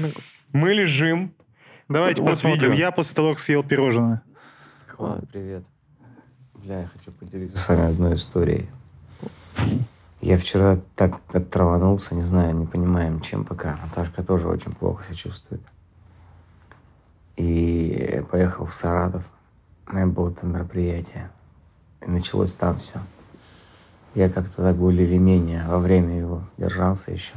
[0.53, 1.35] Мы лежим.
[1.89, 2.71] Давайте Вот посмотрим.
[2.73, 2.85] видео.
[2.87, 4.23] Я после того, как съел пирожное.
[4.89, 5.65] Клава, привет.
[6.55, 8.69] Бля, я хочу поделиться с вами одной историей.
[10.23, 13.77] Я вчера так оттраванулся, не знаю, не понимаем, чем пока.
[13.85, 15.61] Наташка тоже очень плохо себя чувствует.
[17.37, 19.25] И поехал в Саратов.
[19.87, 21.31] У меня было там мероприятие.
[22.07, 23.01] И началось там все.
[24.15, 27.35] Я как-то так более или менее во время его держался еще.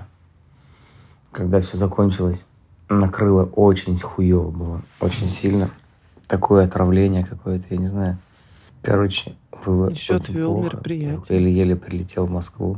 [1.31, 2.45] Когда все закончилось,
[2.89, 4.81] накрыло очень хуево было.
[4.99, 5.69] Очень сильно.
[6.27, 8.17] Такое отравление какое-то, я не знаю.
[8.83, 9.35] Короче,
[9.65, 10.65] было Еще очень отвел плохо.
[10.75, 11.21] мероприятие.
[11.29, 12.77] Я еле-еле прилетел в Москву.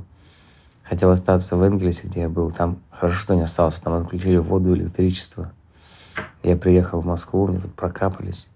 [0.84, 2.52] Хотел остаться в Энгельсе, где я был.
[2.52, 3.84] Там хорошо, что не остался.
[3.84, 5.52] Там отключили воду, электричество.
[6.42, 8.50] Я приехал в Москву, мне тут прокапались.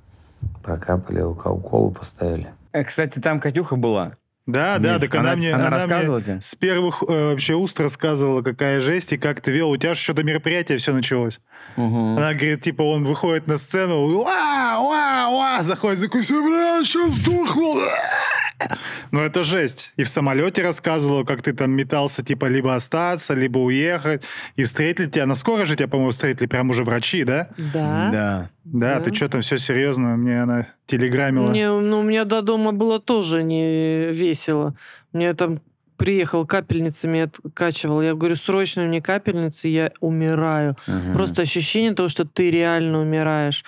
[0.63, 2.51] Прокапали, уколы поставили.
[2.71, 4.13] Э, Кстати, там Катюха была.
[4.45, 5.85] Да, да, Миш, так она, она- мне, она она мне
[6.41, 9.69] с первых э, вообще уст рассказывала, какая жесть и как ты вел.
[9.69, 11.39] У тебя же что-то мероприятие все началось.
[12.17, 17.79] Она говорит, типа, он выходит на сцену, уа, уа, уа, заходит, закусил, бля, сейчас сдохну.
[19.11, 19.91] Ну, это жесть.
[19.97, 24.23] И в самолете рассказывала, как ты там метался, типа, либо остаться, либо уехать.
[24.55, 25.25] И встретили тебя.
[25.25, 27.49] На скоро же тебя, по-моему, встретили прям уже врачи, да?
[27.57, 28.09] Да.
[28.11, 28.49] Да.
[28.63, 28.99] Да, Да.
[29.01, 30.15] ты что там, все серьезно?
[30.17, 31.49] Мне она телеграммила.
[31.49, 34.75] Мне, ну, у меня до дома было тоже не весело.
[35.11, 35.59] Мне там
[35.97, 38.01] приехал капельницами откачивал.
[38.01, 40.75] Я говорю, срочно мне капельницы, я умираю.
[40.87, 41.13] Мгм.
[41.13, 43.63] Просто ощущение того, что ты реально умираешь.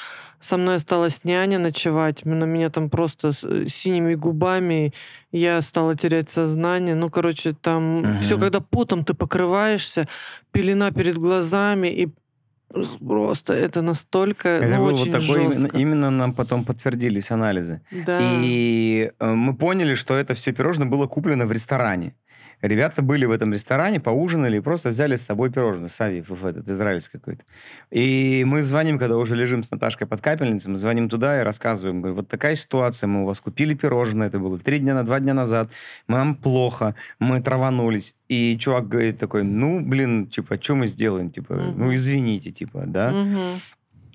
[0.45, 2.23] Со мной осталась няня ночевать.
[2.25, 4.93] На меня там просто с э, синими губами.
[5.31, 6.93] Я стала терять сознание.
[6.93, 8.19] Ну, короче, там Мгм.
[8.19, 10.07] все, когда потом ты покрываешься,
[10.51, 12.09] пелена перед глазами, и
[12.99, 15.77] просто это настолько Это ну, очень вот именно, жестко.
[15.77, 17.81] именно нам потом подтвердились анализы.
[18.05, 18.19] Да.
[18.21, 22.13] И э, мы поняли, что это все пирожное было куплено в ресторане.
[22.61, 25.89] Ребята были в этом ресторане, поужинали и просто взяли с собой пирожное.
[25.89, 27.43] Савиев, в этот, израильский какой-то.
[27.91, 32.01] И мы звоним, когда уже лежим с Наташкой под капельницей, мы звоним туда и рассказываем.
[32.01, 35.19] Говорю, вот такая ситуация, мы у вас купили пирожное, это было три дня, на два
[35.19, 35.69] дня назад,
[36.07, 38.15] нам плохо, мы траванулись.
[38.27, 41.29] И чувак говорит такой, ну, блин, типа, что мы сделаем?
[41.29, 41.79] Типа, Мгм.
[41.79, 43.11] ну, извините, типа, да?
[43.11, 43.39] Мгм.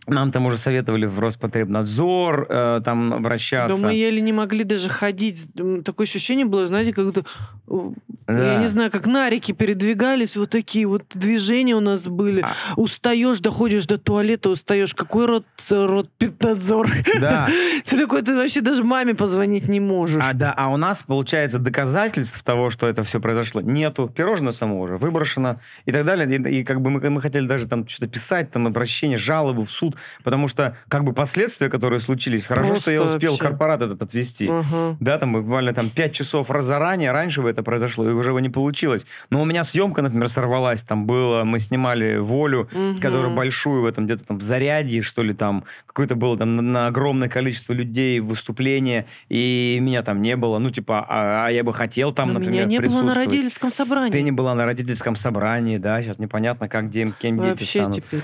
[0.07, 3.87] Нам там уже советовали в Роспотребнадзор э, там Да обращаться.
[3.87, 5.49] мы еле не могли даже ходить.
[5.85, 7.25] Такое ощущение было, знаете, как будто,
[7.69, 7.91] э,
[8.27, 8.55] Да.
[8.55, 12.41] я не знаю, как нарики передвигались, вот такие вот движения у нас были.
[12.41, 12.51] А.
[12.77, 14.95] Устаешь, доходишь до туалета, устаешь.
[14.95, 16.91] Какой рот, рот питнадзор?
[17.21, 17.47] Да.
[17.85, 20.23] Ты такой, ты вообще даже маме позвонить не можешь.
[20.27, 24.09] А, да, а у нас, получается, доказательств того, что это все произошло, нету.
[24.15, 25.57] Пирожное само уже выброшено
[25.87, 26.27] и так далее.
[26.39, 29.71] И, и как бы мы, мы хотели даже там что-то писать, там обращение, жалобы в
[29.71, 29.90] суд,
[30.25, 33.47] потому что как бы последствия, которые случились, хорошо, Просто что я успел вообще.
[33.49, 34.49] корпорат этот отвести.
[34.49, 34.97] Ага.
[35.01, 38.41] Да, там буквально там 5 часов раз заранее, раньше бы это произошло, и уже бы
[38.43, 39.07] не получилось.
[39.31, 43.01] Но у меня съемка, например, сорвалась, там было, мы снимали «Волю», Мгм.
[43.01, 46.63] которую большую в этом где-то там в заряде, что ли, там какое-то было там на,
[46.63, 50.59] на огромное количество людей выступление, и меня там не было.
[50.59, 53.71] Ну, типа, а, а я бы хотел там, Но например, меня не было на родительском
[53.73, 54.11] собрании.
[54.13, 57.97] Ты не была на родительском собрании, да, сейчас непонятно, как, где, кем дети станут.
[57.97, 58.21] теперь.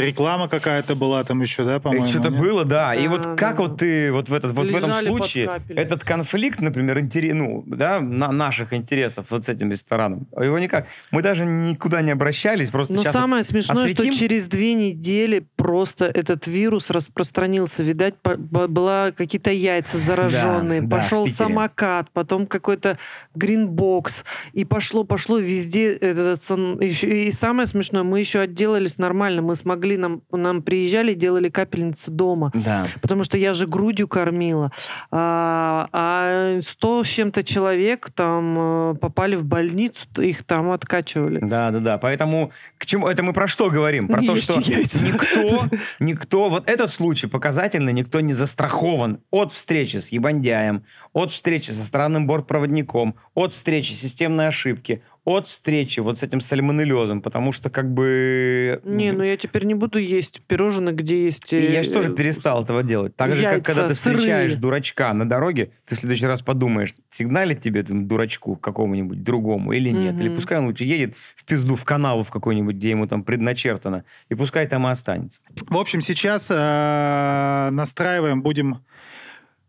[0.00, 2.06] Реклама какая-то была там еще, да, по-моему?
[2.06, 2.94] Что-то было, да.
[2.94, 6.60] И вот да, как вот ты вот в, этот, вот в этом случае этот конфликт,
[6.60, 10.86] например, интерес, ну, да, на наших интересов вот с этим рестораном, его никак.
[11.10, 14.12] Мы даже никуда не обращались, просто Но самое смешное, осветим.
[14.12, 17.82] что через две недели просто этот вирус распространился.
[17.82, 20.82] Видать, по- по- была какие-то яйца зараженные.
[20.82, 22.98] Пошел самокат, потом какой-то
[23.34, 24.24] гринбокс.
[24.52, 25.92] И пошло, пошло везде.
[25.92, 26.42] Этот,
[26.82, 29.42] и самое смешное, мы еще отделались нормально.
[29.42, 32.50] Мы смогли, нам, нам приезжали, делали капельницу дома.
[32.54, 32.86] Да.
[33.00, 34.70] Потому что я же грудью кормила.
[35.10, 41.38] А, а 100 с чем-то человек там э, попали в больницу, их там откачивали.
[41.42, 41.98] Да, да, да.
[41.98, 44.08] Поэтому к чему это мы про что говорим?
[44.08, 45.04] Про Не то, что яйца.
[45.04, 45.64] никто,
[46.00, 51.84] никто, вот этот случай показательно, никто не застрахован от встречи с ебандяем, от встречи со
[51.84, 57.92] странным бортпроводником, от встречи системной ошибки, от встречи вот с этим сальмонеллезом, потому что как
[57.92, 58.80] бы...
[58.84, 61.52] Не, ну я теперь не буду есть пирожные, где есть...
[61.52, 63.16] И я э, же тоже перестал этого делать.
[63.16, 67.60] Так же, как когда ты встречаешь дурачка на дороге, ты в следующий раз подумаешь, сигналить
[67.60, 70.20] тебе этому дурачку какому-нибудь другому или нет.
[70.20, 70.36] Или Мгм.
[70.36, 74.34] пускай он лучше едет в пизду в канаву в какой-нибудь, где ему там предначертано, и
[74.34, 75.42] пускай там и останется.
[75.68, 78.84] В общем, сейчас э, настраиваем, будем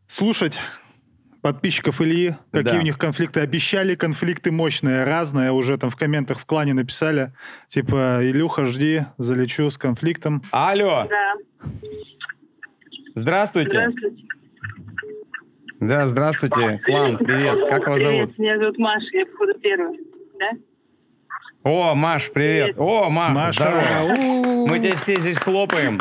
[0.07, 0.59] слушать
[1.41, 2.79] подписчиков Ильи, какие Да.
[2.79, 3.39] у них конфликты.
[3.41, 5.51] Обещали конфликты мощные, разные.
[5.51, 7.33] Уже там в комментах в клане написали.
[7.67, 10.43] Типа, Илюха, жди, залечу с конфликтом.
[10.51, 11.33] Алло, Да,
[13.15, 13.69] здравствуйте.
[13.69, 14.23] здравствуйте.
[15.79, 16.79] Да, здравствуйте.
[16.85, 17.67] Клан, привет.
[17.67, 18.35] Как вас зовут?
[18.35, 19.97] Привет, меня зовут Маша, я, походу, первая.
[20.39, 20.49] Да?
[21.63, 22.75] О, Маш, привет.
[22.79, 24.67] О, Маш, Маша, здорово.
[24.67, 25.99] Мы тебе все здесь хлопаем.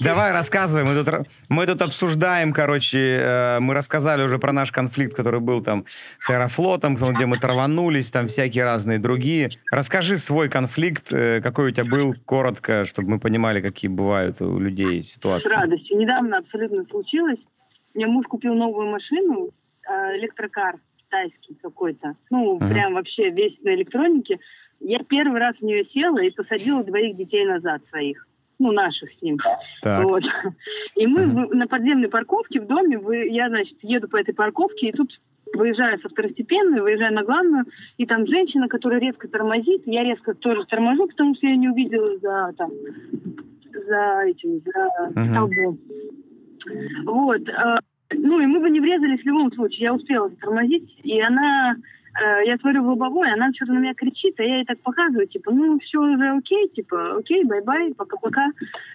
[0.00, 0.84] Давай рассказывай.
[0.84, 5.60] Мы тут, мы тут обсуждаем, короче, э, мы рассказали уже про наш конфликт, который был
[5.62, 5.84] там
[6.18, 9.50] с Аэрофлотом, где мы траванулись, там всякие разные другие.
[9.70, 14.58] Расскажи свой конфликт, э, какой у тебя был, коротко, чтобы мы понимали, какие бывают у
[14.58, 15.50] людей С ситуации.
[15.54, 15.98] радостью.
[15.98, 17.38] Недавно абсолютно случилось.
[17.94, 19.50] Мне муж купил новую машину,
[19.88, 22.14] э, электрокар китайский какой-то.
[22.30, 22.68] Ну, Мгм.
[22.68, 24.38] прям вообще весь на электронике.
[24.80, 28.26] Я первый раз в нее села и посадила двоих детей назад своих.
[28.58, 29.38] Ну, наших с ним.
[29.82, 30.02] Так.
[30.04, 30.22] Вот.
[30.94, 34.88] И мы в- на подземной парковке в доме, вы, я, значит, еду по этой парковке,
[34.88, 35.10] и тут
[35.54, 37.64] выезжаю со второстепенной, выезжаю на главную,
[37.98, 42.16] и там женщина, которая резко тормозит, я резко тоже торможу, потому что я не увидела
[42.18, 42.70] за, там,
[43.72, 45.26] за этим, за Мгм.
[45.28, 45.78] столбом.
[47.04, 47.48] Вот.
[47.48, 47.78] э,
[48.14, 49.80] Ну, и мы бы не врезались в любом случае.
[49.86, 51.74] Я успела затормозить, и она...
[52.22, 55.26] э, Я смотрю в лобовое, она что-то на меня кричит, а я ей так показываю,
[55.26, 58.48] типа, ну, все уже окей, типа, окей, bye-bye, пока-пока.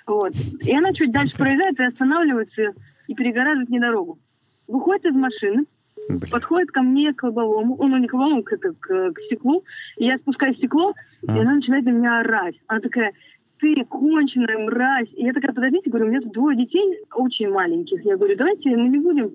[0.08, 0.34] Вот.
[0.66, 2.74] И она чуть дальше проезжает и останавливается,
[3.08, 4.20] и перегораживает мне дорогу.
[4.68, 5.66] Выходит из машины,
[6.08, 6.22] Блин.
[6.32, 9.64] подходит ко мне к лобовому, ну, не к лобовому, к, это, к, к стеклу,
[9.98, 10.94] и я спускаю стекло,
[11.28, 11.36] А.
[11.38, 12.56] и она начинает на меня орать.
[12.68, 13.14] Она такая,
[13.60, 15.10] ты конченая мразь.
[15.16, 18.04] И я такая, подождите, говорю, у меня тут двое детей очень маленьких.
[18.04, 19.32] Я говорю, давайте мы не будем,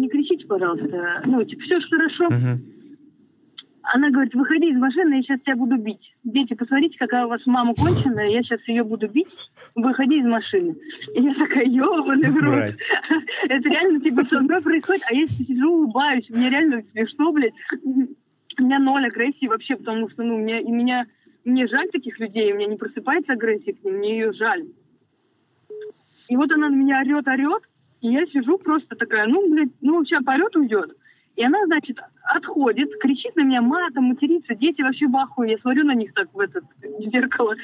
[0.00, 1.22] не кричите, пожалуйста.
[1.26, 2.24] Ну, типа, все же хорошо.
[2.30, 2.60] Мгм.
[3.82, 6.14] Она говорит, выходи из машины, я сейчас тебя буду бить.
[6.22, 9.28] Дети, посмотрите, какая у вас мама конченая, я сейчас ее буду бить.
[9.74, 10.76] Выходи из машины.
[11.14, 12.74] И я такая, ебаный в рот.
[13.48, 16.28] Это реально, типа, со мной происходит, а я сижу, улыбаюсь.
[16.28, 17.54] Мне реально смешно, блядь.
[17.82, 21.06] У меня ноль агрессии вообще, потому что, ну, мне, и меня,
[21.44, 24.66] мне жаль таких людей, у меня не просыпается агрессия к ним, мне ее жаль.
[26.28, 27.62] И вот она на меня орет, орет,
[28.02, 30.96] и я сижу просто такая, ну, блядь, ну, сейчас поорет, уйдет.
[31.40, 34.54] И она, значит, отходит, кричит на меня матом, матерится.
[34.54, 35.52] Дети вообще в ахуе.
[35.52, 37.54] Я смотрю на них так в этот в зеркало.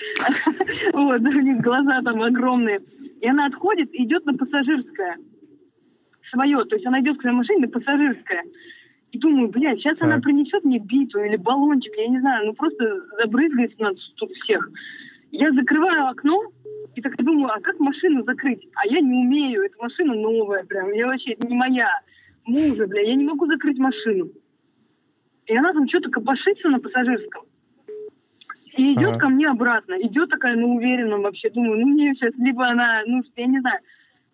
[0.95, 2.81] Вот, у них глаза там огромные.
[3.21, 5.19] И она отходит и идет на пассажирское.
[6.31, 6.65] Свое.
[6.65, 8.45] То есть она идет к своей машине на пассажирское.
[9.13, 13.03] И думаю, блядь, сейчас она принесет мне биту или баллончик, я не знаю, ну просто
[13.19, 14.71] забрызгает нас тут всех.
[15.33, 16.45] Я закрываю окно
[16.95, 18.67] и так думаю, а как машину закрыть?
[18.75, 21.91] А я не умею, эта машина новая прям, я вообще, это не моя.
[22.47, 24.31] Мужа, бля, я не могу закрыть машину.
[25.47, 27.43] И она там что-то копошится на пассажирском.
[28.77, 29.19] И идет Ага.
[29.19, 29.95] ко мне обратно.
[30.01, 31.51] Идет такая на уверенном вообще.
[31.51, 33.81] Думаю, ну мне сейчас, либо она, ну, я не знаю.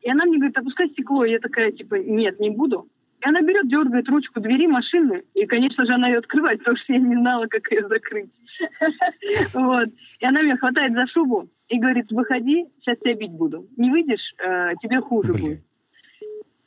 [0.03, 1.25] И она мне говорит, опускай стекло.
[1.25, 2.89] И я такая, типа, нет, не буду.
[3.25, 5.23] И она берет, дергает ручку двери машины.
[5.35, 8.31] И, конечно же, она ее открывает, потому что я не знала, как ее закрыть.
[9.55, 9.89] Вот.
[10.21, 13.67] И она меня хватает за шубу и говорит, выходи, сейчас тебя бить буду.
[13.77, 15.61] Не выйдешь, э, тебе хуже будет.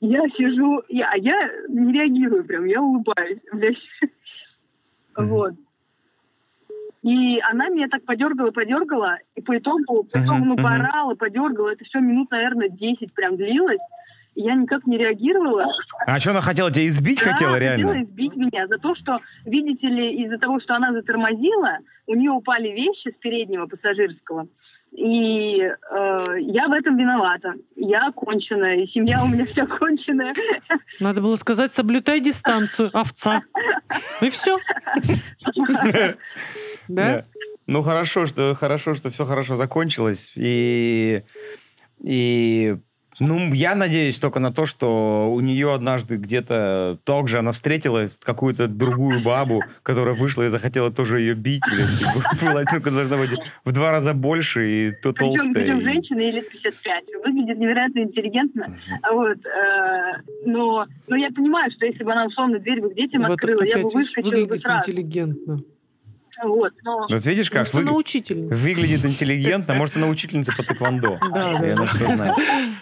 [0.02, 3.78] Я сижу, я, а я не реагирую прям, я улыбаюсь, блядь.
[5.18, 5.30] Мгм.
[5.30, 5.54] Вот.
[7.02, 11.70] И она меня так подергала, подергала, и по итогу, по итогу, ну, поорала, подергала.
[11.70, 13.80] Это все минут, наверное, 10 прям длилось.
[14.34, 15.68] И я никак не реагировала.
[16.08, 17.22] А что она хотела тебя избить?
[17.24, 17.88] Да, хотела реально?
[17.88, 21.78] хотела избить меня за то, что, видите ли, из-за того, что она затормозила,
[22.08, 24.48] у нее упали вещи с переднего пассажирского.
[24.98, 27.54] И э, я в этом виновата.
[27.76, 30.34] Я конченая, и семья у меня вся конченая.
[31.00, 33.44] Надо было сказать, соблюдай дистанцию, овца.
[34.22, 34.58] И все.
[36.88, 37.26] Да?
[37.68, 40.32] Ну хорошо, что хорошо, что все хорошо закончилось.
[40.36, 41.22] И
[42.02, 42.78] И
[43.20, 48.68] ну, я надеюсь только на то, что у нее однажды где-то также она встретила какую-то
[48.68, 51.64] другую бабу, которая вышла и захотела тоже ее бить.
[51.68, 51.82] Или,
[52.42, 53.32] ну, должна быть
[53.64, 55.54] в два раза больше и то толстая.
[55.54, 57.04] Причем, причем женщина ей лет 55.
[57.26, 58.78] Выглядит невероятно интеллигентно.
[59.12, 63.24] Вот, э, но, но я понимаю, что если бы она условно дверь бы к детям
[63.24, 64.92] вот открыла, я бы выскочила бы сразу.
[64.92, 65.62] интеллигентно.
[66.44, 67.06] Вот, но...
[67.10, 67.84] вот видишь, как вы...
[67.84, 71.20] выглядит интеллигентно, может, она учительница по тэквондо.
[71.34, 72.36] Да, да.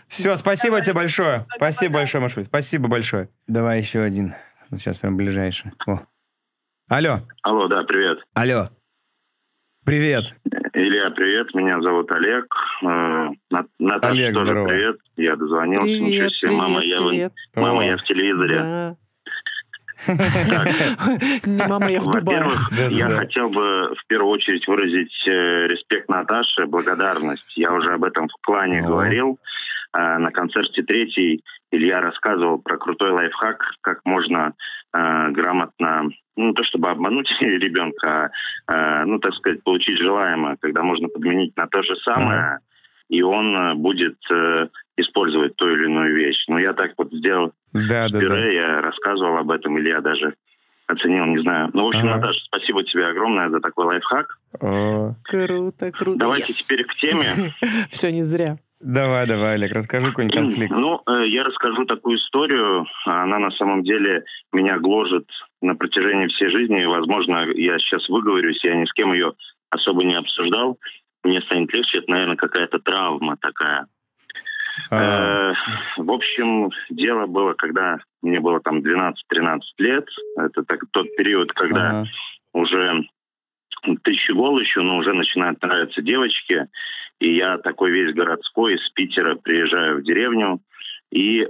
[0.08, 1.46] Все, спасибо тебе большое.
[1.56, 2.46] Спасибо большое, Машу.
[2.46, 3.30] Спасибо большое.
[3.48, 4.34] Давай еще один.
[4.70, 5.72] Вот сейчас прям ближайший.
[5.88, 6.00] О.
[6.90, 7.18] Алло.
[7.42, 8.20] Алло, да, привет.
[8.34, 8.70] Алло.
[9.86, 10.36] Привет.
[10.74, 11.54] Илья, привет.
[11.54, 12.46] Меня зовут Олег.
[12.84, 13.30] Э,
[13.80, 14.68] Наташа Олег, тоже здорово.
[14.68, 14.96] привет.
[15.18, 15.82] Я дозвонился.
[15.86, 16.48] Привет, Ничего себе.
[16.48, 17.34] привет, мама, я, привет.
[17.54, 17.60] в...
[17.60, 18.60] мама, я в телевизоре.
[18.60, 18.98] Да.
[21.68, 22.46] Мама, я в Дубае.
[22.90, 27.52] Я хотел бы в первую очередь выразить э, респект Наташе, благодарность.
[27.56, 29.40] Я уже об этом в клане говорил.
[29.96, 34.54] Э, на концерте третий Илья рассказывал про крутой лайфхак, как можно
[34.94, 38.32] э, грамотно, ну, не то чтобы обмануть ребенка,
[38.68, 42.60] а, э, ну, так сказать, получить желаемое, когда можно подменить на то же самое,
[43.10, 44.68] и он э, будет э,
[44.98, 46.44] использовать ту или иную вещь.
[46.48, 48.46] Но я так вот сделал Да, да, да.
[48.46, 50.36] я рассказывал об этом, Илья даже
[50.88, 51.70] оценил, не знаю.
[51.74, 52.18] Ну, в общем, Ага.
[52.18, 54.38] Наташа, спасибо тебе огромное за такой лайфхак.
[54.62, 55.16] О.
[55.24, 56.20] Круто, круто.
[56.20, 57.54] Давайте теперь к теме.
[57.90, 58.58] Все не зря.
[58.80, 60.74] Давай, давай, Олег, расскажи какой-нибудь конфликт.
[60.74, 62.86] Ну, э, я расскажу такую историю.
[63.06, 65.26] Она на самом деле меня гложет
[65.62, 66.84] на протяжении всей жизни.
[66.84, 69.34] И, Возможно, я сейчас выговорюсь, я ни с кем ее
[69.70, 70.78] особо не обсуждал.
[71.24, 72.00] Мне станет легче.
[72.00, 73.88] Это, наверное, какая-то травма такая.
[74.90, 75.54] А, Э,
[75.98, 80.08] В общем, дело было, когда мне было там 12-13 лет.
[80.38, 82.08] Это так, тот период, когда ага.
[82.54, 83.04] уже
[84.04, 86.68] ты щегол еще, но уже начинают нравиться девочки.
[87.20, 90.62] И я такой весь городской из Питера приезжаю в деревню.
[91.12, 91.46] И, э,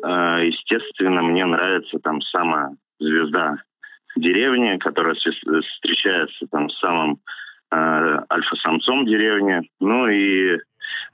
[0.45, 3.57] естественно, мне нравится там самая звезда
[4.15, 7.19] деревни, которая встречается там с самым
[7.71, 9.69] э, альфа-самцом деревни.
[9.79, 10.59] Ну и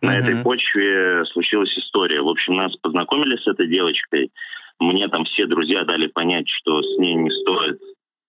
[0.01, 2.21] на этой почве случилась история.
[2.21, 4.31] В общем, нас познакомили с этой девочкой.
[4.79, 7.79] Мне там все друзья дали понять, что с ней не стоит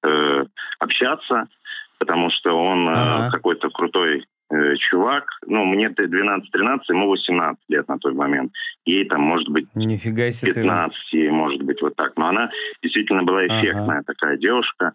[0.02, 0.44] э,
[0.80, 1.44] общаться,
[1.98, 3.30] потому что он э, Ага.
[3.30, 5.26] какой-то крутой э, чувак.
[5.46, 8.52] Ну, мне 12-13, ему 18 лет на тот момент.
[8.84, 10.62] Ей там, может быть, Нифига себе ты.
[10.62, 12.16] 15, ей, может быть, вот так.
[12.16, 12.50] Но она
[12.82, 13.60] действительно была Ага.
[13.60, 14.94] эффектная такая девушка.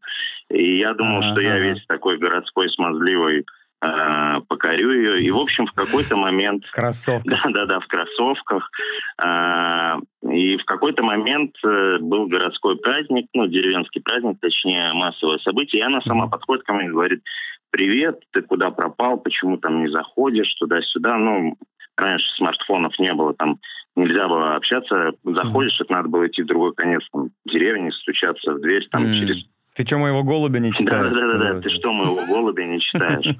[0.49, 1.59] И я думал, Ага, что я ага.
[1.69, 3.45] весь такой городской, смазливый,
[3.85, 5.21] э, покорю ее.
[5.21, 7.43] И, в общем, в какой-то момент В кроссовках.
[7.43, 8.69] да-да-да, в кроссовках.
[9.17, 15.81] А, И в какой-то момент э, был городской праздник, ну, деревенский праздник, точнее, массовое событие.
[15.81, 17.21] И она сама подходит ко мне и говорит,
[17.69, 21.17] привет, ты куда пропал, почему там не заходишь туда-сюда.
[21.17, 21.57] Ну,
[21.97, 23.59] раньше смартфонов не было, там
[23.95, 25.13] нельзя было общаться.
[25.23, 29.45] Заходишь, это надо было идти в другой конец там, деревни, стучаться в дверь там через
[29.75, 31.13] Ты что, моего голубя не читаешь?
[31.13, 31.61] да, да, да.
[31.61, 33.35] Ты что, моего голубя не читаешь?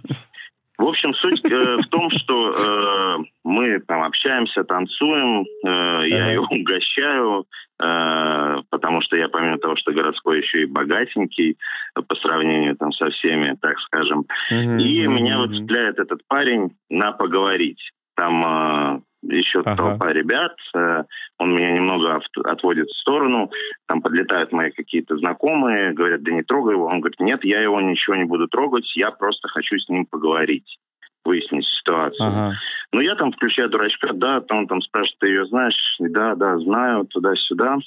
[0.77, 6.41] В общем, суть э, в том, что э, мы там общаемся, танцуем, э, я ее
[6.49, 7.45] угощаю,
[7.81, 11.57] э, потому что я помимо того, что городской еще и богатенький
[11.93, 14.25] по сравнению там со всеми, так скажем.
[14.49, 17.79] И меня вот цепляет этот парень на поговорить.
[18.15, 19.75] Там э, еще Ага.
[19.75, 21.03] толпа ребят, э,
[21.39, 23.49] он меня немного от- отводит в сторону,
[23.87, 26.85] там подлетают мои какие-то знакомые, говорят, да не трогай его.
[26.85, 30.77] Он говорит, нет, я его ничего не буду трогать, я просто хочу с ним поговорить,
[31.23, 32.27] выяснить ситуацию.
[32.27, 32.53] Ага.
[32.91, 35.95] Ну, я там включаю дурачка, да, там там спрашивает, ты ее знаешь?
[35.99, 37.77] Да, да, знаю, туда-сюда.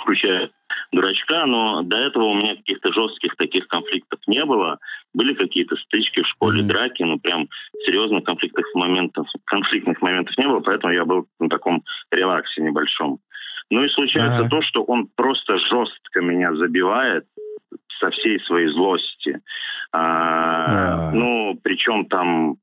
[0.00, 0.50] Включаю
[0.92, 4.78] дурачка, но до этого у меня каких-то жестких таких конфликтов не было.
[5.14, 6.68] Были какие-то стычки в школе, Мгм.
[6.68, 7.48] драки, но прям
[7.86, 13.18] серьезных конфликтных моментов, конфликтных моментов не было, поэтому я был на таком релаксе небольшом.
[13.70, 14.48] Ну и случается Ага.
[14.48, 17.24] то, что он просто жестко меня забивает
[18.00, 19.40] со всей своей злости.
[19.92, 21.10] А, А.
[21.12, 22.56] Ну, причем там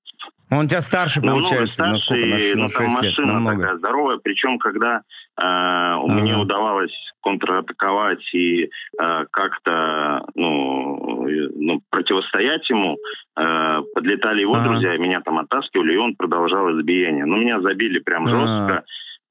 [0.49, 2.25] Он тебя старше, намного получается, старше, сколько?
[2.27, 3.11] На, ш- ну, на там 6 лет?
[3.17, 3.61] машина Намного.
[3.61, 4.17] такая здоровая.
[4.23, 5.01] Причем, когда
[5.41, 6.41] э, мне Ага.
[6.41, 12.97] удавалось контратаковать и э, как-то ну, ну, противостоять ему,
[13.37, 14.69] э, подлетали его Ага.
[14.69, 17.25] друзья, и меня там оттаскивали, и он продолжал избиение.
[17.25, 18.29] Ну, меня забили прям А.
[18.29, 18.83] жестко.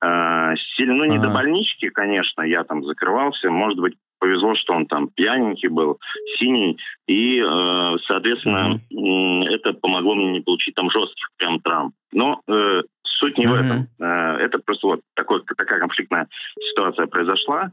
[0.04, 1.28] Э, сильно, ну, не Ага.
[1.28, 3.50] до больнички, конечно, я там закрывался.
[3.50, 5.98] Может быть, повезло, что он там пьяненький был,
[6.38, 6.78] синий.
[7.06, 11.92] И, э, соответственно, м, это помогло мне не получить там жестких прям травм.
[12.12, 13.64] Но э, суть не в Мгм.
[13.64, 13.88] этом.
[14.00, 16.28] Э, это просто вот такой, такая конфликтная
[16.70, 17.70] ситуация произошла.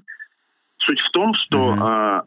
[0.80, 1.84] Суть в том, что Мгм.
[1.84, 2.22] э,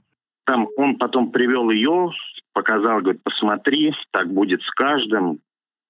[0.44, 2.10] там он потом привел ее,
[2.52, 5.40] показал, говорит, посмотри, так будет с каждым.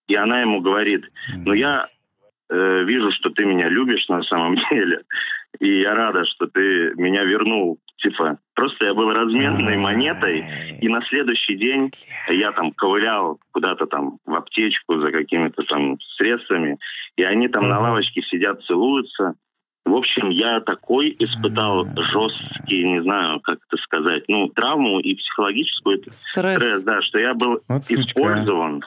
[0.08, 1.04] И она ему говорит,
[1.44, 1.86] ну я
[2.50, 5.02] э, вижу, что ты меня любишь на самом деле,
[5.60, 7.78] и я рада, что ты меня вернул.
[7.98, 10.44] Типа, просто я был разменной монетой,
[10.80, 11.90] и на следующий день
[12.28, 16.78] я там ковырял куда-то там в аптечку за какими-то там средствами,
[17.16, 19.34] и они там на лавочке сидят, целуются.
[19.86, 26.02] В общем, я такой испытал жесткий, не знаю, как это сказать, ну, травму и психологическую
[26.10, 26.26] Стресс.
[26.58, 28.02] стресс да, что я был Вот сучка.
[28.02, 28.82] использован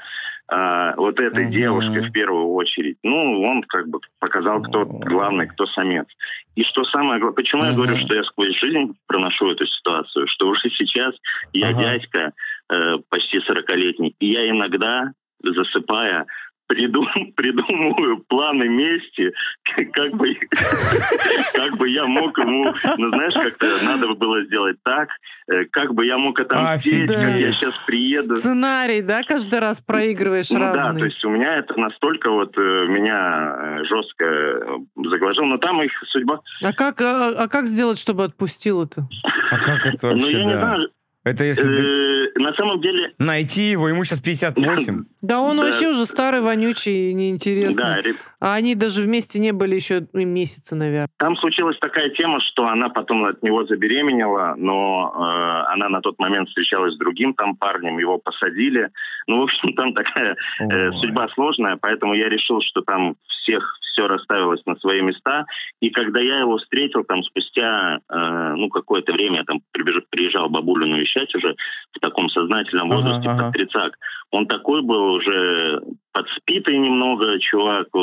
[0.51, 1.51] а, вот этой Мгм.
[1.53, 2.97] девушкой в первую очередь.
[3.03, 6.07] Ну, он как бы показал, кто главный, кто самец.
[6.55, 7.77] И что самое главное, почему я Мгм.
[7.77, 11.13] говорю, что я сквозь жизнь проношу эту ситуацию, что уже сейчас
[11.53, 11.79] я Ага.
[11.79, 12.33] дядька
[12.71, 15.11] э, почти 40-летний, и я иногда,
[15.43, 16.25] засыпая,
[16.69, 19.31] придум- придумываю планы мести,
[19.93, 20.35] как бы,
[21.53, 25.09] как бы я мог ему, ну знаешь, как-то надо было сделать так,
[25.51, 27.55] э, как бы я мог отомстить, как я Офигеть.
[27.59, 28.35] сейчас приеду.
[28.35, 30.99] Сценарий, да, каждый раз проигрываешь Ну да, разный.
[31.01, 35.91] то есть у меня это настолько вот э, меня э, жестко загложило, но там их
[36.09, 36.39] судьба...
[36.63, 39.07] А как, а, а как сделать, чтобы отпустил это?
[39.51, 40.59] А как это ну вообще, я не да?
[40.59, 40.89] знаю,
[41.23, 43.09] Это если ты- э, на самом деле...
[43.19, 45.05] найти его, ему сейчас 58.
[45.21, 45.63] Да он Да.
[45.63, 48.01] вообще уже старый, вонючий и Да, неинтересный.
[48.01, 51.09] ре- А они даже вместе не были еще месяца, наверное.
[51.17, 56.17] Там случилась такая тема, что она потом от него забеременела, но э, она на тот
[56.19, 58.89] момент встречалась с другим там парнем, его посадили.
[59.27, 64.07] Ну, в общем, там такая э, судьба сложная, поэтому я решил, что там всех все
[64.07, 65.45] расставилось на свои места.
[65.81, 69.61] И когда я его встретил, там спустя э, ну какое-то время, я там
[70.09, 71.55] приезжал бабулю навещать уже
[71.91, 73.43] в таком сознательном Ага, возрасте, ага.
[73.43, 73.93] под тридцак.
[74.31, 75.81] Он такой был уже
[76.13, 77.87] подспитый немного, чувак.
[77.87, 77.97] э,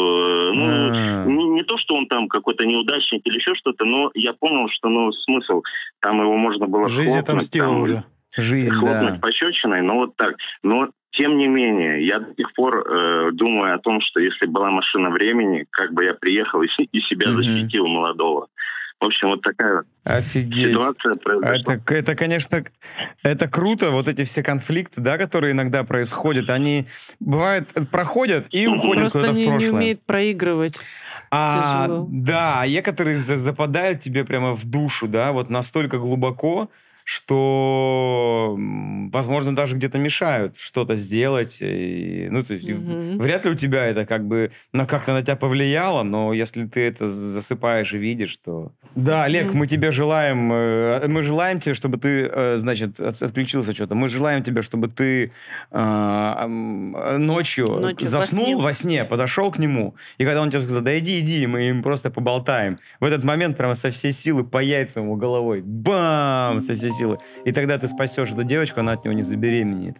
[0.54, 1.24] ну, А.
[1.26, 4.88] не, не то, что он там какой-то неудачник или еще что-то, но я понял, что
[4.88, 5.62] ну смысл,
[6.00, 8.04] там его можно было Жизнь отомстила там, уже.
[8.36, 9.18] Жизнь, хлопнуть да.
[9.20, 10.34] пощечиной, но вот так.
[10.62, 14.70] Но тем не менее, я до сих пор э, думаю о том, что если была
[14.70, 17.42] машина времени, как бы я приехал и, и себя Мгм.
[17.42, 18.48] защитил молодого.
[18.98, 20.70] В общем, вот такая Офигеть.
[20.72, 21.74] ситуация произошла.
[21.74, 22.64] Это, это, конечно,
[23.22, 26.86] это круто, вот эти все конфликты, да, которые иногда происходят, они,
[27.20, 29.72] бывает, проходят и уходят Просто куда-то в не, не прошлое.
[29.72, 30.78] умеет проигрывать.
[31.30, 32.08] А, Тяжело.
[32.10, 36.70] да, а некоторые за- западают тебе прямо в душу, да, вот настолько глубоко,
[37.08, 38.56] что,
[39.12, 41.58] возможно, даже где-то мешают что-то сделать.
[41.62, 43.18] И, ну, то есть, Мгм.
[43.18, 46.80] вряд ли у тебя это как бы на как-то на тебя повлияло, но если ты
[46.80, 48.72] это засыпаешь и видишь, то...
[48.96, 49.58] Да, Олег, Мгм.
[49.58, 50.38] мы тебе желаем,
[51.12, 53.94] мы желаем тебе, чтобы ты, значит, от- отключился что-то.
[53.94, 55.30] Мы желаем тебе, чтобы ты
[55.70, 58.56] э, м, э, ночью, Ночью во заснул сне.
[58.56, 61.82] во сне, подошел к нему, и когда он тебе сказал, да иди, иди, мы им
[61.82, 62.78] просто поболтаем.
[63.00, 65.60] В этот момент прямо со всей силы по яйцам ему головой.
[65.62, 66.60] Бам!
[66.60, 67.18] Со всей силы.
[67.44, 69.96] И тогда ты спасешь эту девочку, она от него не забеременеет.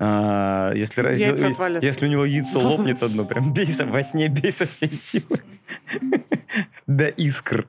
[0.00, 4.52] А, если, раз- если у него яйцо лопнет одно, прям бей со- во сне, бей
[4.52, 5.40] со всей силы.
[6.86, 7.66] До искр.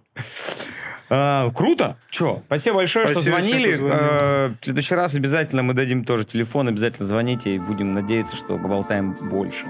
[1.11, 1.97] А, круто.
[2.11, 3.73] Че, спасибо большое, что Спасибо всем, звонили.
[3.73, 3.93] звонил.
[3.99, 8.57] Э, в следующий раз обязательно мы дадим тоже телефон, обязательно звоните и будем надеяться, что
[8.59, 9.65] поболтаем больше.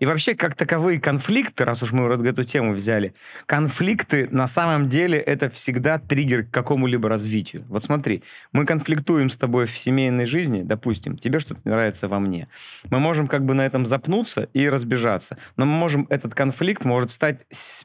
[0.00, 3.14] И вообще, как таковые конфликты, раз уж мы вот эту тему взяли,
[3.46, 7.64] конфликты на самом деле это всегда триггер к какому-либо развитию.
[7.68, 8.22] Вот смотри,
[8.52, 12.48] мы конфликтуем с тобой в семейной жизни, допустим, тебе что-то нравится во мне.
[12.90, 15.38] Мы можем как бы на этом запнуться и разбежаться.
[15.56, 17.40] Но мы можем, этот конфликт может стать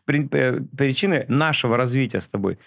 [0.07, 2.59] э, причиной нашего развития с тобой.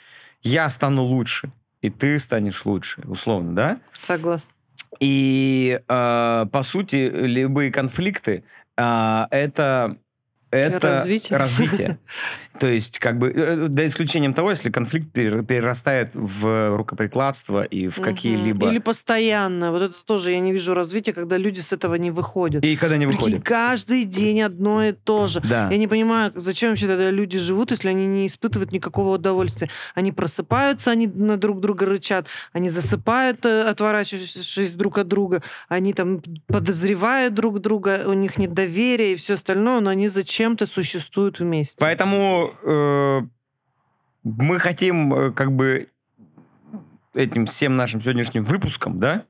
[0.43, 1.51] Я стану лучше,
[1.83, 3.79] и ты станешь лучше, условно, да?
[4.03, 4.53] Согласна.
[5.01, 8.45] И э, по сути любые конфликты
[8.77, 9.97] это
[10.51, 11.39] это Развитие.
[11.39, 11.99] развитие.
[12.59, 17.89] То есть, как бы, э, за исключением того, если конфликт перер- перерастает в рукоприкладство и
[17.89, 18.05] в Мгм.
[18.05, 18.69] какие-либо...
[18.71, 19.73] Или постоянно.
[19.73, 22.65] Вот это тоже я не вижу развития, когда люди с этого не выходят.
[22.65, 23.45] И когда не Прикинь, выходит.
[23.45, 25.41] каждый день одно и то же.
[25.41, 25.69] Да.
[25.71, 29.69] Я не понимаю, зачем вообще тогда люди живут, если они не испытывают никакого удовольствия.
[29.95, 35.93] Они просыпаются, они на друг друга рычат, они засыпают, э, отворачиваясь друг от друга, они
[35.93, 41.39] там подозревают друг друга, у них нет доверия и все остальное, но они зачем-то существуют
[41.41, 41.77] вместе.
[41.79, 43.23] Поэтому э,
[44.25, 45.89] мы хотим э, как бы
[47.15, 49.25] этим всем нашим сегодняшним выпуском, да,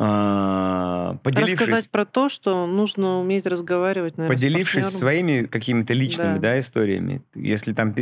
[0.00, 1.60] поделившись...
[1.60, 6.52] Рассказать про то, что нужно уметь разговаривать, наверное, Поделившись своими какими-то личными Да.
[6.54, 6.60] да.
[6.60, 7.94] историями, если там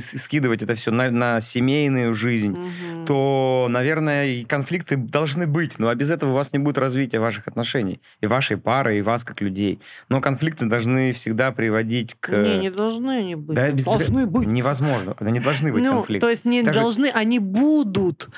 [0.00, 3.06] скидывать это все на, на семейную жизнь, Мгм.
[3.06, 7.20] то, наверное, и конфликты должны быть, но а без этого у вас не будет развития
[7.20, 9.78] ваших отношений, и вашей пары, и вас как людей.
[10.08, 12.36] Но конфликты должны всегда приводить к...
[12.36, 13.54] Не, не должны они быть.
[13.56, 14.48] Да, без- должны быть.
[14.48, 16.26] Невозможно, они должны быть ну, конфликты.
[16.26, 18.28] то есть не Даже- должны, они будут.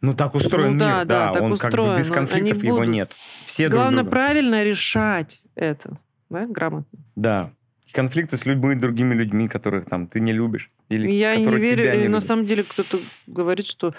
[0.00, 2.76] Ну, так устроен Ну, да, мир, да, так он устроен, как бы без конфликтов его
[2.76, 2.90] будут.
[2.90, 3.12] нет.
[3.46, 4.10] Все друг Главное друга.
[4.10, 5.98] правильно решать это,
[6.30, 6.98] да, грамотно.
[7.16, 7.50] Да.
[7.92, 10.70] конфликты с любыми другими людьми, которых там ты не любишь.
[10.90, 12.24] Или Я не верю, тебя не на любят.
[12.24, 13.94] самом деле кто-то говорит, что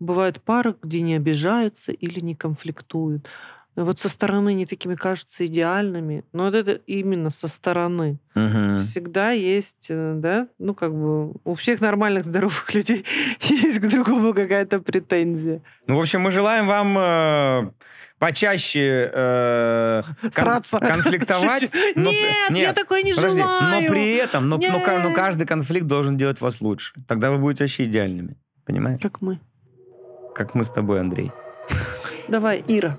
[0.00, 3.28] бывают пары, где не обижаются или не конфликтуют.
[3.74, 8.18] Вот со стороны они такими кажутся идеальными, но вот это именно со стороны.
[8.34, 8.80] Мгм.
[8.80, 13.04] Всегда есть, э, да, ну как бы у всех нормальных здоровых людей
[13.40, 15.62] есть к другому какая-то претензия.
[15.86, 17.70] Ну, в общем, мы желаем вам э,
[18.18, 20.78] почаще э, кон- Сраться.
[20.78, 21.62] конфликтовать.
[21.94, 23.82] но при- Нет, я такое не подожди, желаю.
[23.82, 25.16] Но при этом, но, но но Нет.
[25.16, 26.92] каждый конфликт должен делать вас лучше.
[27.08, 28.36] Тогда вы будете вообще идеальными.
[28.66, 28.98] Понимаешь?
[29.00, 29.40] Как мы.
[30.34, 31.32] Как мы с тобой, Андрей.
[32.28, 32.98] Давай, Ира.